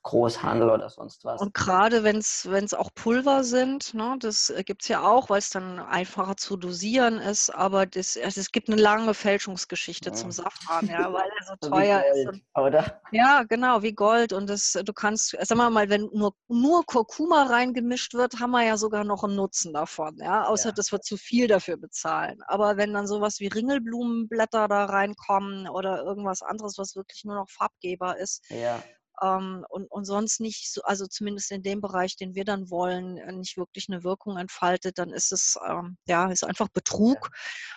Gewürzgroßhandel 0.06 0.70
oder 0.70 0.90
sonst 0.90 1.26
was. 1.26 1.42
Und 1.42 1.54
gerade 1.54 2.04
wenn 2.04 2.18
es 2.18 2.74
auch 2.74 2.94
Pulver 2.94 3.44
sind, 3.44 3.94
ne, 3.94 4.16
das 4.20 4.54
gibt 4.66 4.84
es 4.84 4.88
ja 4.88 5.02
auch, 5.04 5.30
weil 5.30 5.40
es 5.40 5.50
dann 5.50 5.80
einfacher 5.80 6.38
zu 6.38 6.58
dosieren 6.58 7.18
ist, 7.18 7.50
aber 7.50 7.86
das, 7.86 8.18
also 8.18 8.40
es 8.40 8.52
gibt 8.52 8.70
eine 8.70 8.80
lange 8.82 9.14
Fälschungsgeschichte 9.14 10.12
zum 10.12 10.30
Ja. 10.30 10.34
Safran, 10.36 10.88
ja, 10.88 11.12
weil 11.12 11.30
er 11.40 11.46
so 11.46 11.56
teuer 11.70 12.04
ist. 12.14 12.26
Gold, 12.26 12.42
Und, 12.56 12.64
oder? 12.64 13.02
ja, 13.12 13.44
genau, 13.44 13.82
wie 13.82 13.94
Gold. 13.94 14.34
Und 14.34 14.48
das, 14.50 14.74
du 14.74 14.94
kannst, 14.94 15.32
sagen 15.32 15.58
wir 15.60 15.70
mal, 15.70 15.90
wenn 15.90 16.10
nur, 16.14 16.36
nur 16.48 16.86
Kurkuma 16.86 17.44
reingemischt 17.44 18.14
wird, 18.14 18.40
haben 18.40 18.52
wir 18.52 18.64
ja 18.64 18.78
sogar 18.78 19.04
noch 19.04 19.24
einen 19.24 19.36
Nutzen 19.36 19.74
davon, 19.74 20.18
ja, 20.18 20.46
außer 20.46 20.70
Ja. 20.70 20.74
dass 20.74 20.92
wir 20.92 21.02
zu 21.02 21.18
viel 21.18 21.48
dafür 21.48 21.78
bezahlen. 21.78 22.42
Aber 22.48 22.78
wenn 22.78 22.94
dann 22.94 23.08
sowas 23.08 23.40
wie 23.40 23.48
Ringelblumenblätter 23.48 24.68
da 24.68 24.86
reinkommen 24.86 25.68
oder 25.70 26.04
irgendwas 26.04 26.42
anderes, 26.42 26.78
was 26.78 26.96
wirklich 26.96 27.24
nur 27.26 27.36
noch 27.36 27.50
Farbgeber 27.50 28.18
ist, 28.18 28.44
Ja, 28.50 28.84
ähm, 29.22 29.66
und, 29.70 29.90
und 29.92 30.06
sonst 30.06 30.40
nicht, 30.40 30.72
so, 30.72 30.82
also 30.84 31.08
zumindest 31.08 31.52
in 31.52 31.64
dem 31.64 31.82
Bereich, 31.82 32.16
den 32.16 32.36
wir 32.36 32.46
dann 32.46 32.70
wollen, 32.70 33.18
äh, 33.18 33.32
nicht 33.32 33.58
wirklich 33.58 33.88
eine 33.90 34.04
Wirkung 34.04 34.38
entfaltet, 34.38 34.98
dann 34.98 35.10
ist 35.12 35.32
es 35.32 35.58
ähm, 35.68 35.98
ja 36.08 36.32
ist 36.32 36.44
einfach 36.44 36.70
Betrug. 36.70 37.30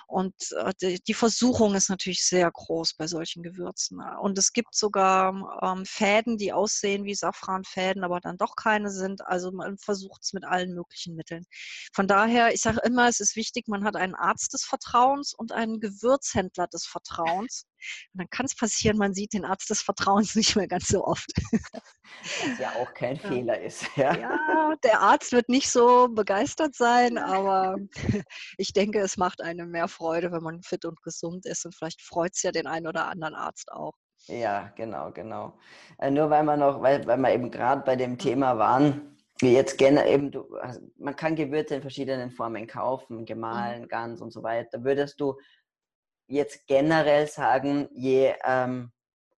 Und 0.07 0.34
äh, 0.53 0.72
die, 0.80 1.03
die 1.03 1.14
Versuchung 1.14 1.74
ist 1.74 1.91
natürlich 1.91 2.24
sehr 2.24 2.51
groß 2.51 2.95
bei 2.95 3.07
solchen 3.07 3.43
Gewürzen. 3.43 4.01
äh. 4.01 4.16
Und 4.20 4.39
es 4.39 4.53
gibt 4.53 4.74
sogar 4.74 5.34
ähm, 5.62 5.84
Fäden, 5.86 6.39
die 6.39 6.53
aussehen 6.53 7.05
wie 7.05 7.14
Safranfäden, 7.14 8.05
aber 8.05 8.20
dann 8.20 8.39
doch 8.39 8.57
keine 8.57 8.91
sind. 8.91 9.26
Also 9.26 9.53
man 9.53 9.78
versucht 9.78 10.22
es 10.24 10.32
mit 10.32 10.45
allen 10.45 10.74
möglichen 10.74 11.14
Mitteln. 11.14 11.45
Von 11.93 12.09
daher, 12.09 12.53
ich 12.55 12.61
sage 12.61 12.80
immer, 12.84 13.09
es 13.09 13.20
ist 13.20 13.36
wichtig, 13.36 13.68
man 13.68 13.84
hat 13.84 13.97
einen 13.97 14.14
Arzt 14.14 14.53
des 14.55 14.64
Vertrauens 14.64 15.34
und 15.34 15.53
einen 15.53 15.80
Gewürzhändler 15.80 16.66
des 16.68 16.86
Vertrauens. 16.86 17.64
Und 18.14 18.20
dann 18.22 18.31
kann 18.31 18.47
es 18.47 18.55
passieren, 18.57 18.97
man 18.99 19.14
sieht 19.14 19.33
den 19.33 19.45
Arzt 19.45 19.70
des 19.70 19.83
Vertrauens 19.83 20.35
nicht 20.37 20.57
mehr 20.57 20.68
ganz 20.68 20.89
so 20.89 21.05
oft. 21.05 21.26
was 22.41 22.59
ja 22.59 22.72
auch 22.74 22.93
kein 22.95 23.16
Ja. 23.22 23.29
Fehler 23.29 23.61
ist. 23.61 23.87
Ja. 23.97 24.14
Ja, 24.16 24.74
der 24.85 25.01
Arzt 25.01 25.33
wird 25.33 25.49
nicht 25.49 25.68
so 25.70 26.09
begeistert 26.09 26.74
sein, 26.74 27.18
aber 27.18 27.76
ich 28.57 28.72
denke, 28.72 29.01
es 29.01 29.16
macht 29.16 29.41
einem 29.43 29.70
mehr 29.70 29.89
Freude, 29.89 30.31
wenn 30.33 30.43
man 30.43 30.62
fit 30.62 30.85
und 30.85 31.01
gesund 31.03 31.47
ist. 31.47 31.64
Und 31.64 31.74
vielleicht 31.74 32.01
freut 32.03 32.33
es 32.35 32.43
ja 32.43 32.53
den 32.53 32.66
einen 32.66 32.87
oder 32.87 33.09
anderen 33.09 33.35
Arzt 33.35 33.70
auch. 33.72 33.95
Ja, 34.26 34.72
genau, 34.76 35.11
genau. 35.12 35.59
Äh, 35.99 36.11
nur 36.11 36.29
weil 36.31 36.43
wir 36.45 36.57
noch, 36.57 36.83
weil, 36.83 37.07
weil 37.07 37.18
wir 37.18 37.33
eben 37.33 37.51
gerade 37.51 37.83
bei 37.83 37.95
Mhm. 37.95 37.99
dem 37.99 38.18
Thema 38.18 38.59
waren, 38.59 39.16
jetzt 39.41 39.79
gerne 39.79 40.07
eben, 40.09 40.31
du, 40.33 40.45
man 40.99 41.14
kann 41.16 41.37
Gewürze 41.37 41.76
in 41.76 41.83
verschiedenen 41.83 42.31
Formen 42.31 42.66
kaufen, 42.66 43.24
gemahlen, 43.24 43.83
Mhm. 43.83 43.89
ganz 43.89 44.20
und 44.20 44.33
so 44.33 44.43
weiter. 44.43 44.83
Würdest 44.85 45.20
du 45.20 45.39
jetzt 46.29 46.66
generell 46.66 47.26
sagen, 47.26 47.89
je 47.93 48.35
ähm, 48.45 48.93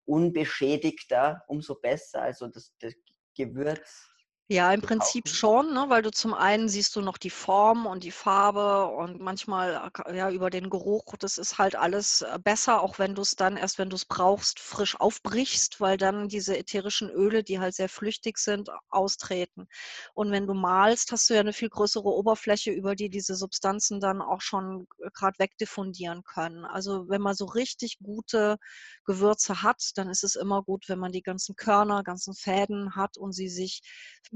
unbeschädigter, 0.04 1.44
umso 1.46 1.76
besser, 1.76 2.22
also 2.22 2.48
das, 2.48 2.74
das 2.80 2.94
Gewürz 3.36 4.09
Ja, 4.52 4.72
im 4.72 4.80
Prinzip 4.82 5.28
schon, 5.28 5.74
ne? 5.74 5.84
weil 5.90 6.02
du 6.02 6.10
zum 6.10 6.34
einen 6.34 6.68
siehst 6.68 6.96
du 6.96 7.02
noch 7.02 7.18
die 7.18 7.30
Form 7.30 7.86
und 7.86 8.02
die 8.02 8.10
Farbe 8.10 8.86
und 8.86 9.20
manchmal 9.20 9.92
äh, 10.06 10.16
ja 10.16 10.28
über 10.28 10.50
den 10.50 10.70
Geruch. 10.70 11.14
Das 11.20 11.38
ist 11.38 11.58
halt 11.58 11.76
alles 11.76 12.22
äh, 12.22 12.36
besser, 12.42 12.82
auch 12.82 12.98
wenn 12.98 13.14
du 13.14 13.22
es 13.22 13.36
dann 13.36 13.56
erst, 13.56 13.78
wenn 13.78 13.90
du 13.90 13.94
es 13.94 14.04
brauchst, 14.04 14.58
frisch 14.58 14.98
aufbrichst, 14.98 15.80
weil 15.80 15.96
dann 15.98 16.26
diese 16.26 16.58
ätherischen 16.58 17.10
Öle, 17.10 17.44
die 17.44 17.60
halt 17.60 17.76
sehr 17.76 17.88
flüchtig 17.88 18.38
sind, 18.38 18.70
austreten. 18.88 19.68
Und 20.14 20.32
wenn 20.32 20.48
du 20.48 20.54
malst, 20.54 21.12
hast 21.12 21.30
du 21.30 21.34
ja 21.34 21.40
eine 21.40 21.52
viel 21.52 21.68
größere 21.68 22.08
Oberfläche, 22.08 22.72
über 22.72 22.96
die 22.96 23.08
diese 23.08 23.36
Substanzen 23.36 24.00
dann 24.00 24.20
auch 24.20 24.40
schon 24.40 24.88
gerade 25.14 25.38
wegdiffundieren 25.38 26.24
können. 26.24 26.64
Also 26.64 27.08
wenn 27.08 27.22
man 27.22 27.36
so 27.36 27.44
richtig 27.44 27.98
gute 28.02 28.56
Gewürze 29.04 29.62
hat, 29.62 29.92
dann 29.94 30.08
ist 30.08 30.24
es 30.24 30.34
immer 30.34 30.64
gut, 30.64 30.88
wenn 30.88 30.98
man 30.98 31.12
die 31.12 31.22
ganzen 31.22 31.54
Körner, 31.54 32.02
ganzen 32.02 32.34
Fäden 32.34 32.96
hat 32.96 33.16
und 33.16 33.30
sie 33.32 33.48
sich 33.48 33.82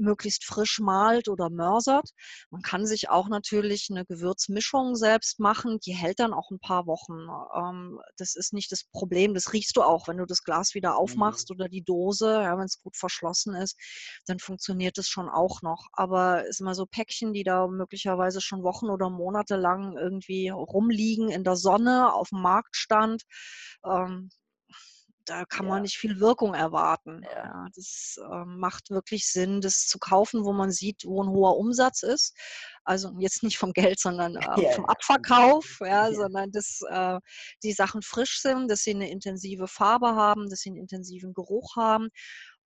möglichst 0.05 0.45
frisch 0.45 0.79
malt 0.79 1.27
oder 1.27 1.49
mörsert. 1.49 2.09
Man 2.49 2.61
kann 2.61 2.85
sich 2.85 3.09
auch 3.09 3.27
natürlich 3.27 3.87
eine 3.91 4.05
Gewürzmischung 4.05 4.95
selbst 4.95 5.39
machen, 5.39 5.79
die 5.85 5.93
hält 5.93 6.19
dann 6.19 6.33
auch 6.33 6.51
ein 6.51 6.59
paar 6.59 6.85
Wochen. 6.87 7.27
Ähm, 7.55 7.99
das 8.17 8.35
ist 8.35 8.53
nicht 8.53 8.71
das 8.71 8.85
Problem, 8.85 9.33
das 9.33 9.51
riechst 9.51 9.75
du 9.75 9.81
auch, 9.81 10.07
wenn 10.07 10.17
du 10.17 10.25
das 10.25 10.43
Glas 10.43 10.73
wieder 10.75 10.97
aufmachst 10.97 11.51
oder 11.51 11.67
die 11.67 11.83
Dose, 11.83 12.31
ja, 12.31 12.57
wenn 12.57 12.65
es 12.65 12.81
gut 12.81 12.95
verschlossen 12.95 13.55
ist, 13.55 13.77
dann 14.27 14.39
funktioniert 14.39 14.97
es 14.97 15.09
schon 15.09 15.27
auch 15.27 15.61
noch. 15.61 15.87
Aber 15.93 16.47
es 16.47 16.57
sind 16.57 16.65
immer 16.65 16.75
so 16.75 16.85
Päckchen, 16.85 17.33
die 17.33 17.43
da 17.43 17.67
möglicherweise 17.67 18.41
schon 18.41 18.63
Wochen 18.63 18.89
oder 18.89 19.09
Monate 19.09 19.55
lang 19.55 19.97
irgendwie 19.97 20.49
rumliegen 20.49 21.29
in 21.29 21.43
der 21.43 21.55
Sonne, 21.55 22.13
auf 22.13 22.29
dem 22.29 22.41
Marktstand. 22.41 23.23
Ähm, 23.85 24.29
da 25.25 25.45
kann 25.45 25.65
man 25.67 25.77
Ja. 25.77 25.81
nicht 25.81 25.97
viel 25.97 26.19
Wirkung 26.19 26.53
erwarten. 26.53 27.21
Ja. 27.23 27.67
Das 27.75 28.17
ähm, 28.31 28.57
macht 28.59 28.89
wirklich 28.89 29.27
Sinn, 29.27 29.61
das 29.61 29.87
zu 29.87 29.99
kaufen, 29.99 30.43
wo 30.45 30.53
man 30.53 30.71
sieht, 30.71 31.03
wo 31.05 31.23
ein 31.23 31.29
hoher 31.29 31.57
Umsatz 31.57 32.03
ist. 32.03 32.35
Also 32.83 33.11
jetzt 33.19 33.43
nicht 33.43 33.57
vom 33.57 33.73
Geld, 33.73 33.99
sondern 33.99 34.35
äh, 34.69 34.71
vom. 34.73 34.85
Abverkauf, 34.85 35.77
ja, 35.81 36.07
Ja. 36.09 36.13
sondern 36.13 36.51
dass 36.51 36.79
äh, 36.89 37.19
die 37.63 37.73
Sachen 37.73 38.01
frisch 38.01 38.41
sind, 38.41 38.69
dass 38.69 38.81
sie 38.83 38.91
eine 38.91 39.09
intensive 39.09 39.67
Farbe 39.67 40.15
haben, 40.15 40.49
dass 40.49 40.59
sie 40.61 40.69
einen 40.69 40.79
intensiven 40.79 41.33
Geruch 41.33 41.75
haben. 41.75 42.09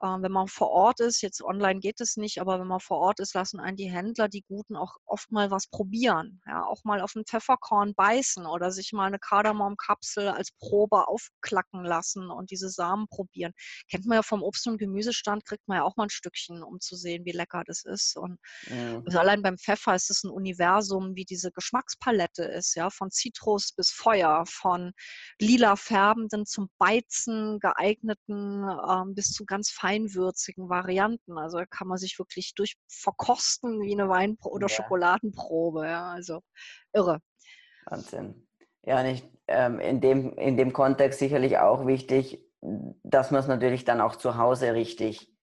Ähm, 0.04 0.24
wenn 0.24 0.32
man 0.32 0.48
vor 0.48 0.70
Ort 0.70 1.00
ist, 1.00 1.22
jetzt 1.22 1.42
online 1.44 1.80
geht 1.80 2.02
es 2.02 2.18
nicht, 2.18 2.40
aber 2.42 2.60
wenn 2.60 2.68
man 2.68 2.80
vor 2.80 3.00
Ort 3.00 3.20
ist, 3.20 3.34
lassen 3.34 3.60
einen 3.60 3.78
die 3.78 3.90
Händler, 3.92 4.30
die 4.30 4.44
Guten, 4.44 4.76
auch 4.76 4.96
oft 5.06 5.32
mal 5.32 5.52
was 5.52 5.68
probieren. 5.68 6.42
Ja, 6.48 6.64
auch 6.66 6.84
mal 6.84 7.02
auf 7.02 7.16
ein 7.16 7.26
Pfefferkorn 7.26 7.94
beißen 7.96 8.46
oder 8.46 8.72
sich 8.72 8.94
mal 8.94 9.06
eine 9.08 9.20
Kardamomkapsel 9.20 10.30
als 10.30 10.52
Probe 10.60 11.08
aufklacken 11.08 11.84
lassen 11.84 12.30
und 12.32 12.52
diese 12.52 12.70
Samen 12.70 13.08
probieren. 13.08 13.54
Kennt 13.90 14.06
man 14.06 14.18
ja 14.18 14.24
vom 14.24 14.44
Obst- 14.44 14.68
und 14.68 14.78
Gemüsestand, 14.78 15.46
kriegt 15.46 15.68
man 15.68 15.78
ja 15.78 15.84
auch 15.84 15.96
mal 15.98 16.04
ein 16.06 16.10
Stückchen, 16.10 16.64
um 16.64 16.80
zu 16.80 16.96
sehen, 16.96 17.26
wie 17.26 17.32
lecker 17.32 17.64
das 17.66 17.84
ist. 17.84 18.18
Und 18.18 18.38
Mhm. 18.68 19.04
also 19.06 19.20
allein 19.20 19.42
beim 19.42 19.58
Pfeffer 19.58 19.96
ist 19.96 20.10
es 20.10 20.24
ein 20.24 20.32
Universum, 20.32 21.16
wie 21.16 21.26
diese 21.26 21.52
Geschmackspalette 21.52 22.44
ist, 22.44 22.76
ja, 22.76 22.90
von 22.90 23.12
Zitrus 23.12 23.72
bis 23.74 23.92
Feuer, 23.92 24.44
von 24.48 24.92
lila 25.40 25.76
färbenden 25.76 26.46
zum 26.46 26.70
Beizen 26.78 27.60
geeigneten 27.60 28.64
ähm, 28.90 29.16
bis 29.16 29.32
zu 29.32 29.46
ganz 29.46 29.70
feinwürzigen 29.90 30.70
Varianten. 30.70 31.38
Also 31.38 31.58
da 31.58 31.66
kann 31.66 31.88
man 31.88 31.98
sich 31.98 32.18
wirklich 32.20 32.54
durch 32.56 32.76
verkosten 32.88 33.82
wie 33.82 33.94
eine 33.94 34.10
Wein- 34.10 34.38
oder 34.44 34.68
Ja. 34.68 34.76
Schokoladenprobe, 34.76 35.86
ja, 35.86 36.12
also 36.12 36.42
irre. 36.94 37.20
Wahnsinn. 37.86 38.48
Ja, 38.84 39.00
und 39.02 39.08
ich, 39.08 39.24
ähm, 39.48 39.80
in 39.80 40.00
dem, 40.02 40.38
in 40.38 40.58
dem 40.58 40.74
Kontext 40.74 41.20
sicherlich 41.20 41.58
auch 41.58 41.86
wichtig, 41.88 42.46
dass 42.62 43.32
man 43.32 43.40
es 43.42 43.48
natürlich 43.48 43.84
dann 43.86 44.02
auch 44.02 44.16
zu 44.16 44.38
Hause 44.38 44.74
richtig 44.74 45.34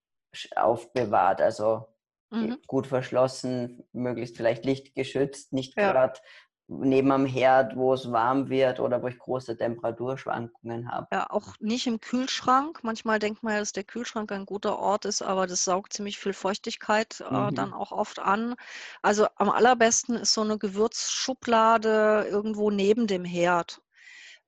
aufbewahrt. 0.55 1.41
Also 1.41 1.87
Mhm. 2.31 2.59
gut 2.67 2.87
verschlossen, 2.87 3.83
möglichst 3.93 4.37
vielleicht 4.37 4.65
lichtgeschützt, 4.65 5.53
nicht 5.53 5.77
Ja. 5.77 5.93
gerade 5.93 6.21
neben 6.69 7.11
am 7.13 7.27
Herd, 7.27 7.77
wo 7.77 7.93
es 7.95 8.11
warm 8.13 8.49
wird 8.49 8.81
oder 8.81 9.03
wo 9.03 9.09
ich 9.09 9.19
große 9.19 9.57
Temperaturschwankungen 9.57 10.91
habe. 10.93 11.09
Ja, 11.13 11.29
auch 11.31 11.55
nicht 11.61 11.87
im 11.89 12.01
Kühlschrank. 12.01 12.83
Manchmal 12.85 13.19
denkt 13.21 13.43
man 13.43 13.55
ja, 13.55 13.59
dass 13.61 13.73
der 13.73 13.83
Kühlschrank 13.85 14.31
ein 14.33 14.45
guter 14.47 14.79
Ort 14.79 15.05
ist, 15.05 15.21
aber 15.23 15.47
das 15.49 15.65
saugt 15.65 15.93
ziemlich 15.93 16.19
viel 16.19 16.33
Feuchtigkeit 16.33 17.21
äh, 17.21 17.53
dann 17.53 17.73
Mhm. 17.73 17.73
auch 17.73 17.91
oft 17.93 18.19
an. 18.21 18.55
Also 19.03 19.27
am 19.37 19.49
allerbesten 19.51 20.15
ist 20.17 20.33
so 20.35 20.41
eine 20.43 20.59
Gewürzschublade 20.59 22.27
irgendwo 22.31 22.71
neben 22.71 23.07
dem 23.09 23.25
Herd. 23.25 23.83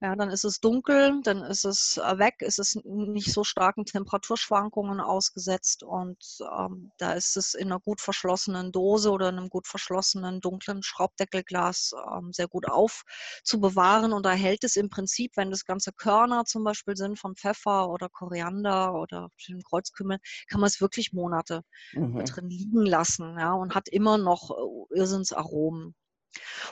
Ja, 0.01 0.15
dann 0.15 0.31
ist 0.31 0.45
es 0.45 0.61
dunkel, 0.61 1.21
dann 1.25 1.43
ist 1.43 1.65
es 1.65 1.97
äh, 1.97 2.19
weg, 2.19 2.37
ist 2.41 2.61
es 2.61 2.77
nicht 2.85 3.33
so 3.33 3.43
starken 3.43 3.85
Temperaturschwankungen 3.85 5.01
ausgesetzt 5.01 5.83
und 5.83 6.25
ähm, 6.57 6.93
da 6.99 7.15
ist 7.15 7.37
es 7.37 7.55
in 7.55 7.67
einer 7.73 7.81
gut 7.81 8.01
verschlossenen 8.01 8.71
Dose 8.71 9.11
oder 9.11 9.29
in 9.31 9.39
einem 9.39 9.49
gut 9.49 9.67
verschlossenen 9.67 10.41
dunklen 10.41 10.85
Schraubdeckelglas 10.85 11.93
ähm, 12.17 12.33
sehr 12.33 12.47
gut 12.47 12.69
aufzubewahren 12.71 14.13
und 14.13 14.25
da 14.25 14.31
hält 14.31 14.63
es 14.63 14.77
im 14.77 14.89
Prinzip, 14.89 15.33
wenn 15.37 15.51
das 15.51 15.65
ganze 15.65 15.91
Körner 15.93 16.45
zum 16.45 16.63
Beispiel 16.63 16.97
sind 16.97 17.19
von 17.19 17.35
Pfeffer 17.35 17.89
oder 17.91 18.09
Koriander 18.09 18.95
oder 18.95 19.31
dem 19.49 19.63
Kreuzkümmel, 19.65 20.19
kann 20.47 20.61
man 20.61 20.69
es 20.69 20.81
wirklich 20.81 21.13
Monate 21.13 21.63
Mhm. 21.93 22.33
drin 22.33 22.49
liegen 22.51 22.87
lassen 22.87 23.39
ja, 23.39 23.53
und 23.55 23.75
hat 23.75 23.89
immer 23.89 24.19
noch 24.19 24.51
äh, 24.51 24.97
Irrsinnsaromen. 24.99 25.95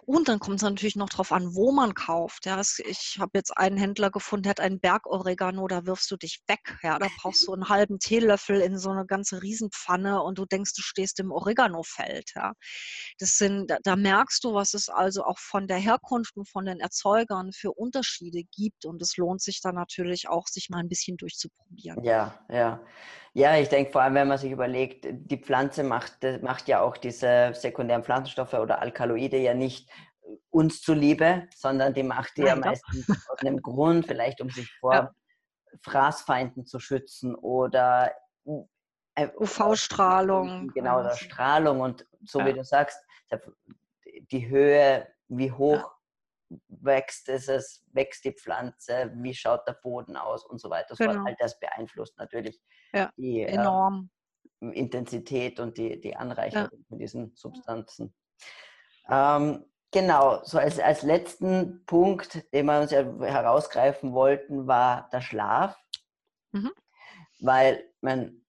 Und 0.04 0.28
dann 0.28 0.38
kommt 0.38 0.56
es 0.56 0.62
natürlich 0.62 0.96
noch 0.96 1.08
drauf 1.08 1.32
an, 1.32 1.54
wo 1.54 1.72
man 1.72 1.94
kauft. 1.94 2.46
Ja, 2.46 2.60
ich 2.60 3.16
habe 3.18 3.32
jetzt 3.34 3.56
einen 3.56 3.76
Händler 3.76 4.10
gefunden, 4.10 4.44
der 4.44 4.50
hat 4.50 4.60
einen 4.60 4.80
Berg-Oregano, 4.80 5.66
da 5.66 5.86
wirfst 5.86 6.10
du 6.10 6.16
dich 6.16 6.42
weg. 6.46 6.78
Ja, 6.82 6.98
da 6.98 7.08
brauchst 7.18 7.46
du 7.46 7.52
einen 7.54 7.68
halben 7.68 7.98
Teelöffel 7.98 8.60
in 8.60 8.78
so 8.78 8.90
eine 8.90 9.06
ganze 9.06 9.42
Riesenpfanne 9.42 10.22
und 10.22 10.38
du 10.38 10.44
denkst, 10.44 10.74
du 10.74 10.82
stehst 10.82 11.20
im 11.20 11.32
Oregano-Feld. 11.32 12.32
Ja. 12.34 12.52
Das 13.18 13.36
sind, 13.36 13.70
da, 13.70 13.78
da 13.82 13.96
merkst 13.96 14.44
du, 14.44 14.54
was 14.54 14.74
es 14.74 14.88
also 14.88 15.24
auch 15.24 15.38
von 15.38 15.66
der 15.66 15.78
Herkunft 15.78 16.36
und 16.36 16.48
von 16.48 16.66
den 16.66 16.80
Erzeugern 16.80 17.52
für 17.52 17.72
Unterschiede 17.72 18.42
gibt. 18.44 18.84
Und 18.84 19.02
es 19.02 19.16
lohnt 19.16 19.42
sich 19.42 19.60
dann 19.60 19.74
natürlich 19.74 20.28
auch, 20.28 20.46
sich 20.46 20.68
mal 20.70 20.78
ein 20.78 20.88
bisschen 20.88 21.16
durchzuprobieren. 21.16 22.02
Ja, 22.04 22.44
ja. 22.50 22.80
Ja, 23.36 23.54
ich 23.58 23.68
denke 23.68 23.92
vor 23.92 24.00
allem, 24.00 24.14
wenn 24.14 24.28
man 24.28 24.38
sich 24.38 24.50
überlegt, 24.50 25.06
die 25.10 25.36
Pflanze 25.36 25.84
macht, 25.84 26.24
das 26.24 26.40
macht 26.40 26.68
ja 26.68 26.80
auch 26.80 26.96
diese 26.96 27.52
sekundären 27.52 28.02
Pflanzenstoffe 28.02 28.54
oder 28.54 28.80
Alkaloide 28.80 29.36
ja 29.36 29.52
nicht 29.52 29.90
uns 30.48 30.80
zuliebe, 30.80 31.46
sondern 31.54 31.92
die 31.92 32.02
macht 32.02 32.38
die 32.38 32.44
ja 32.44 32.56
meistens 32.56 33.06
aus 33.28 33.38
einem 33.40 33.60
Grund, 33.60 34.06
vielleicht 34.06 34.40
um 34.40 34.48
sich 34.48 34.72
vor 34.80 34.94
ja. 34.94 35.14
Fraßfeinden 35.82 36.64
zu 36.64 36.80
schützen 36.80 37.34
oder 37.34 38.10
äh, 39.14 39.28
UV-Strahlung. 39.36 40.68
Genau, 40.68 41.02
der 41.02 41.14
Strahlung 41.14 41.80
und 41.80 42.06
so 42.24 42.40
ja. 42.40 42.46
wie 42.46 42.52
du 42.54 42.64
sagst, 42.64 42.98
die 44.30 44.48
Höhe, 44.48 45.06
wie 45.28 45.52
hoch 45.52 45.92
ja. 46.48 46.58
wächst 46.68 47.28
es, 47.28 47.84
wächst 47.92 48.24
die 48.24 48.32
Pflanze, 48.32 49.12
wie 49.16 49.34
schaut 49.34 49.68
der 49.68 49.74
Boden 49.74 50.16
aus 50.16 50.42
und 50.46 50.58
so 50.58 50.70
weiter. 50.70 50.94
Genau. 50.96 51.22
All 51.26 51.36
das 51.38 51.60
beeinflusst 51.60 52.16
natürlich 52.16 52.62
die 53.16 53.42
äh, 53.42 53.46
enorm. 53.46 54.10
Äh, 54.60 54.70
Intensität 54.72 55.60
und 55.60 55.76
die, 55.76 56.00
die 56.00 56.16
Anreicherung 56.16 56.84
von 56.88 56.98
diesen 56.98 57.34
Substanzen. 57.36 58.14
Ähm, 59.08 59.64
genau, 59.92 60.42
so 60.44 60.58
als, 60.58 60.80
als 60.80 61.02
letzten 61.02 61.84
Punkt, 61.84 62.52
den 62.52 62.66
wir 62.66 62.80
uns 62.80 62.90
ja 62.90 63.02
herausgreifen 63.20 64.12
wollten, 64.12 64.66
war 64.66 65.08
der 65.12 65.20
Schlaf. 65.20 65.76
Mhm. 66.52 66.72
Weil 67.40 67.84
man, 68.00 68.44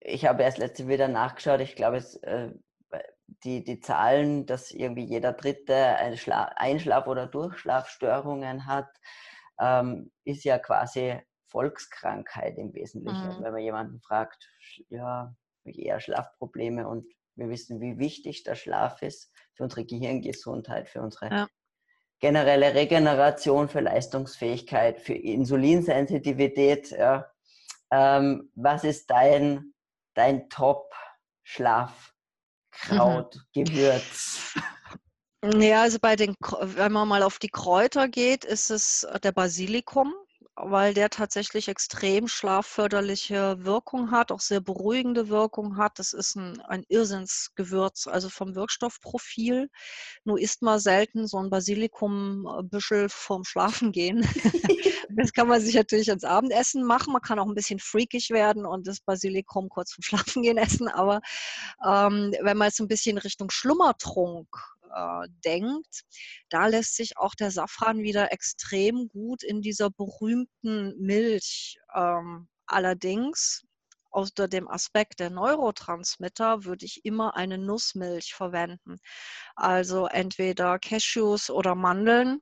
ich 0.00 0.24
habe 0.26 0.42
erst 0.42 0.58
letzte 0.58 0.88
wieder 0.88 1.08
nachgeschaut, 1.08 1.60
ich 1.60 1.76
glaube, 1.76 1.98
es, 1.98 2.16
äh, 2.16 2.50
die, 3.44 3.64
die 3.64 3.80
Zahlen, 3.80 4.46
dass 4.46 4.70
irgendwie 4.70 5.04
jeder 5.04 5.32
Dritte 5.32 5.96
Einschlaf- 5.96 7.06
oder 7.06 7.26
Durchschlafstörungen 7.26 8.66
hat, 8.66 8.88
ähm, 9.60 10.10
ist 10.24 10.44
ja 10.44 10.58
quasi 10.58 11.20
Volkskrankheit 11.52 12.58
im 12.58 12.74
Wesentlichen. 12.74 13.38
Mhm. 13.38 13.44
Wenn 13.44 13.52
man 13.52 13.62
jemanden 13.62 14.00
fragt, 14.00 14.50
ja, 14.88 15.32
eher 15.64 16.00
Schlafprobleme 16.00 16.88
und 16.88 17.06
wir 17.36 17.48
wissen, 17.48 17.80
wie 17.80 17.98
wichtig 17.98 18.42
der 18.42 18.56
Schlaf 18.56 19.02
ist 19.02 19.30
für 19.54 19.62
unsere 19.64 19.84
Gehirngesundheit, 19.84 20.88
für 20.88 21.02
unsere 21.02 21.30
ja. 21.30 21.46
generelle 22.20 22.74
Regeneration, 22.74 23.68
für 23.68 23.80
Leistungsfähigkeit, 23.80 25.00
für 25.00 25.14
Insulinsensitivität. 25.14 26.90
Ja. 26.90 27.30
Ähm, 27.90 28.50
was 28.54 28.84
ist 28.84 29.10
dein, 29.10 29.74
dein 30.14 30.48
Top-Schlafkraut, 30.48 33.36
mhm. 33.36 33.40
Gewürz? 33.52 34.54
Ja, 35.44 35.82
also 35.82 35.98
bei 36.00 36.14
den, 36.16 36.34
wenn 36.40 36.92
man 36.92 37.08
mal 37.08 37.22
auf 37.22 37.38
die 37.38 37.48
Kräuter 37.48 38.08
geht, 38.08 38.44
ist 38.44 38.70
es 38.70 39.06
der 39.24 39.32
Basilikum 39.32 40.14
weil 40.54 40.92
der 40.92 41.08
tatsächlich 41.08 41.68
extrem 41.68 42.28
schlafförderliche 42.28 43.56
Wirkung 43.64 44.10
hat, 44.10 44.30
auch 44.30 44.40
sehr 44.40 44.60
beruhigende 44.60 45.28
Wirkung 45.28 45.78
hat. 45.78 45.98
Das 45.98 46.12
ist 46.12 46.36
ein, 46.36 46.60
ein 46.62 46.84
Irrsinnsgewürz, 46.88 48.06
also 48.06 48.28
vom 48.28 48.54
Wirkstoffprofil. 48.54 49.70
Nur 50.24 50.38
isst 50.38 50.60
man 50.60 50.78
selten 50.78 51.26
so 51.26 51.38
ein 51.38 51.48
Basilikumbüschel 51.48 53.08
vorm 53.08 53.44
Schlafengehen. 53.44 54.26
das 55.10 55.32
kann 55.32 55.48
man 55.48 55.60
sich 55.62 55.74
natürlich 55.74 56.10
ans 56.10 56.24
Abendessen 56.24 56.84
machen. 56.84 57.14
Man 57.14 57.22
kann 57.22 57.38
auch 57.38 57.46
ein 57.46 57.54
bisschen 57.54 57.78
freakig 57.78 58.30
werden 58.30 58.66
und 58.66 58.86
das 58.86 59.00
Basilikum 59.00 59.70
kurz 59.70 59.94
vorm 59.94 60.02
Schlafengehen 60.02 60.58
essen. 60.58 60.88
Aber 60.88 61.20
ähm, 61.84 62.34
wenn 62.42 62.58
man 62.58 62.68
jetzt 62.68 62.80
ein 62.80 62.88
bisschen 62.88 63.16
Richtung 63.16 63.50
Schlummertrunk 63.50 64.48
äh, 64.94 65.28
denkt, 65.44 66.02
da 66.50 66.66
lässt 66.66 66.96
sich 66.96 67.16
auch 67.18 67.34
der 67.34 67.50
Safran 67.50 68.02
wieder 68.02 68.32
extrem 68.32 69.08
gut 69.08 69.42
in 69.42 69.62
dieser 69.62 69.90
berühmten 69.90 70.94
Milch. 70.98 71.78
Ähm, 71.94 72.48
allerdings 72.66 73.64
unter 74.10 74.46
dem 74.46 74.68
Aspekt 74.68 75.20
der 75.20 75.30
Neurotransmitter 75.30 76.64
würde 76.64 76.84
ich 76.84 77.04
immer 77.04 77.34
eine 77.34 77.58
Nussmilch 77.58 78.34
verwenden. 78.34 78.98
Also 79.56 80.06
entweder 80.06 80.78
Cashews 80.78 81.50
oder 81.50 81.74
Mandeln. 81.74 82.40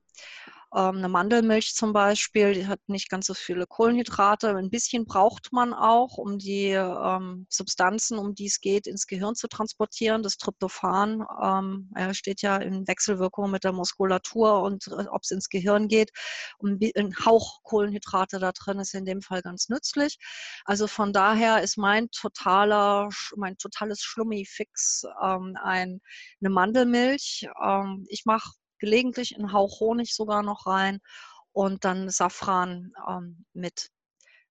Ähm, 0.73 0.97
eine 0.97 1.09
Mandelmilch 1.09 1.75
zum 1.75 1.93
Beispiel, 1.93 2.53
die 2.53 2.67
hat 2.67 2.79
nicht 2.87 3.09
ganz 3.09 3.27
so 3.27 3.33
viele 3.33 3.67
Kohlenhydrate. 3.67 4.55
Ein 4.55 4.69
bisschen 4.69 5.05
braucht 5.05 5.51
man 5.51 5.73
auch, 5.73 6.17
um 6.17 6.37
die 6.37 6.69
ähm, 6.69 7.45
Substanzen, 7.49 8.17
um 8.17 8.35
die 8.35 8.45
es 8.47 8.61
geht, 8.61 8.87
ins 8.87 9.05
Gehirn 9.07 9.35
zu 9.35 9.47
transportieren. 9.47 10.23
Das 10.23 10.37
Tryptophan 10.37 11.25
ähm, 11.43 11.89
steht 12.13 12.41
ja 12.41 12.57
in 12.57 12.87
Wechselwirkung 12.87 13.51
mit 13.51 13.63
der 13.63 13.73
Muskulatur 13.73 14.61
und 14.61 14.87
äh, 14.87 15.07
ob 15.09 15.23
es 15.23 15.31
ins 15.31 15.49
Gehirn 15.49 15.87
geht. 15.87 16.11
Und 16.57 16.81
ein 16.95 17.15
Hauch 17.25 17.63
Kohlenhydrate 17.63 18.39
da 18.39 18.51
drin 18.51 18.79
ist 18.79 18.93
in 18.93 19.05
dem 19.05 19.21
Fall 19.21 19.41
ganz 19.41 19.67
nützlich. 19.69 20.17
Also 20.65 20.87
von 20.87 21.11
daher 21.11 21.61
ist 21.61 21.77
mein 21.77 22.09
totaler, 22.11 23.09
mein 23.35 23.57
totales 23.57 24.01
Schlummi-Fix 24.01 25.03
ähm, 25.21 25.57
ein, 25.61 26.01
eine 26.39 26.49
Mandelmilch. 26.49 27.47
Ähm, 27.61 28.05
ich 28.07 28.25
mache 28.25 28.51
gelegentlich 28.81 29.37
einen 29.37 29.53
Hauch 29.53 29.79
Honig 29.79 30.13
sogar 30.13 30.43
noch 30.43 30.65
rein 30.65 30.99
und 31.53 31.85
dann 31.85 32.09
Safran 32.09 32.91
ähm, 33.07 33.45
mit 33.53 33.89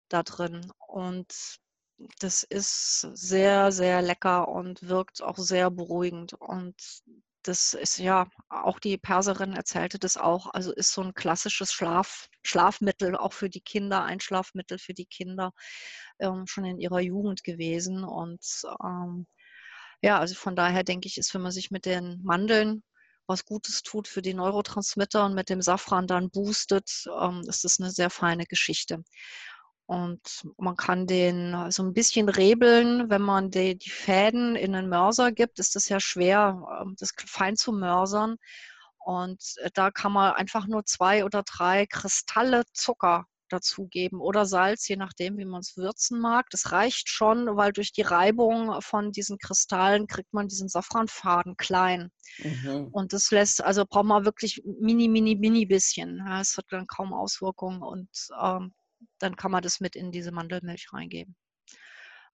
da 0.08 0.22
drin. 0.22 0.72
Und 0.88 1.58
das 2.20 2.42
ist 2.44 3.00
sehr, 3.12 3.72
sehr 3.72 4.02
lecker 4.02 4.48
und 4.48 4.88
wirkt 4.88 5.22
auch 5.22 5.36
sehr 5.36 5.70
beruhigend. 5.70 6.34
Und 6.34 6.74
das 7.42 7.74
ist 7.74 7.98
ja, 7.98 8.28
auch 8.48 8.78
die 8.78 8.98
Perserin 8.98 9.54
erzählte 9.54 9.98
das 9.98 10.16
auch, 10.16 10.52
also 10.52 10.72
ist 10.72 10.92
so 10.92 11.02
ein 11.02 11.14
klassisches 11.14 11.72
Schlaf, 11.72 12.28
Schlafmittel, 12.42 13.16
auch 13.16 13.32
für 13.32 13.50
die 13.50 13.62
Kinder, 13.62 14.04
ein 14.04 14.20
Schlafmittel 14.20 14.78
für 14.78 14.94
die 14.94 15.06
Kinder 15.06 15.52
ähm, 16.18 16.46
schon 16.46 16.64
in 16.64 16.78
ihrer 16.78 17.00
Jugend 17.00 17.44
gewesen. 17.44 18.04
Und 18.04 18.44
ähm, 18.84 19.26
ja, 20.02 20.18
also 20.18 20.34
von 20.34 20.56
daher 20.56 20.84
denke 20.84 21.08
ich, 21.08 21.18
ist, 21.18 21.34
wenn 21.34 21.42
man 21.42 21.52
sich 21.52 21.70
mit 21.70 21.86
den 21.86 22.20
Mandeln 22.22 22.82
was 23.30 23.46
Gutes 23.46 23.82
tut 23.82 24.08
für 24.08 24.22
die 24.22 24.34
Neurotransmitter 24.34 25.24
und 25.24 25.34
mit 25.34 25.48
dem 25.48 25.62
Safran 25.62 26.06
dann 26.06 26.30
boostet, 26.30 27.04
ähm, 27.18 27.42
ist 27.48 27.64
das 27.64 27.80
eine 27.80 27.90
sehr 27.90 28.10
feine 28.10 28.44
Geschichte. 28.44 29.02
Und 29.86 30.20
man 30.58 30.76
kann 30.76 31.06
den 31.06 31.70
so 31.72 31.82
ein 31.82 31.94
bisschen 31.94 32.28
rebeln, 32.28 33.10
wenn 33.10 33.22
man 33.22 33.50
die, 33.50 33.76
die 33.76 33.90
Fäden 33.90 34.54
in 34.54 34.72
den 34.72 34.88
Mörser 34.88 35.32
gibt, 35.32 35.58
ist 35.58 35.74
das 35.74 35.88
ja 35.88 35.98
schwer, 35.98 36.62
ähm, 36.80 36.94
das 36.98 37.12
fein 37.26 37.56
zu 37.56 37.72
mörsern. 37.72 38.36
Und 38.98 39.42
äh, 39.62 39.70
da 39.74 39.90
kann 39.90 40.12
man 40.12 40.34
einfach 40.34 40.66
nur 40.66 40.84
zwei 40.84 41.24
oder 41.24 41.42
drei 41.42 41.86
Kristalle 41.86 42.64
Zucker 42.72 43.26
dazugeben 43.52 44.20
oder 44.20 44.46
Salz, 44.46 44.88
je 44.88 44.96
nachdem, 44.96 45.36
wie 45.38 45.44
man 45.44 45.60
es 45.60 45.76
würzen 45.76 46.20
mag. 46.20 46.48
Das 46.50 46.72
reicht 46.72 47.08
schon, 47.08 47.56
weil 47.56 47.72
durch 47.72 47.92
die 47.92 48.02
Reibung 48.02 48.80
von 48.80 49.12
diesen 49.12 49.38
Kristallen 49.38 50.06
kriegt 50.06 50.32
man 50.32 50.48
diesen 50.48 50.68
Safranfaden 50.68 51.56
klein. 51.56 52.10
Mhm. 52.38 52.88
Und 52.92 53.12
das 53.12 53.30
lässt, 53.30 53.62
also 53.62 53.84
braucht 53.84 54.06
man 54.06 54.24
wirklich 54.24 54.62
mini, 54.64 55.08
mini, 55.08 55.36
mini 55.36 55.66
bisschen. 55.66 56.26
Es 56.40 56.56
hat 56.56 56.64
dann 56.70 56.86
kaum 56.86 57.12
Auswirkungen 57.12 57.82
und 57.82 58.08
ähm, 58.40 58.72
dann 59.18 59.36
kann 59.36 59.50
man 59.50 59.62
das 59.62 59.80
mit 59.80 59.96
in 59.96 60.12
diese 60.12 60.32
Mandelmilch 60.32 60.92
reingeben. 60.92 61.34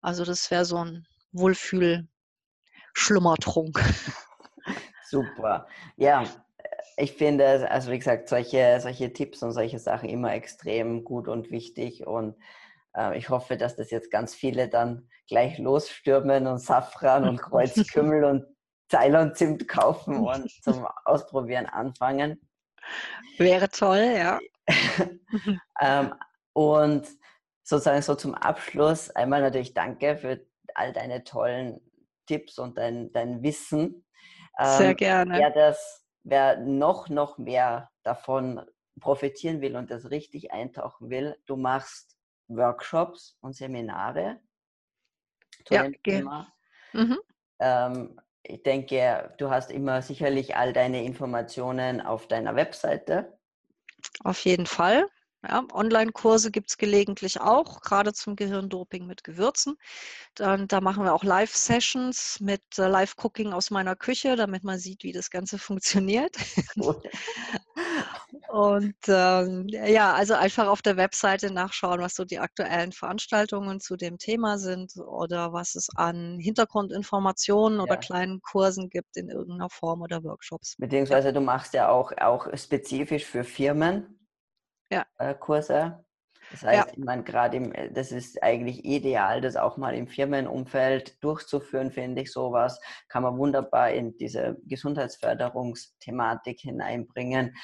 Also 0.01 0.25
das 0.25 0.51
wäre 0.51 0.65
so 0.65 0.79
ein 0.79 1.07
Wohlfühl-Schlummertrunk. 1.33 3.79
Super. 5.09 5.69
Ja, 5.97 6.25
ich 6.97 7.13
finde, 7.13 7.71
also 7.71 7.91
wie 7.93 7.99
gesagt, 7.99 8.29
solche, 8.29 8.79
solche 8.81 9.13
Tipps 9.13 9.43
und 9.43 9.53
solche 9.53 9.79
Sachen 9.79 10.09
immer 10.09 10.33
extrem 10.33 11.05
gut 11.05 11.29
und 11.29 11.51
wichtig. 11.51 12.07
Und 12.07 12.37
äh, 12.97 13.19
ich 13.19 13.29
hoffe, 13.29 13.59
dass 13.59 13.77
das 13.77 13.91
jetzt 13.91 14.11
ganz 14.11 14.35
viele 14.35 14.69
dann 14.69 15.09
gleich 15.29 15.59
losstürmen 15.59 16.47
und 16.47 16.59
Safran 16.59 17.29
und 17.29 17.43
Kreuzkümmel 17.43 18.25
und 18.25 18.47
Ceylon-Zimt 18.91 19.69
kaufen 19.69 20.27
und 20.27 20.51
zum 20.63 20.87
Ausprobieren 21.05 21.67
anfangen. 21.67 22.41
Wäre 23.37 23.69
toll, 23.69 24.15
ja. 24.17 24.39
ähm, 25.81 26.15
und 26.55 27.07
sozusagen 27.63 28.01
so 28.01 28.15
zum 28.15 28.35
Abschluss 28.35 29.11
einmal 29.11 29.43
natürlich 29.43 29.75
danke 29.75 30.17
für 30.17 30.47
all 30.75 30.93
deine 30.93 31.25
tollen 31.25 31.81
Tipps 32.27 32.59
und 32.59 32.79
dein, 32.79 33.13
dein 33.13 33.43
Wissen. 33.43 34.07
Ähm, 34.59 34.79
Sehr 34.79 34.95
gerne. 34.95 35.39
Wer 35.39 35.51
das 35.51 36.06
wer 36.27 36.59
noch, 36.59 37.09
noch 37.09 37.39
mehr 37.39 37.91
davon 38.03 38.61
profitieren 39.01 39.61
will 39.61 39.77
und 39.77 39.91
das 39.91 40.11
richtig 40.11 40.53
eintauchen 40.53 41.11
will, 41.11 41.37
du 41.47 41.57
machst 41.57 42.17
Workshops 42.49 43.37
und 43.41 43.55
Seminare 43.55 44.41
zu 45.65 45.75
ja, 45.75 45.83
dem 45.85 46.03
Thema. 46.03 46.53
Mhm. 46.93 47.19
Ähm, 47.61 48.21
ich 48.43 48.63
denke, 48.63 49.35
du 49.39 49.51
hast 49.51 49.71
immer 49.71 50.03
sicherlich 50.03 50.57
all 50.57 50.73
deine 50.73 51.05
Informationen 51.05 52.01
auf 52.01 52.29
deiner 52.29 52.55
Webseite. 52.55 53.39
Auf 54.25 54.45
jeden 54.45 54.67
Fall. 54.67 55.09
Ja, 55.43 55.65
Online-Kurse 55.73 56.51
gibt 56.51 56.71
es 56.71 56.79
gelegentlich 56.79 57.41
auch, 57.41 57.81
gerade 57.81 58.13
zum 58.13 58.37
Gehirndoping 58.37 59.07
mit 59.07 59.23
Gewürzen. 59.23 59.77
Dann, 60.35 60.67
da 60.67 60.81
machen 60.81 61.05
wir 61.05 61.15
auch 61.15 61.25
Live-Sessions 61.25 62.41
mit 62.41 62.63
äh, 62.79 62.89
Live-Cooking 62.89 63.53
aus 63.53 63.71
meiner 63.71 63.97
Küche, 63.97 64.37
damit 64.37 64.65
man 64.65 64.79
sieht, 64.79 65.05
wie 65.05 65.13
das 65.13 65.31
Ganze 65.31 65.59
funktioniert. 65.59 66.37
Und 68.49 68.97
ähm, 69.09 69.67
ja, 69.69 70.15
also 70.15 70.35
einfach 70.35 70.69
auf 70.69 70.83
der 70.83 70.97
Webseite 70.97 71.53
nachschauen, 71.53 72.01
was 72.01 72.15
so 72.15 72.25
die 72.25 72.39
aktuellen 72.39 72.93
Veranstaltungen 72.93 73.81
zu 73.81 73.97
dem 73.97 74.19
Thema 74.19 74.59
sind 74.59 74.97
oder 74.97 75.53
was 75.53 75.75
es 75.75 75.89
an 75.95 76.39
Hintergrundinformationen 76.39 77.81
oder 77.81 77.97
kleinen 77.97 78.41
Kursen 78.41 78.89
gibt 78.89 79.17
in 79.17 79.29
irgendeiner 79.29 79.69
Form 79.71 80.03
oder 80.03 80.23
Workshops. 80.25 80.77
Beziehungsweise 80.79 81.33
du 81.33 81.41
machst 81.41 81.75
ja 81.75 81.89
auch, 81.89 82.13
auch 82.19 82.47
spezifisch 82.57 83.25
für 83.25 83.45
Firmen 83.45 84.17
ja. 84.91 85.07
äh, 85.19 85.35
Kurse. 85.35 86.05
Das 86.51 86.63
heißt, 86.63 86.89
ja. 86.89 86.93
ich 86.93 87.05
meine, 87.05 87.25
gerade 87.25 87.57
im, 87.57 87.73
äh, 87.73 87.91
das 87.91 88.13
ist 88.13 88.43
eigentlich 88.43 88.85
ideal, 88.85 89.41
das 89.41 89.57
auch 89.57 89.77
mal 89.77 89.95
im 89.95 90.07
Firmenumfeld 90.07 91.23
durchzuführen, 91.23 91.91
finde 91.91 92.23
ich 92.23 92.33
sowas. 92.33 92.81
Kann 93.09 93.23
man 93.23 93.37
wunderbar 93.37 93.91
in 93.91 94.17
diese 94.17 94.57
Gesundheitsförderungsthematik 94.65 96.61
hineinbringen. 96.61 97.57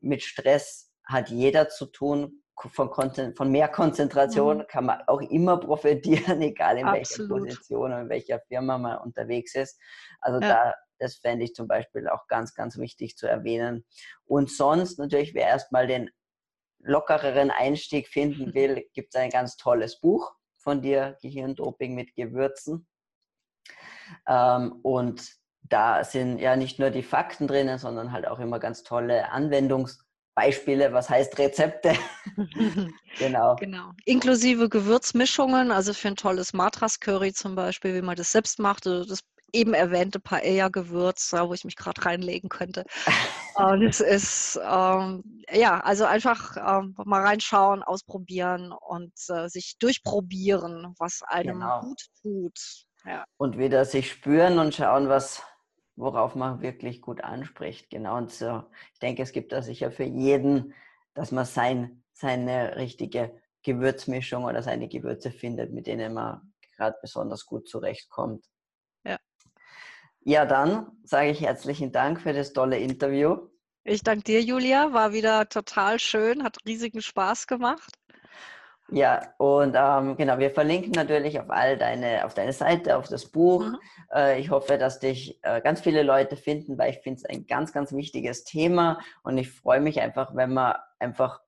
Mit 0.00 0.22
Stress 0.22 0.90
hat 1.04 1.30
jeder 1.30 1.68
zu 1.68 1.86
tun. 1.86 2.38
Von, 2.54 2.92
von 3.34 3.50
mehr 3.50 3.66
Konzentration 3.66 4.58
mhm. 4.58 4.66
kann 4.68 4.86
man 4.86 5.00
auch 5.08 5.20
immer 5.20 5.56
profitieren, 5.60 6.42
egal 6.42 6.78
in 6.78 6.86
Absolut. 6.86 7.30
welcher 7.30 7.54
Position 7.56 7.92
und 7.92 8.00
in 8.02 8.08
welcher 8.08 8.40
Firma 8.46 8.78
man 8.78 8.98
unterwegs 8.98 9.56
ist. 9.56 9.80
Also 10.20 10.38
ja. 10.40 10.48
da, 10.48 10.74
das 11.00 11.16
fände 11.16 11.44
ich 11.44 11.54
zum 11.54 11.66
Beispiel 11.66 12.06
auch 12.08 12.28
ganz, 12.28 12.54
ganz 12.54 12.78
wichtig 12.78 13.16
zu 13.16 13.26
erwähnen. 13.26 13.84
Und 14.24 14.48
sonst 14.48 15.00
natürlich, 15.00 15.34
wer 15.34 15.48
erstmal 15.48 15.88
den 15.88 16.10
lockereren 16.82 17.50
Einstieg 17.50 18.08
finden 18.08 18.54
will, 18.54 18.88
gibt 18.92 19.14
es 19.14 19.20
ein 19.20 19.30
ganz 19.30 19.56
tolles 19.56 20.00
Buch 20.00 20.32
von 20.58 20.82
dir, 20.82 21.16
Gehirndoping 21.22 21.94
mit 21.94 22.14
Gewürzen. 22.14 22.86
Ähm, 24.28 24.78
und 24.82 25.42
da 25.62 26.04
sind 26.04 26.38
ja 26.38 26.56
nicht 26.56 26.78
nur 26.78 26.90
die 26.90 27.02
Fakten 27.02 27.46
drinnen, 27.46 27.78
sondern 27.78 28.12
halt 28.12 28.26
auch 28.26 28.38
immer 28.38 28.58
ganz 28.58 28.82
tolle 28.82 29.30
Anwendungsbeispiele, 29.30 30.92
was 30.92 31.08
heißt 31.08 31.38
Rezepte. 31.38 31.94
genau. 33.18 33.56
genau. 33.56 33.92
Inklusive 34.04 34.68
Gewürzmischungen, 34.68 35.70
also 35.70 35.94
für 35.94 36.08
ein 36.08 36.16
tolles 36.16 36.52
Matras-Curry 36.52 37.32
zum 37.32 37.54
Beispiel, 37.54 37.94
wie 37.94 38.02
man 38.02 38.16
das 38.16 38.32
selbst 38.32 38.58
macht, 38.58 38.86
oder 38.86 39.06
das 39.06 39.20
eben 39.52 39.74
erwähnte 39.74 40.20
Paella-Gewürz, 40.20 41.32
wo 41.32 41.54
ich 41.54 41.64
mich 41.64 41.76
gerade 41.76 42.04
reinlegen 42.04 42.48
könnte. 42.48 42.84
Und 43.54 43.82
es 43.82 44.00
ist, 44.00 44.58
ähm, 44.62 45.44
ja, 45.50 45.80
also 45.80 46.04
einfach 46.04 46.56
ähm, 46.56 46.94
mal 47.04 47.22
reinschauen, 47.22 47.82
ausprobieren 47.82 48.72
und 48.72 49.12
äh, 49.28 49.48
sich 49.48 49.76
durchprobieren, 49.78 50.94
was 50.98 51.20
einem 51.26 51.60
genau. 51.60 51.80
gut 51.80 52.00
tut. 52.22 52.86
Ja. 53.04 53.24
Und 53.36 53.58
wieder 53.58 53.84
sich 53.84 54.10
spüren 54.10 54.58
und 54.58 54.74
schauen, 54.74 55.10
was, 55.10 55.42
worauf 55.96 56.34
man 56.34 56.62
wirklich 56.62 57.02
gut 57.02 57.22
anspricht. 57.22 57.90
Genau. 57.90 58.16
Und 58.16 58.32
so, 58.32 58.64
ich 58.94 59.00
denke, 59.00 59.22
es 59.22 59.32
gibt 59.32 59.52
da 59.52 59.60
sicher 59.60 59.90
für 59.90 60.04
jeden, 60.04 60.72
dass 61.12 61.30
man 61.30 61.44
sein, 61.44 62.02
seine 62.14 62.76
richtige 62.76 63.38
Gewürzmischung 63.62 64.44
oder 64.44 64.62
seine 64.62 64.88
Gewürze 64.88 65.30
findet, 65.30 65.72
mit 65.72 65.86
denen 65.86 66.14
man 66.14 66.52
gerade 66.76 66.96
besonders 67.02 67.44
gut 67.44 67.68
zurechtkommt. 67.68 68.46
Ja, 70.24 70.46
dann 70.46 70.86
sage 71.02 71.30
ich 71.30 71.40
herzlichen 71.40 71.90
Dank 71.90 72.20
für 72.20 72.32
das 72.32 72.52
tolle 72.52 72.78
Interview. 72.78 73.48
Ich 73.84 74.02
danke 74.02 74.22
dir, 74.24 74.40
Julia. 74.40 74.92
War 74.92 75.12
wieder 75.12 75.48
total 75.48 75.98
schön, 75.98 76.44
hat 76.44 76.58
riesigen 76.64 77.02
Spaß 77.02 77.48
gemacht. 77.48 77.92
Ja, 78.88 79.34
und 79.38 79.74
ähm, 79.76 80.16
genau, 80.16 80.38
wir 80.38 80.50
verlinken 80.50 80.92
natürlich 80.92 81.40
auf 81.40 81.50
all 81.50 81.78
deine, 81.78 82.24
auf 82.24 82.34
deine 82.34 82.52
Seite, 82.52 82.96
auf 82.96 83.08
das 83.08 83.26
Buch. 83.26 83.64
Mhm. 83.64 83.78
Äh, 84.14 84.40
ich 84.40 84.50
hoffe, 84.50 84.76
dass 84.76 85.00
dich 85.00 85.40
äh, 85.42 85.60
ganz 85.62 85.80
viele 85.80 86.02
Leute 86.02 86.36
finden, 86.36 86.76
weil 86.78 86.90
ich 86.90 86.98
finde 86.98 87.18
es 87.18 87.24
ein 87.24 87.46
ganz, 87.46 87.72
ganz 87.72 87.92
wichtiges 87.92 88.44
Thema 88.44 89.00
und 89.22 89.38
ich 89.38 89.50
freue 89.50 89.80
mich 89.80 90.00
einfach, 90.00 90.36
wenn 90.36 90.52
man 90.52 90.76
einfach 90.98 91.40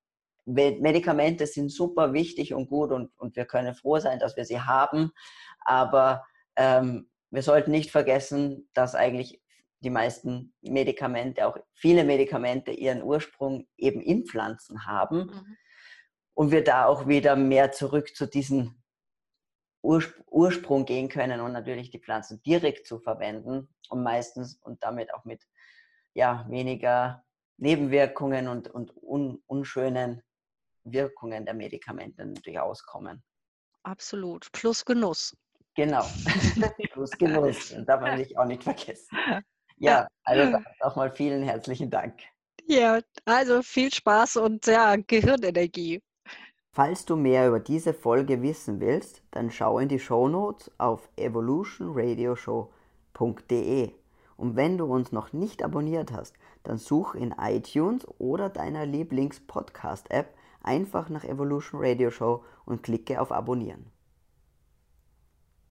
Medikamente 0.46 1.46
sind 1.46 1.70
super 1.70 2.12
wichtig 2.12 2.54
und 2.54 2.68
gut 2.68 2.92
und, 2.92 3.10
und 3.18 3.36
wir 3.36 3.46
können 3.46 3.74
froh 3.74 3.98
sein, 3.98 4.18
dass 4.18 4.36
wir 4.36 4.44
sie 4.44 4.60
haben. 4.60 5.12
Aber 5.64 6.24
ähm, 6.56 7.08
wir 7.34 7.42
sollten 7.42 7.72
nicht 7.72 7.90
vergessen, 7.90 8.70
dass 8.74 8.94
eigentlich 8.94 9.42
die 9.80 9.90
meisten 9.90 10.54
Medikamente, 10.62 11.46
auch 11.46 11.58
viele 11.74 12.04
Medikamente, 12.04 12.70
ihren 12.70 13.02
Ursprung 13.02 13.66
eben 13.76 14.00
in 14.00 14.24
Pflanzen 14.24 14.86
haben. 14.86 15.26
Mhm. 15.26 15.56
Und 16.34 16.50
wir 16.52 16.64
da 16.64 16.86
auch 16.86 17.06
wieder 17.06 17.36
mehr 17.36 17.72
zurück 17.72 18.14
zu 18.14 18.26
diesem 18.26 18.82
Ursprung 19.82 20.86
gehen 20.86 21.08
können 21.08 21.40
und 21.40 21.52
natürlich 21.52 21.90
die 21.90 22.00
Pflanzen 22.00 22.42
direkt 22.42 22.86
zu 22.86 22.98
verwenden 23.00 23.68
und 23.90 24.02
meistens 24.02 24.56
und 24.62 24.82
damit 24.82 25.12
auch 25.12 25.24
mit 25.24 25.42
ja, 26.14 26.46
weniger 26.48 27.24
Nebenwirkungen 27.58 28.48
und, 28.48 28.68
und 28.68 28.96
un, 28.96 29.42
unschönen 29.46 30.22
Wirkungen 30.84 31.44
der 31.44 31.54
Medikamente 31.54 32.24
natürlich 32.24 32.60
auskommen. 32.60 33.22
Absolut. 33.82 34.50
Plus 34.52 34.84
Genuss. 34.84 35.36
Genau. 35.74 36.04
Plus 36.92 37.10
Genuss. 37.12 37.74
Darf 37.86 38.00
man 38.00 38.18
sich 38.18 38.36
auch 38.38 38.44
nicht 38.44 38.62
vergessen. 38.62 39.16
Ja, 39.76 40.06
also 40.24 40.58
nochmal 40.82 41.10
vielen 41.10 41.42
herzlichen 41.42 41.90
Dank. 41.90 42.14
Ja, 42.66 43.00
also 43.24 43.62
viel 43.62 43.92
Spaß 43.92 44.36
und 44.36 44.66
ja, 44.66 44.94
Gehirnenergie. 44.96 46.00
Falls 46.72 47.04
du 47.04 47.16
mehr 47.16 47.48
über 47.48 47.60
diese 47.60 47.94
Folge 47.94 48.42
wissen 48.42 48.80
willst, 48.80 49.22
dann 49.30 49.50
schau 49.50 49.78
in 49.78 49.88
die 49.88 49.98
Shownotes 49.98 50.70
auf 50.78 51.08
evolutionradioshow.de. 51.16 53.92
Und 54.36 54.56
wenn 54.56 54.78
du 54.78 54.86
uns 54.86 55.12
noch 55.12 55.32
nicht 55.32 55.62
abonniert 55.62 56.10
hast, 56.10 56.34
dann 56.64 56.78
such 56.78 57.14
in 57.14 57.32
iTunes 57.38 58.04
oder 58.18 58.48
deiner 58.48 58.86
Lieblings-Podcast-App 58.86 60.34
einfach 60.62 61.08
nach 61.10 61.22
Evolution 61.22 61.80
Radio 61.84 62.10
Show 62.10 62.42
und 62.64 62.82
klicke 62.82 63.20
auf 63.20 63.30
Abonnieren. 63.30 63.93